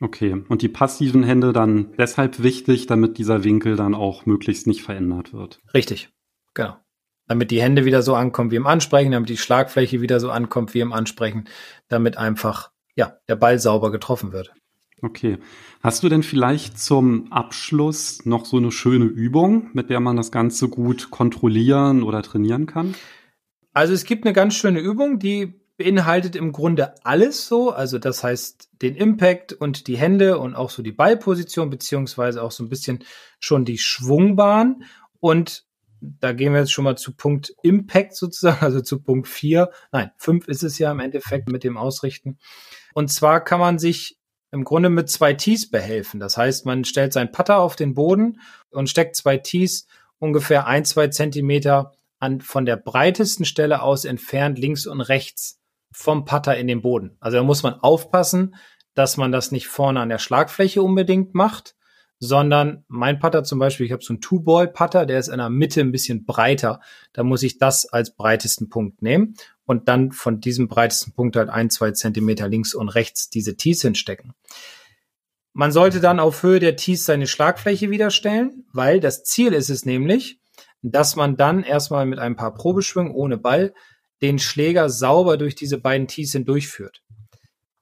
Okay, 0.00 0.44
und 0.48 0.62
die 0.62 0.68
passiven 0.68 1.22
Hände 1.22 1.52
dann 1.52 1.92
deshalb 1.96 2.42
wichtig, 2.42 2.86
damit 2.86 3.18
dieser 3.18 3.44
Winkel 3.44 3.76
dann 3.76 3.94
auch 3.94 4.26
möglichst 4.26 4.66
nicht 4.66 4.82
verändert 4.82 5.32
wird. 5.32 5.60
Richtig, 5.72 6.10
genau. 6.54 6.76
Damit 7.28 7.50
die 7.50 7.62
Hände 7.62 7.84
wieder 7.84 8.02
so 8.02 8.14
ankommen 8.14 8.50
wie 8.50 8.56
im 8.56 8.66
Ansprechen, 8.66 9.12
damit 9.12 9.28
die 9.28 9.36
Schlagfläche 9.36 10.00
wieder 10.00 10.20
so 10.20 10.30
ankommt 10.30 10.74
wie 10.74 10.80
im 10.80 10.92
Ansprechen, 10.92 11.48
damit 11.88 12.18
einfach 12.18 12.70
ja, 12.94 13.18
der 13.28 13.36
Ball 13.36 13.58
sauber 13.58 13.90
getroffen 13.90 14.32
wird. 14.32 14.52
Okay. 15.02 15.38
Hast 15.82 16.02
du 16.02 16.08
denn 16.08 16.22
vielleicht 16.22 16.78
zum 16.78 17.30
Abschluss 17.30 18.24
noch 18.24 18.46
so 18.46 18.56
eine 18.56 18.72
schöne 18.72 19.04
Übung, 19.04 19.70
mit 19.74 19.90
der 19.90 20.00
man 20.00 20.16
das 20.16 20.32
Ganze 20.32 20.68
gut 20.68 21.10
kontrollieren 21.10 22.02
oder 22.02 22.22
trainieren 22.22 22.66
kann? 22.66 22.94
Also 23.72 23.92
es 23.92 24.04
gibt 24.04 24.24
eine 24.24 24.32
ganz 24.32 24.54
schöne 24.54 24.80
Übung, 24.80 25.18
die 25.18 25.60
beinhaltet 25.76 26.36
im 26.36 26.52
Grunde 26.52 26.94
alles 27.04 27.46
so. 27.46 27.70
Also 27.70 27.98
das 27.98 28.24
heißt 28.24 28.70
den 28.82 28.96
Impact 28.96 29.52
und 29.52 29.86
die 29.86 29.96
Hände 29.96 30.38
und 30.38 30.54
auch 30.54 30.70
so 30.70 30.82
die 30.82 30.92
Ballposition, 30.92 31.70
beziehungsweise 31.70 32.42
auch 32.42 32.50
so 32.50 32.64
ein 32.64 32.68
bisschen 32.68 33.04
schon 33.38 33.64
die 33.64 33.78
Schwungbahn. 33.78 34.84
Und 35.20 35.66
da 36.00 36.32
gehen 36.32 36.52
wir 36.52 36.60
jetzt 36.60 36.72
schon 36.72 36.84
mal 36.84 36.96
zu 36.96 37.14
Punkt 37.14 37.54
Impact 37.62 38.14
sozusagen, 38.14 38.58
also 38.64 38.80
zu 38.80 39.02
Punkt 39.02 39.28
4. 39.28 39.70
Nein, 39.92 40.10
5 40.18 40.48
ist 40.48 40.62
es 40.62 40.78
ja 40.78 40.90
im 40.90 41.00
Endeffekt 41.00 41.48
mit 41.50 41.64
dem 41.64 41.76
Ausrichten. 41.76 42.38
Und 42.94 43.10
zwar 43.10 43.42
kann 43.42 43.60
man 43.60 43.78
sich 43.78 44.18
im 44.52 44.64
Grunde 44.64 44.88
mit 44.88 45.10
zwei 45.10 45.34
Tees 45.34 45.70
behelfen. 45.70 46.20
Das 46.20 46.36
heißt, 46.36 46.64
man 46.64 46.84
stellt 46.84 47.12
seinen 47.12 47.32
Putter 47.32 47.58
auf 47.58 47.76
den 47.76 47.94
Boden 47.94 48.40
und 48.70 48.88
steckt 48.88 49.16
zwei 49.16 49.36
Tees 49.36 49.86
ungefähr 50.18 50.66
ein, 50.66 50.84
zwei 50.84 51.08
Zentimeter 51.08 51.92
an, 52.18 52.40
von 52.40 52.64
der 52.64 52.76
breitesten 52.76 53.44
Stelle 53.44 53.82
aus 53.82 54.04
entfernt 54.06 54.58
links 54.58 54.86
und 54.86 55.02
rechts 55.02 55.60
vom 55.96 56.26
Putter 56.26 56.54
in 56.58 56.66
den 56.66 56.82
Boden. 56.82 57.16
Also 57.20 57.38
da 57.38 57.42
muss 57.42 57.62
man 57.62 57.80
aufpassen, 57.80 58.54
dass 58.94 59.16
man 59.16 59.32
das 59.32 59.50
nicht 59.50 59.66
vorne 59.66 60.00
an 60.00 60.10
der 60.10 60.18
Schlagfläche 60.18 60.82
unbedingt 60.82 61.34
macht, 61.34 61.74
sondern 62.18 62.84
mein 62.86 63.18
Putter 63.18 63.44
zum 63.44 63.58
Beispiel, 63.58 63.86
ich 63.86 63.92
habe 63.92 64.02
so 64.02 64.12
einen 64.12 64.20
Two-Ball-Putter, 64.20 65.06
der 65.06 65.18
ist 65.18 65.28
in 65.28 65.38
der 65.38 65.48
Mitte 65.48 65.80
ein 65.80 65.92
bisschen 65.92 66.26
breiter. 66.26 66.80
Da 67.14 67.24
muss 67.24 67.42
ich 67.42 67.56
das 67.56 67.86
als 67.86 68.14
breitesten 68.14 68.68
Punkt 68.68 69.00
nehmen 69.00 69.36
und 69.64 69.88
dann 69.88 70.12
von 70.12 70.38
diesem 70.38 70.68
breitesten 70.68 71.14
Punkt 71.14 71.34
halt 71.34 71.48
ein, 71.48 71.70
zwei 71.70 71.92
Zentimeter 71.92 72.46
links 72.46 72.74
und 72.74 72.90
rechts 72.90 73.30
diese 73.30 73.56
Tees 73.56 73.80
hinstecken. 73.80 74.34
Man 75.54 75.72
sollte 75.72 76.00
dann 76.00 76.20
auf 76.20 76.42
Höhe 76.42 76.60
der 76.60 76.76
Tees 76.76 77.06
seine 77.06 77.26
Schlagfläche 77.26 77.88
wieder 77.88 78.10
stellen, 78.10 78.66
weil 78.74 79.00
das 79.00 79.24
Ziel 79.24 79.54
ist 79.54 79.70
es 79.70 79.86
nämlich, 79.86 80.40
dass 80.82 81.16
man 81.16 81.38
dann 81.38 81.62
erstmal 81.62 82.04
mit 82.04 82.18
ein 82.18 82.36
paar 82.36 82.52
Probeschwüngen 82.52 83.14
ohne 83.14 83.38
Ball 83.38 83.72
den 84.22 84.38
Schläger 84.38 84.88
sauber 84.88 85.36
durch 85.36 85.54
diese 85.54 85.78
beiden 85.78 86.08
Tees 86.08 86.32
hindurchführt. 86.32 87.02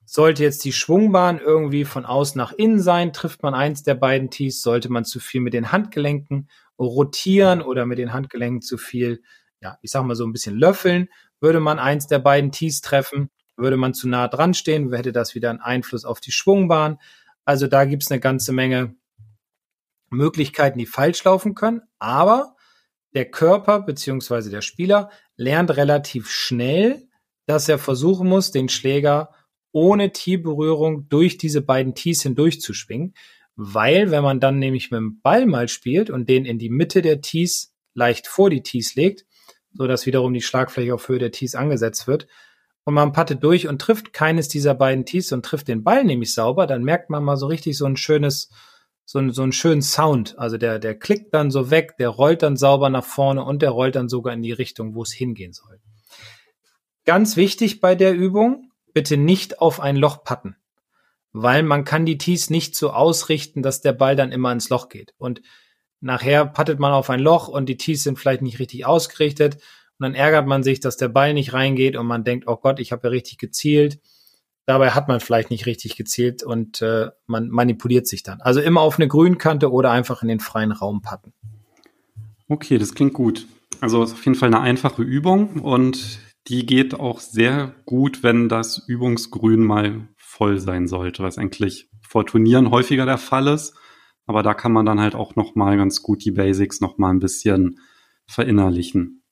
Sollte 0.05 0.43
jetzt 0.43 0.63
die 0.65 0.73
Schwungbahn 0.73 1.39
irgendwie 1.39 1.83
von 1.83 2.05
außen 2.05 2.37
nach 2.37 2.53
innen 2.53 2.79
sein, 2.79 3.11
trifft 3.11 3.41
man 3.43 3.53
eins 3.53 3.83
der 3.83 3.95
beiden 3.95 4.29
Tees, 4.29 4.61
sollte 4.61 4.89
man 4.89 5.03
zu 5.03 5.19
viel 5.19 5.41
mit 5.41 5.53
den 5.53 5.71
Handgelenken 5.71 6.49
rotieren 6.79 7.61
oder 7.61 7.85
mit 7.85 7.97
den 7.97 8.13
Handgelenken 8.13 8.61
zu 8.61 8.77
viel, 8.77 9.23
ja, 9.61 9.77
ich 9.81 9.91
sag 9.91 10.03
mal 10.03 10.15
so 10.15 10.25
ein 10.25 10.33
bisschen 10.33 10.57
löffeln, 10.57 11.09
würde 11.39 11.59
man 11.59 11.79
eins 11.79 12.07
der 12.07 12.19
beiden 12.19 12.51
Tees 12.51 12.81
treffen, 12.81 13.29
würde 13.57 13.77
man 13.77 13.93
zu 13.93 14.07
nah 14.07 14.27
dran 14.27 14.53
stehen, 14.53 14.93
hätte 14.93 15.11
das 15.11 15.35
wieder 15.35 15.49
einen 15.49 15.61
Einfluss 15.61 16.05
auf 16.05 16.19
die 16.19 16.31
Schwungbahn. 16.31 16.99
Also 17.45 17.67
da 17.67 17.85
gibt's 17.85 18.11
eine 18.11 18.19
ganze 18.19 18.51
Menge 18.51 18.95
Möglichkeiten, 20.09 20.77
die 20.77 20.85
falsch 20.85 21.23
laufen 21.23 21.55
können, 21.55 21.81
aber 21.99 22.54
der 23.15 23.25
Körper 23.25 23.81
beziehungsweise 23.81 24.51
der 24.51 24.61
Spieler 24.61 25.09
lernt 25.37 25.75
relativ 25.75 26.29
schnell, 26.29 27.07
dass 27.47 27.69
er 27.69 27.79
versuchen 27.79 28.27
muss, 28.27 28.51
den 28.51 28.69
Schläger 28.69 29.31
ohne 29.71 30.11
Tee-Berührung 30.11 31.09
durch 31.09 31.37
diese 31.37 31.61
beiden 31.61 31.95
Tees 31.95 32.21
hindurch 32.23 32.61
zu 32.61 32.73
schwingen, 32.73 33.13
weil 33.55 34.11
wenn 34.11 34.23
man 34.23 34.39
dann 34.39 34.59
nämlich 34.59 34.91
mit 34.91 34.99
dem 34.99 35.21
Ball 35.21 35.45
mal 35.45 35.67
spielt 35.67 36.09
und 36.09 36.29
den 36.29 36.45
in 36.45 36.59
die 36.59 36.69
Mitte 36.69 37.01
der 37.01 37.21
Tees 37.21 37.73
leicht 37.93 38.27
vor 38.27 38.49
die 38.49 38.63
Tees 38.63 38.95
legt, 38.95 39.25
so 39.73 39.87
dass 39.87 40.05
wiederum 40.05 40.33
die 40.33 40.41
Schlagfläche 40.41 40.93
auf 40.93 41.07
Höhe 41.07 41.19
der 41.19 41.31
Tees 41.31 41.55
angesetzt 41.55 42.07
wird. 42.07 42.27
Und 42.83 42.93
man 42.93 43.13
pattet 43.13 43.43
durch 43.43 43.67
und 43.67 43.81
trifft 43.81 44.13
keines 44.13 44.47
dieser 44.47 44.75
beiden 44.75 45.05
Tees 45.05 45.31
und 45.31 45.43
trifft 45.43 45.67
den 45.67 45.83
Ball 45.83 46.03
nämlich 46.03 46.33
sauber, 46.33 46.67
dann 46.67 46.83
merkt 46.83 47.09
man 47.09 47.23
mal 47.23 47.37
so 47.37 47.47
richtig 47.47 47.77
so 47.77 47.85
ein 47.85 47.97
schönes, 47.97 48.49
so, 49.05 49.29
so 49.29 49.43
einen 49.43 49.51
schönen 49.51 49.81
Sound. 49.81 50.37
Also 50.37 50.57
der, 50.57 50.79
der 50.79 50.97
klickt 50.97 51.33
dann 51.33 51.51
so 51.51 51.69
weg, 51.71 51.97
der 51.97 52.09
rollt 52.09 52.43
dann 52.43 52.57
sauber 52.57 52.89
nach 52.89 53.05
vorne 53.05 53.43
und 53.43 53.61
der 53.61 53.71
rollt 53.71 53.95
dann 53.95 54.09
sogar 54.09 54.33
in 54.33 54.41
die 54.41 54.51
Richtung, 54.51 54.95
wo 54.95 55.03
es 55.03 55.13
hingehen 55.13 55.53
soll. 55.53 55.79
Ganz 57.05 57.37
wichtig 57.37 57.81
bei 57.81 57.95
der 57.95 58.13
Übung, 58.13 58.71
bitte 58.93 59.17
nicht 59.17 59.59
auf 59.59 59.79
ein 59.79 59.95
Loch 59.95 60.23
patten. 60.23 60.55
Weil 61.31 61.63
man 61.63 61.83
kann 61.83 62.05
die 62.05 62.17
Tees 62.17 62.49
nicht 62.49 62.75
so 62.75 62.91
ausrichten, 62.91 63.61
dass 63.61 63.81
der 63.81 63.93
Ball 63.93 64.15
dann 64.15 64.31
immer 64.31 64.51
ins 64.51 64.69
Loch 64.69 64.89
geht. 64.89 65.13
Und 65.17 65.41
Nachher 66.05 66.45
pattet 66.45 66.79
man 66.79 66.91
auf 66.91 67.09
ein 67.09 67.19
Loch 67.19 67.47
und 67.47 67.67
die 67.67 67.77
Tees 67.77 68.03
sind 68.03 68.19
vielleicht 68.19 68.43
nicht 68.43 68.59
richtig 68.59 68.85
ausgerichtet 68.85 69.55
und 69.55 69.61
dann 70.03 70.13
ärgert 70.13 70.45
man 70.45 70.61
sich, 70.61 70.79
dass 70.79 70.97
der 70.97 71.07
Ball 71.07 71.33
nicht 71.33 71.53
reingeht 71.53 71.95
und 71.95 72.05
man 72.05 72.23
denkt, 72.23 72.47
oh 72.47 72.57
Gott, 72.57 72.79
ich 72.79 72.91
habe 72.91 73.07
ja 73.07 73.09
richtig 73.09 73.39
gezielt. 73.39 73.99
Dabei 74.65 74.91
hat 74.91 75.07
man 75.07 75.19
vielleicht 75.19 75.51
nicht 75.51 75.65
richtig 75.67 75.95
gezielt 75.95 76.43
und 76.43 76.81
äh, 76.81 77.09
man 77.27 77.49
manipuliert 77.49 78.07
sich 78.07 78.23
dann. 78.23 78.41
Also 78.41 78.61
immer 78.61 78.81
auf 78.81 78.97
eine 78.97 79.07
Grünkante 79.07 79.71
oder 79.71 79.91
einfach 79.91 80.23
in 80.23 80.27
den 80.27 80.39
freien 80.39 80.71
Raum 80.71 81.01
patten. 81.01 81.33
Okay, 82.47 82.77
das 82.77 82.95
klingt 82.95 83.13
gut. 83.13 83.47
Also 83.81 84.03
ist 84.03 84.13
auf 84.13 84.25
jeden 84.25 84.37
Fall 84.37 84.47
eine 84.47 84.61
einfache 84.61 85.03
Übung 85.03 85.61
und 85.61 86.19
die 86.47 86.65
geht 86.65 86.93
auch 86.93 87.19
sehr 87.19 87.73
gut, 87.85 88.23
wenn 88.23 88.49
das 88.49 88.83
Übungsgrün 88.87 89.63
mal 89.63 90.07
voll 90.17 90.59
sein 90.59 90.87
sollte, 90.87 91.23
was 91.23 91.37
eigentlich 91.37 91.89
vor 92.01 92.25
Turnieren 92.25 92.71
häufiger 92.71 93.05
der 93.05 93.17
Fall 93.17 93.47
ist. 93.47 93.75
Aber 94.27 94.43
da 94.43 94.53
kann 94.53 94.71
man 94.71 94.85
dann 94.85 94.99
halt 94.99 95.15
auch 95.15 95.35
noch 95.35 95.55
mal 95.55 95.77
ganz 95.77 96.01
gut 96.01 96.23
die 96.25 96.31
Basics 96.31 96.81
noch 96.81 96.97
mal 96.97 97.09
ein 97.09 97.19
bisschen 97.19 97.79
verinnerlichen. 98.27 99.23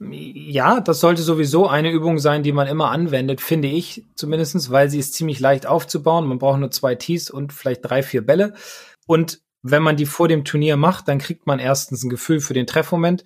Ja, 0.00 0.80
das 0.80 1.00
sollte 1.00 1.22
sowieso 1.22 1.68
eine 1.68 1.90
Übung 1.90 2.18
sein, 2.18 2.42
die 2.42 2.52
man 2.52 2.66
immer 2.66 2.90
anwendet, 2.90 3.40
finde 3.40 3.68
ich 3.68 4.04
zumindestens, 4.16 4.70
weil 4.70 4.90
sie 4.90 4.98
ist 4.98 5.14
ziemlich 5.14 5.40
leicht 5.40 5.66
aufzubauen. 5.66 6.26
Man 6.26 6.38
braucht 6.38 6.60
nur 6.60 6.70
zwei 6.70 6.94
Tees 6.94 7.30
und 7.30 7.52
vielleicht 7.52 7.80
drei, 7.84 8.02
vier 8.02 8.26
Bälle. 8.26 8.54
Und 9.06 9.40
wenn 9.62 9.82
man 9.82 9.96
die 9.96 10.06
vor 10.06 10.28
dem 10.28 10.44
Turnier 10.44 10.76
macht, 10.76 11.08
dann 11.08 11.18
kriegt 11.18 11.46
man 11.46 11.58
erstens 11.58 12.02
ein 12.02 12.10
Gefühl 12.10 12.40
für 12.40 12.54
den 12.54 12.66
Treffmoment 12.66 13.24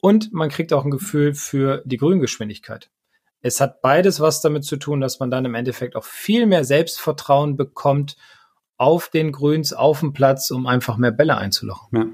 und 0.00 0.32
man 0.32 0.48
kriegt 0.48 0.72
auch 0.72 0.84
ein 0.84 0.90
Gefühl 0.90 1.34
für 1.34 1.82
die 1.84 1.96
Grüngeschwindigkeit. 1.96 2.90
Es 3.42 3.60
hat 3.60 3.80
beides 3.80 4.20
was 4.20 4.40
damit 4.40 4.64
zu 4.64 4.76
tun, 4.76 5.00
dass 5.00 5.18
man 5.18 5.30
dann 5.30 5.44
im 5.44 5.54
Endeffekt 5.54 5.96
auch 5.96 6.04
viel 6.04 6.46
mehr 6.46 6.64
Selbstvertrauen 6.64 7.56
bekommt 7.56 8.16
auf 8.76 9.08
den 9.08 9.32
Grüns, 9.32 9.72
auf 9.72 10.00
dem 10.00 10.12
Platz, 10.12 10.50
um 10.50 10.66
einfach 10.66 10.96
mehr 10.96 11.10
Bälle 11.10 11.36
einzulochen. 11.36 11.98
Ja. 11.98 12.06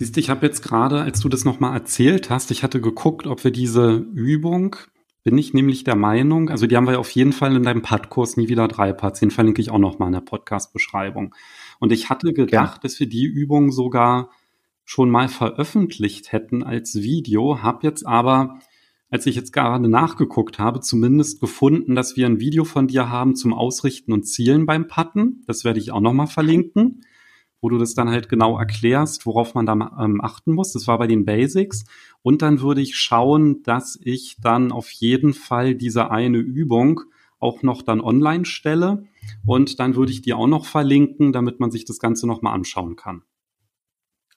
Siehst 0.00 0.16
du, 0.16 0.20
ich 0.20 0.30
habe 0.30 0.46
jetzt 0.46 0.62
gerade, 0.62 1.02
als 1.02 1.20
du 1.20 1.28
das 1.28 1.44
nochmal 1.44 1.74
erzählt 1.74 2.30
hast, 2.30 2.50
ich 2.50 2.62
hatte 2.62 2.80
geguckt, 2.80 3.26
ob 3.26 3.44
wir 3.44 3.50
diese 3.50 3.96
Übung, 3.96 4.76
bin 5.24 5.36
ich 5.36 5.52
nämlich 5.52 5.84
der 5.84 5.94
Meinung, 5.94 6.48
also 6.48 6.66
die 6.66 6.74
haben 6.74 6.86
wir 6.86 6.98
auf 6.98 7.10
jeden 7.10 7.34
Fall 7.34 7.54
in 7.54 7.64
deinem 7.64 7.82
Pad-Kurs 7.82 8.38
nie 8.38 8.48
wieder 8.48 8.66
drei 8.66 8.94
Pads, 8.94 9.20
den 9.20 9.30
verlinke 9.30 9.60
ich 9.60 9.70
auch 9.70 9.78
nochmal 9.78 10.08
in 10.08 10.14
der 10.14 10.22
Podcast-Beschreibung. 10.22 11.34
Und 11.80 11.92
ich 11.92 12.08
hatte 12.08 12.32
gedacht, 12.32 12.76
ja. 12.76 12.80
dass 12.80 12.98
wir 12.98 13.10
die 13.10 13.26
Übung 13.26 13.72
sogar 13.72 14.30
schon 14.86 15.10
mal 15.10 15.28
veröffentlicht 15.28 16.32
hätten 16.32 16.62
als 16.62 17.02
Video, 17.02 17.62
habe 17.62 17.86
jetzt 17.86 18.06
aber 18.06 18.58
als 19.10 19.26
ich 19.26 19.36
jetzt 19.36 19.52
gerade 19.52 19.86
nachgeguckt 19.86 20.58
habe, 20.58 20.80
zumindest 20.80 21.42
gefunden, 21.42 21.94
dass 21.94 22.16
wir 22.16 22.24
ein 22.24 22.40
Video 22.40 22.64
von 22.64 22.86
dir 22.86 23.10
haben 23.10 23.36
zum 23.36 23.52
Ausrichten 23.52 24.14
und 24.14 24.22
Zielen 24.22 24.64
beim 24.64 24.88
Patten. 24.88 25.42
Das 25.46 25.64
werde 25.64 25.78
ich 25.78 25.92
auch 25.92 26.00
nochmal 26.00 26.28
verlinken, 26.28 27.02
wo 27.60 27.68
du 27.68 27.78
das 27.78 27.94
dann 27.94 28.10
halt 28.10 28.28
genau 28.28 28.58
erklärst, 28.58 29.26
worauf 29.26 29.54
man 29.54 29.66
da 29.66 29.72
ähm, 30.00 30.20
achten 30.20 30.52
muss. 30.52 30.72
Das 30.72 30.86
war 30.86 30.98
bei 30.98 31.06
den 31.06 31.24
Basics. 31.24 31.84
Und 32.22 32.42
dann 32.42 32.60
würde 32.60 32.80
ich 32.80 32.96
schauen, 32.96 33.62
dass 33.62 33.98
ich 34.02 34.36
dann 34.40 34.72
auf 34.72 34.90
jeden 34.90 35.34
Fall 35.34 35.74
diese 35.74 36.10
eine 36.10 36.38
Übung 36.38 37.02
auch 37.38 37.62
noch 37.62 37.82
dann 37.82 38.00
online 38.00 38.44
stelle. 38.44 39.04
Und 39.46 39.80
dann 39.80 39.96
würde 39.96 40.12
ich 40.12 40.22
die 40.22 40.34
auch 40.34 40.46
noch 40.46 40.66
verlinken, 40.66 41.32
damit 41.32 41.60
man 41.60 41.70
sich 41.70 41.84
das 41.84 41.98
Ganze 41.98 42.26
nochmal 42.26 42.54
anschauen 42.54 42.96
kann. 42.96 43.22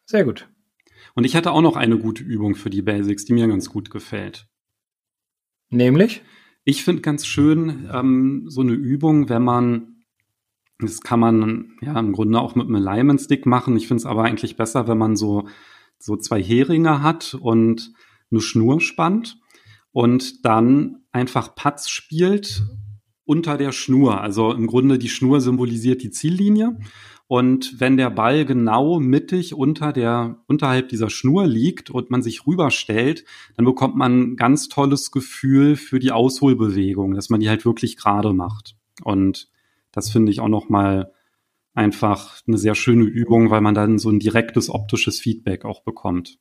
Sehr 0.05 0.25
gut. 0.25 0.49
Und 1.15 1.25
ich 1.25 1.35
hatte 1.35 1.51
auch 1.51 1.61
noch 1.61 1.75
eine 1.75 1.97
gute 1.97 2.23
Übung 2.23 2.55
für 2.55 2.69
die 2.69 2.81
Basics, 2.81 3.25
die 3.25 3.33
mir 3.33 3.47
ganz 3.47 3.69
gut 3.69 3.89
gefällt. 3.89 4.47
Nämlich? 5.69 6.21
Ich 6.65 6.83
finde 6.83 7.01
ganz 7.01 7.25
schön 7.25 7.89
ähm, 7.91 8.45
so 8.47 8.61
eine 8.61 8.73
Übung, 8.73 9.27
wenn 9.27 9.43
man, 9.43 9.92
das 10.79 11.01
kann 11.01 11.19
man 11.19 11.77
ja 11.81 11.97
im 11.99 12.11
Grunde 12.13 12.39
auch 12.39 12.55
mit 12.55 12.67
einem 12.67 12.75
Alignment 12.75 13.21
Stick 13.21 13.45
machen. 13.45 13.77
Ich 13.77 13.87
finde 13.87 14.01
es 14.01 14.05
aber 14.05 14.23
eigentlich 14.23 14.57
besser, 14.57 14.87
wenn 14.87 14.97
man 14.97 15.15
so, 15.15 15.47
so 15.99 16.15
zwei 16.17 16.41
Heringe 16.41 17.01
hat 17.01 17.35
und 17.39 17.93
eine 18.31 18.41
Schnur 18.41 18.81
spannt 18.81 19.39
und 19.91 20.45
dann 20.45 21.03
einfach 21.11 21.55
Putts 21.55 21.89
spielt 21.89 22.63
unter 23.25 23.57
der 23.57 23.71
Schnur. 23.71 24.19
Also 24.19 24.51
im 24.51 24.67
Grunde 24.67 24.97
die 24.97 25.09
Schnur 25.09 25.39
symbolisiert 25.39 26.03
die 26.03 26.11
Ziellinie. 26.11 26.77
Und 27.27 27.79
wenn 27.79 27.95
der 27.95 28.09
Ball 28.09 28.45
genau 28.45 28.99
mittig 28.99 29.53
unter 29.53 29.93
der, 29.93 30.43
unterhalb 30.47 30.89
dieser 30.89 31.09
Schnur 31.09 31.47
liegt 31.47 31.89
und 31.89 32.11
man 32.11 32.21
sich 32.21 32.45
rüberstellt, 32.45 33.23
dann 33.55 33.65
bekommt 33.65 33.95
man 33.95 34.19
ein 34.19 34.35
ganz 34.35 34.67
tolles 34.67 35.09
Gefühl 35.09 35.75
für 35.75 35.99
die 35.99 36.11
Ausholbewegung, 36.11 37.13
dass 37.13 37.29
man 37.29 37.39
die 37.39 37.49
halt 37.49 37.65
wirklich 37.65 37.95
gerade 37.95 38.33
macht. 38.33 38.75
Und 39.03 39.49
das 39.93 40.09
finde 40.09 40.31
ich 40.31 40.41
auch 40.41 40.49
nochmal 40.49 41.13
einfach 41.73 42.41
eine 42.45 42.57
sehr 42.57 42.75
schöne 42.75 43.05
Übung, 43.05 43.49
weil 43.49 43.61
man 43.61 43.73
dann 43.73 43.97
so 43.97 44.09
ein 44.09 44.19
direktes 44.19 44.69
optisches 44.69 45.19
Feedback 45.19 45.63
auch 45.63 45.83
bekommt. 45.83 46.37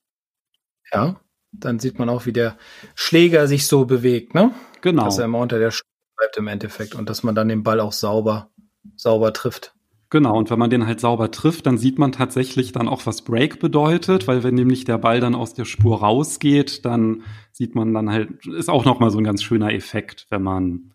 Ja, 0.92 1.20
dann 1.52 1.78
sieht 1.78 1.98
man 1.98 2.08
auch, 2.08 2.26
wie 2.26 2.32
der 2.32 2.56
Schläger 2.94 3.46
sich 3.46 3.66
so 3.66 3.84
bewegt, 3.84 4.34
ne? 4.34 4.52
Genau. 4.80 5.04
Dass 5.04 5.18
er 5.18 5.26
immer 5.26 5.38
unter 5.38 5.58
der 5.58 5.70
Schnur 5.70 5.86
bleibt 6.16 6.36
im 6.36 6.48
Endeffekt 6.48 6.94
und 6.94 7.08
dass 7.08 7.22
man 7.22 7.34
dann 7.34 7.48
den 7.48 7.62
Ball 7.62 7.80
auch 7.80 7.92
sauber, 7.92 8.50
sauber 8.96 9.32
trifft. 9.32 9.74
Genau, 10.10 10.36
und 10.36 10.50
wenn 10.50 10.58
man 10.58 10.68
den 10.68 10.86
halt 10.86 11.00
sauber 11.00 11.30
trifft, 11.30 11.64
dann 11.64 11.78
sieht 11.78 11.98
man 11.98 12.12
tatsächlich 12.12 12.72
dann 12.72 12.86
auch, 12.86 13.06
was 13.06 13.22
Break 13.22 13.60
bedeutet, 13.60 14.28
weil 14.28 14.42
wenn 14.42 14.54
nämlich 14.54 14.84
der 14.84 14.98
Ball 14.98 15.20
dann 15.20 15.34
aus 15.34 15.54
der 15.54 15.64
Spur 15.64 16.00
rausgeht, 16.00 16.84
dann 16.84 17.22
sieht 17.50 17.74
man 17.74 17.94
dann 17.94 18.10
halt, 18.10 18.46
ist 18.46 18.68
auch 18.68 18.84
nochmal 18.84 19.10
so 19.10 19.16
ein 19.16 19.24
ganz 19.24 19.42
schöner 19.42 19.72
Effekt, 19.72 20.26
wenn 20.28 20.42
man 20.42 20.91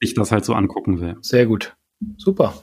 sich 0.00 0.14
das 0.14 0.32
halt 0.32 0.44
so 0.44 0.54
angucken 0.54 1.00
will. 1.00 1.16
Sehr 1.20 1.46
gut. 1.46 1.76
Super. 2.16 2.54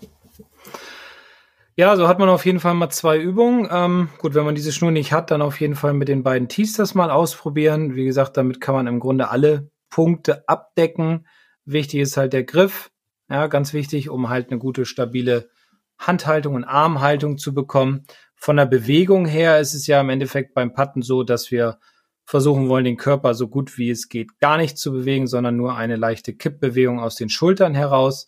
Ja, 1.76 1.96
so 1.96 2.08
hat 2.08 2.20
man 2.20 2.30
auf 2.30 2.46
jeden 2.46 2.60
Fall 2.60 2.74
mal 2.74 2.90
zwei 2.90 3.18
Übungen. 3.18 3.68
Ähm, 3.72 4.10
gut, 4.18 4.36
wenn 4.36 4.46
man 4.46 4.56
diese 4.56 4.72
Schnur 4.72 4.92
nicht 4.92 5.14
hat, 5.14 5.32
dann 5.32 5.42
auf 5.42 5.60
jeden 5.62 5.76
Fall 5.76 5.94
mit 5.94 6.10
den 6.10 6.22
beiden 6.22 6.48
Tees 6.50 6.74
das 6.74 6.96
mal 6.96 7.10
ausprobieren. 7.10 7.96
Wie 7.96 8.06
gesagt, 8.06 8.38
damit 8.38 8.60
kann 8.60 8.76
man 8.76 8.88
im 8.88 9.00
Grunde 9.00 9.30
alle 9.30 9.72
Punkte 9.90 10.48
abdecken. 10.48 11.26
Wichtig 11.66 12.02
ist 12.02 12.18
halt 12.18 12.34
der 12.34 12.44
Griff. 12.44 12.92
Ja, 13.30 13.48
ganz 13.48 13.74
wichtig, 13.74 14.10
um 14.10 14.30
halt 14.30 14.50
eine 14.50 14.60
gute, 14.60 14.86
stabile 14.86 15.50
Handhaltung 15.98 16.56
und 16.56 16.66
Armhaltung 16.66 17.38
zu 17.38 17.54
bekommen. 17.54 18.04
Von 18.36 18.58
der 18.58 18.66
Bewegung 18.66 19.26
her 19.26 19.60
ist 19.60 19.74
es 19.74 19.88
ja 19.88 20.02
im 20.02 20.10
Endeffekt 20.10 20.54
beim 20.54 20.74
Patten 20.74 21.02
so, 21.02 21.24
dass 21.24 21.52
wir 21.52 21.80
versuchen 22.26 22.70
wollen, 22.70 22.86
den 22.86 22.98
Körper 22.98 23.34
so 23.34 23.48
gut 23.48 23.78
wie 23.78 23.90
es 23.90 24.10
geht 24.10 24.40
gar 24.40 24.58
nicht 24.58 24.78
zu 24.78 24.92
bewegen, 24.92 25.28
sondern 25.28 25.58
nur 25.58 25.76
eine 25.76 25.96
leichte 25.96 26.34
Kippbewegung 26.34 27.00
aus 27.00 27.16
den 27.16 27.30
Schultern 27.30 27.76
heraus 27.76 28.28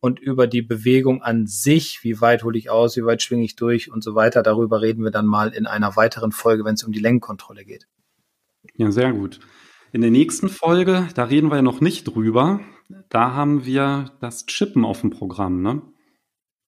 und 0.00 0.20
über 0.20 0.46
die 0.46 0.62
Bewegung 0.62 1.22
an 1.22 1.46
sich, 1.46 2.00
wie 2.02 2.20
weit 2.20 2.44
hole 2.44 2.58
ich 2.58 2.68
aus, 2.68 2.96
wie 2.96 3.04
weit 3.04 3.22
schwinge 3.22 3.44
ich 3.44 3.56
durch 3.56 3.90
und 3.90 4.02
so 4.02 4.14
weiter, 4.14 4.42
darüber 4.42 4.82
reden 4.82 5.02
wir 5.02 5.10
dann 5.10 5.26
mal 5.26 5.54
in 5.54 5.66
einer 5.66 5.96
weiteren 5.96 6.32
Folge, 6.32 6.64
wenn 6.64 6.74
es 6.74 6.84
um 6.84 6.92
die 6.92 7.00
Längenkontrolle 7.00 7.64
geht. 7.64 7.86
Ja, 8.76 8.90
sehr 8.90 9.12
gut. 9.12 9.40
In 9.92 10.00
der 10.00 10.10
nächsten 10.10 10.48
Folge, 10.48 11.08
da 11.14 11.24
reden 11.24 11.50
wir 11.50 11.56
ja 11.56 11.62
noch 11.62 11.80
nicht 11.80 12.04
drüber, 12.04 12.60
da 13.08 13.32
haben 13.32 13.64
wir 13.64 14.12
das 14.20 14.46
Chippen 14.46 14.84
auf 14.84 15.00
dem 15.00 15.10
Programm, 15.10 15.62
ne? 15.62 15.82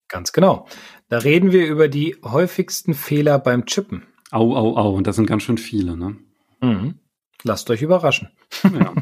Ganz 0.08 0.32
genau. 0.32 0.68
Da 1.08 1.18
reden 1.18 1.52
wir 1.52 1.66
über 1.66 1.88
die 1.88 2.16
häufigsten 2.22 2.94
Fehler 2.94 3.38
beim 3.38 3.66
Chippen. 3.66 4.04
Au, 4.30 4.56
au, 4.56 4.76
au. 4.76 4.94
Und 4.94 5.06
das 5.06 5.16
sind 5.16 5.26
ganz 5.26 5.42
schön 5.42 5.58
viele, 5.58 5.96
ne? 5.96 6.16
Mhm. 6.60 7.00
Lasst 7.42 7.70
euch 7.70 7.82
überraschen. 7.82 8.30
Ja. 8.64 8.92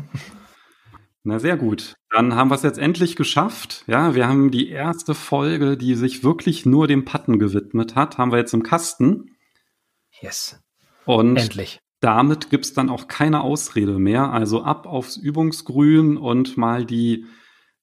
Na 1.26 1.38
sehr 1.38 1.56
gut. 1.56 1.94
Dann 2.10 2.34
haben 2.34 2.50
wir 2.50 2.54
es 2.54 2.62
jetzt 2.62 2.78
endlich 2.78 3.16
geschafft. 3.16 3.84
Ja, 3.86 4.14
wir 4.14 4.28
haben 4.28 4.50
die 4.50 4.68
erste 4.68 5.14
Folge, 5.14 5.78
die 5.78 5.94
sich 5.94 6.22
wirklich 6.22 6.66
nur 6.66 6.86
dem 6.86 7.06
Patten 7.06 7.38
gewidmet 7.38 7.94
hat, 7.96 8.18
haben 8.18 8.30
wir 8.30 8.38
jetzt 8.38 8.52
im 8.52 8.62
Kasten. 8.62 9.34
Yes. 10.20 10.60
Und 11.06 11.36
Endlich. 11.38 11.80
damit 12.00 12.50
gibt's 12.50 12.74
dann 12.74 12.90
auch 12.90 13.08
keine 13.08 13.40
Ausrede 13.40 13.98
mehr. 13.98 14.32
Also 14.32 14.62
ab 14.62 14.86
aufs 14.86 15.16
Übungsgrün 15.16 16.18
und 16.18 16.58
mal 16.58 16.84
die 16.84 17.24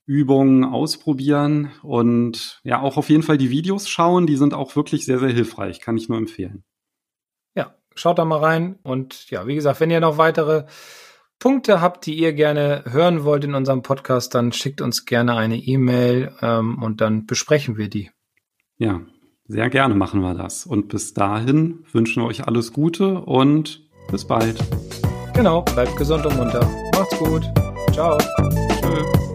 Übungen 0.06 0.64
ausprobieren 0.64 1.72
und 1.82 2.60
ja, 2.64 2.80
auch 2.82 2.98
auf 2.98 3.10
jeden 3.10 3.24
Fall 3.24 3.38
die 3.38 3.50
Videos 3.50 3.90
schauen. 3.90 4.28
Die 4.28 4.36
sind 4.36 4.54
auch 4.54 4.76
wirklich 4.76 5.06
sehr, 5.06 5.20
sehr 5.20 5.30
hilfreich. 5.30 5.80
Kann 5.80 5.98
ich 5.98 6.10
nur 6.10 6.18
empfehlen. 6.20 6.64
Schaut 7.96 8.20
da 8.20 8.26
mal 8.26 8.40
rein. 8.40 8.80
Und 8.84 9.30
ja, 9.30 9.48
wie 9.48 9.56
gesagt, 9.56 9.80
wenn 9.80 9.92
ihr 9.92 10.00
noch 10.00 10.18
weitere 10.18 10.66
Punkte 11.40 11.82
habt, 11.82 12.06
die 12.06 12.14
ihr 12.16 12.34
gerne 12.34 12.84
hören 12.90 13.24
wollt 13.24 13.44
in 13.44 13.56
unserem 13.56 13.82
Podcast, 13.82 14.36
dann 14.36 14.52
schickt 14.52 14.80
uns 14.80 15.06
gerne 15.06 15.36
eine 15.36 15.58
E-Mail 15.58 16.32
ähm, 16.42 16.82
und 16.82 17.02
dann 17.02 17.26
besprechen 17.26 17.78
wir 17.78 17.90
die. 17.90 18.12
Ja, 18.78 19.02
sehr 19.48 19.70
gerne 19.70 19.96
machen 19.96 20.22
wir 20.22 20.36
das. 20.36 20.66
Und 20.66 20.88
bis 20.88 21.14
dahin 21.14 21.84
wünschen 21.92 22.24
wir 22.24 22.28
euch 22.28 22.48
alles 22.48 22.74
Gute 22.74 23.20
und 23.22 23.82
bis 24.10 24.26
bald. 24.26 24.64
Genau, 25.34 25.62
bleibt 25.62 25.98
gesund 25.98 26.26
und 26.26 26.38
munter. 26.38 26.70
Macht's 26.96 27.18
gut. 27.18 27.44
Ciao. 27.92 28.18
Tschüss. 28.18 29.31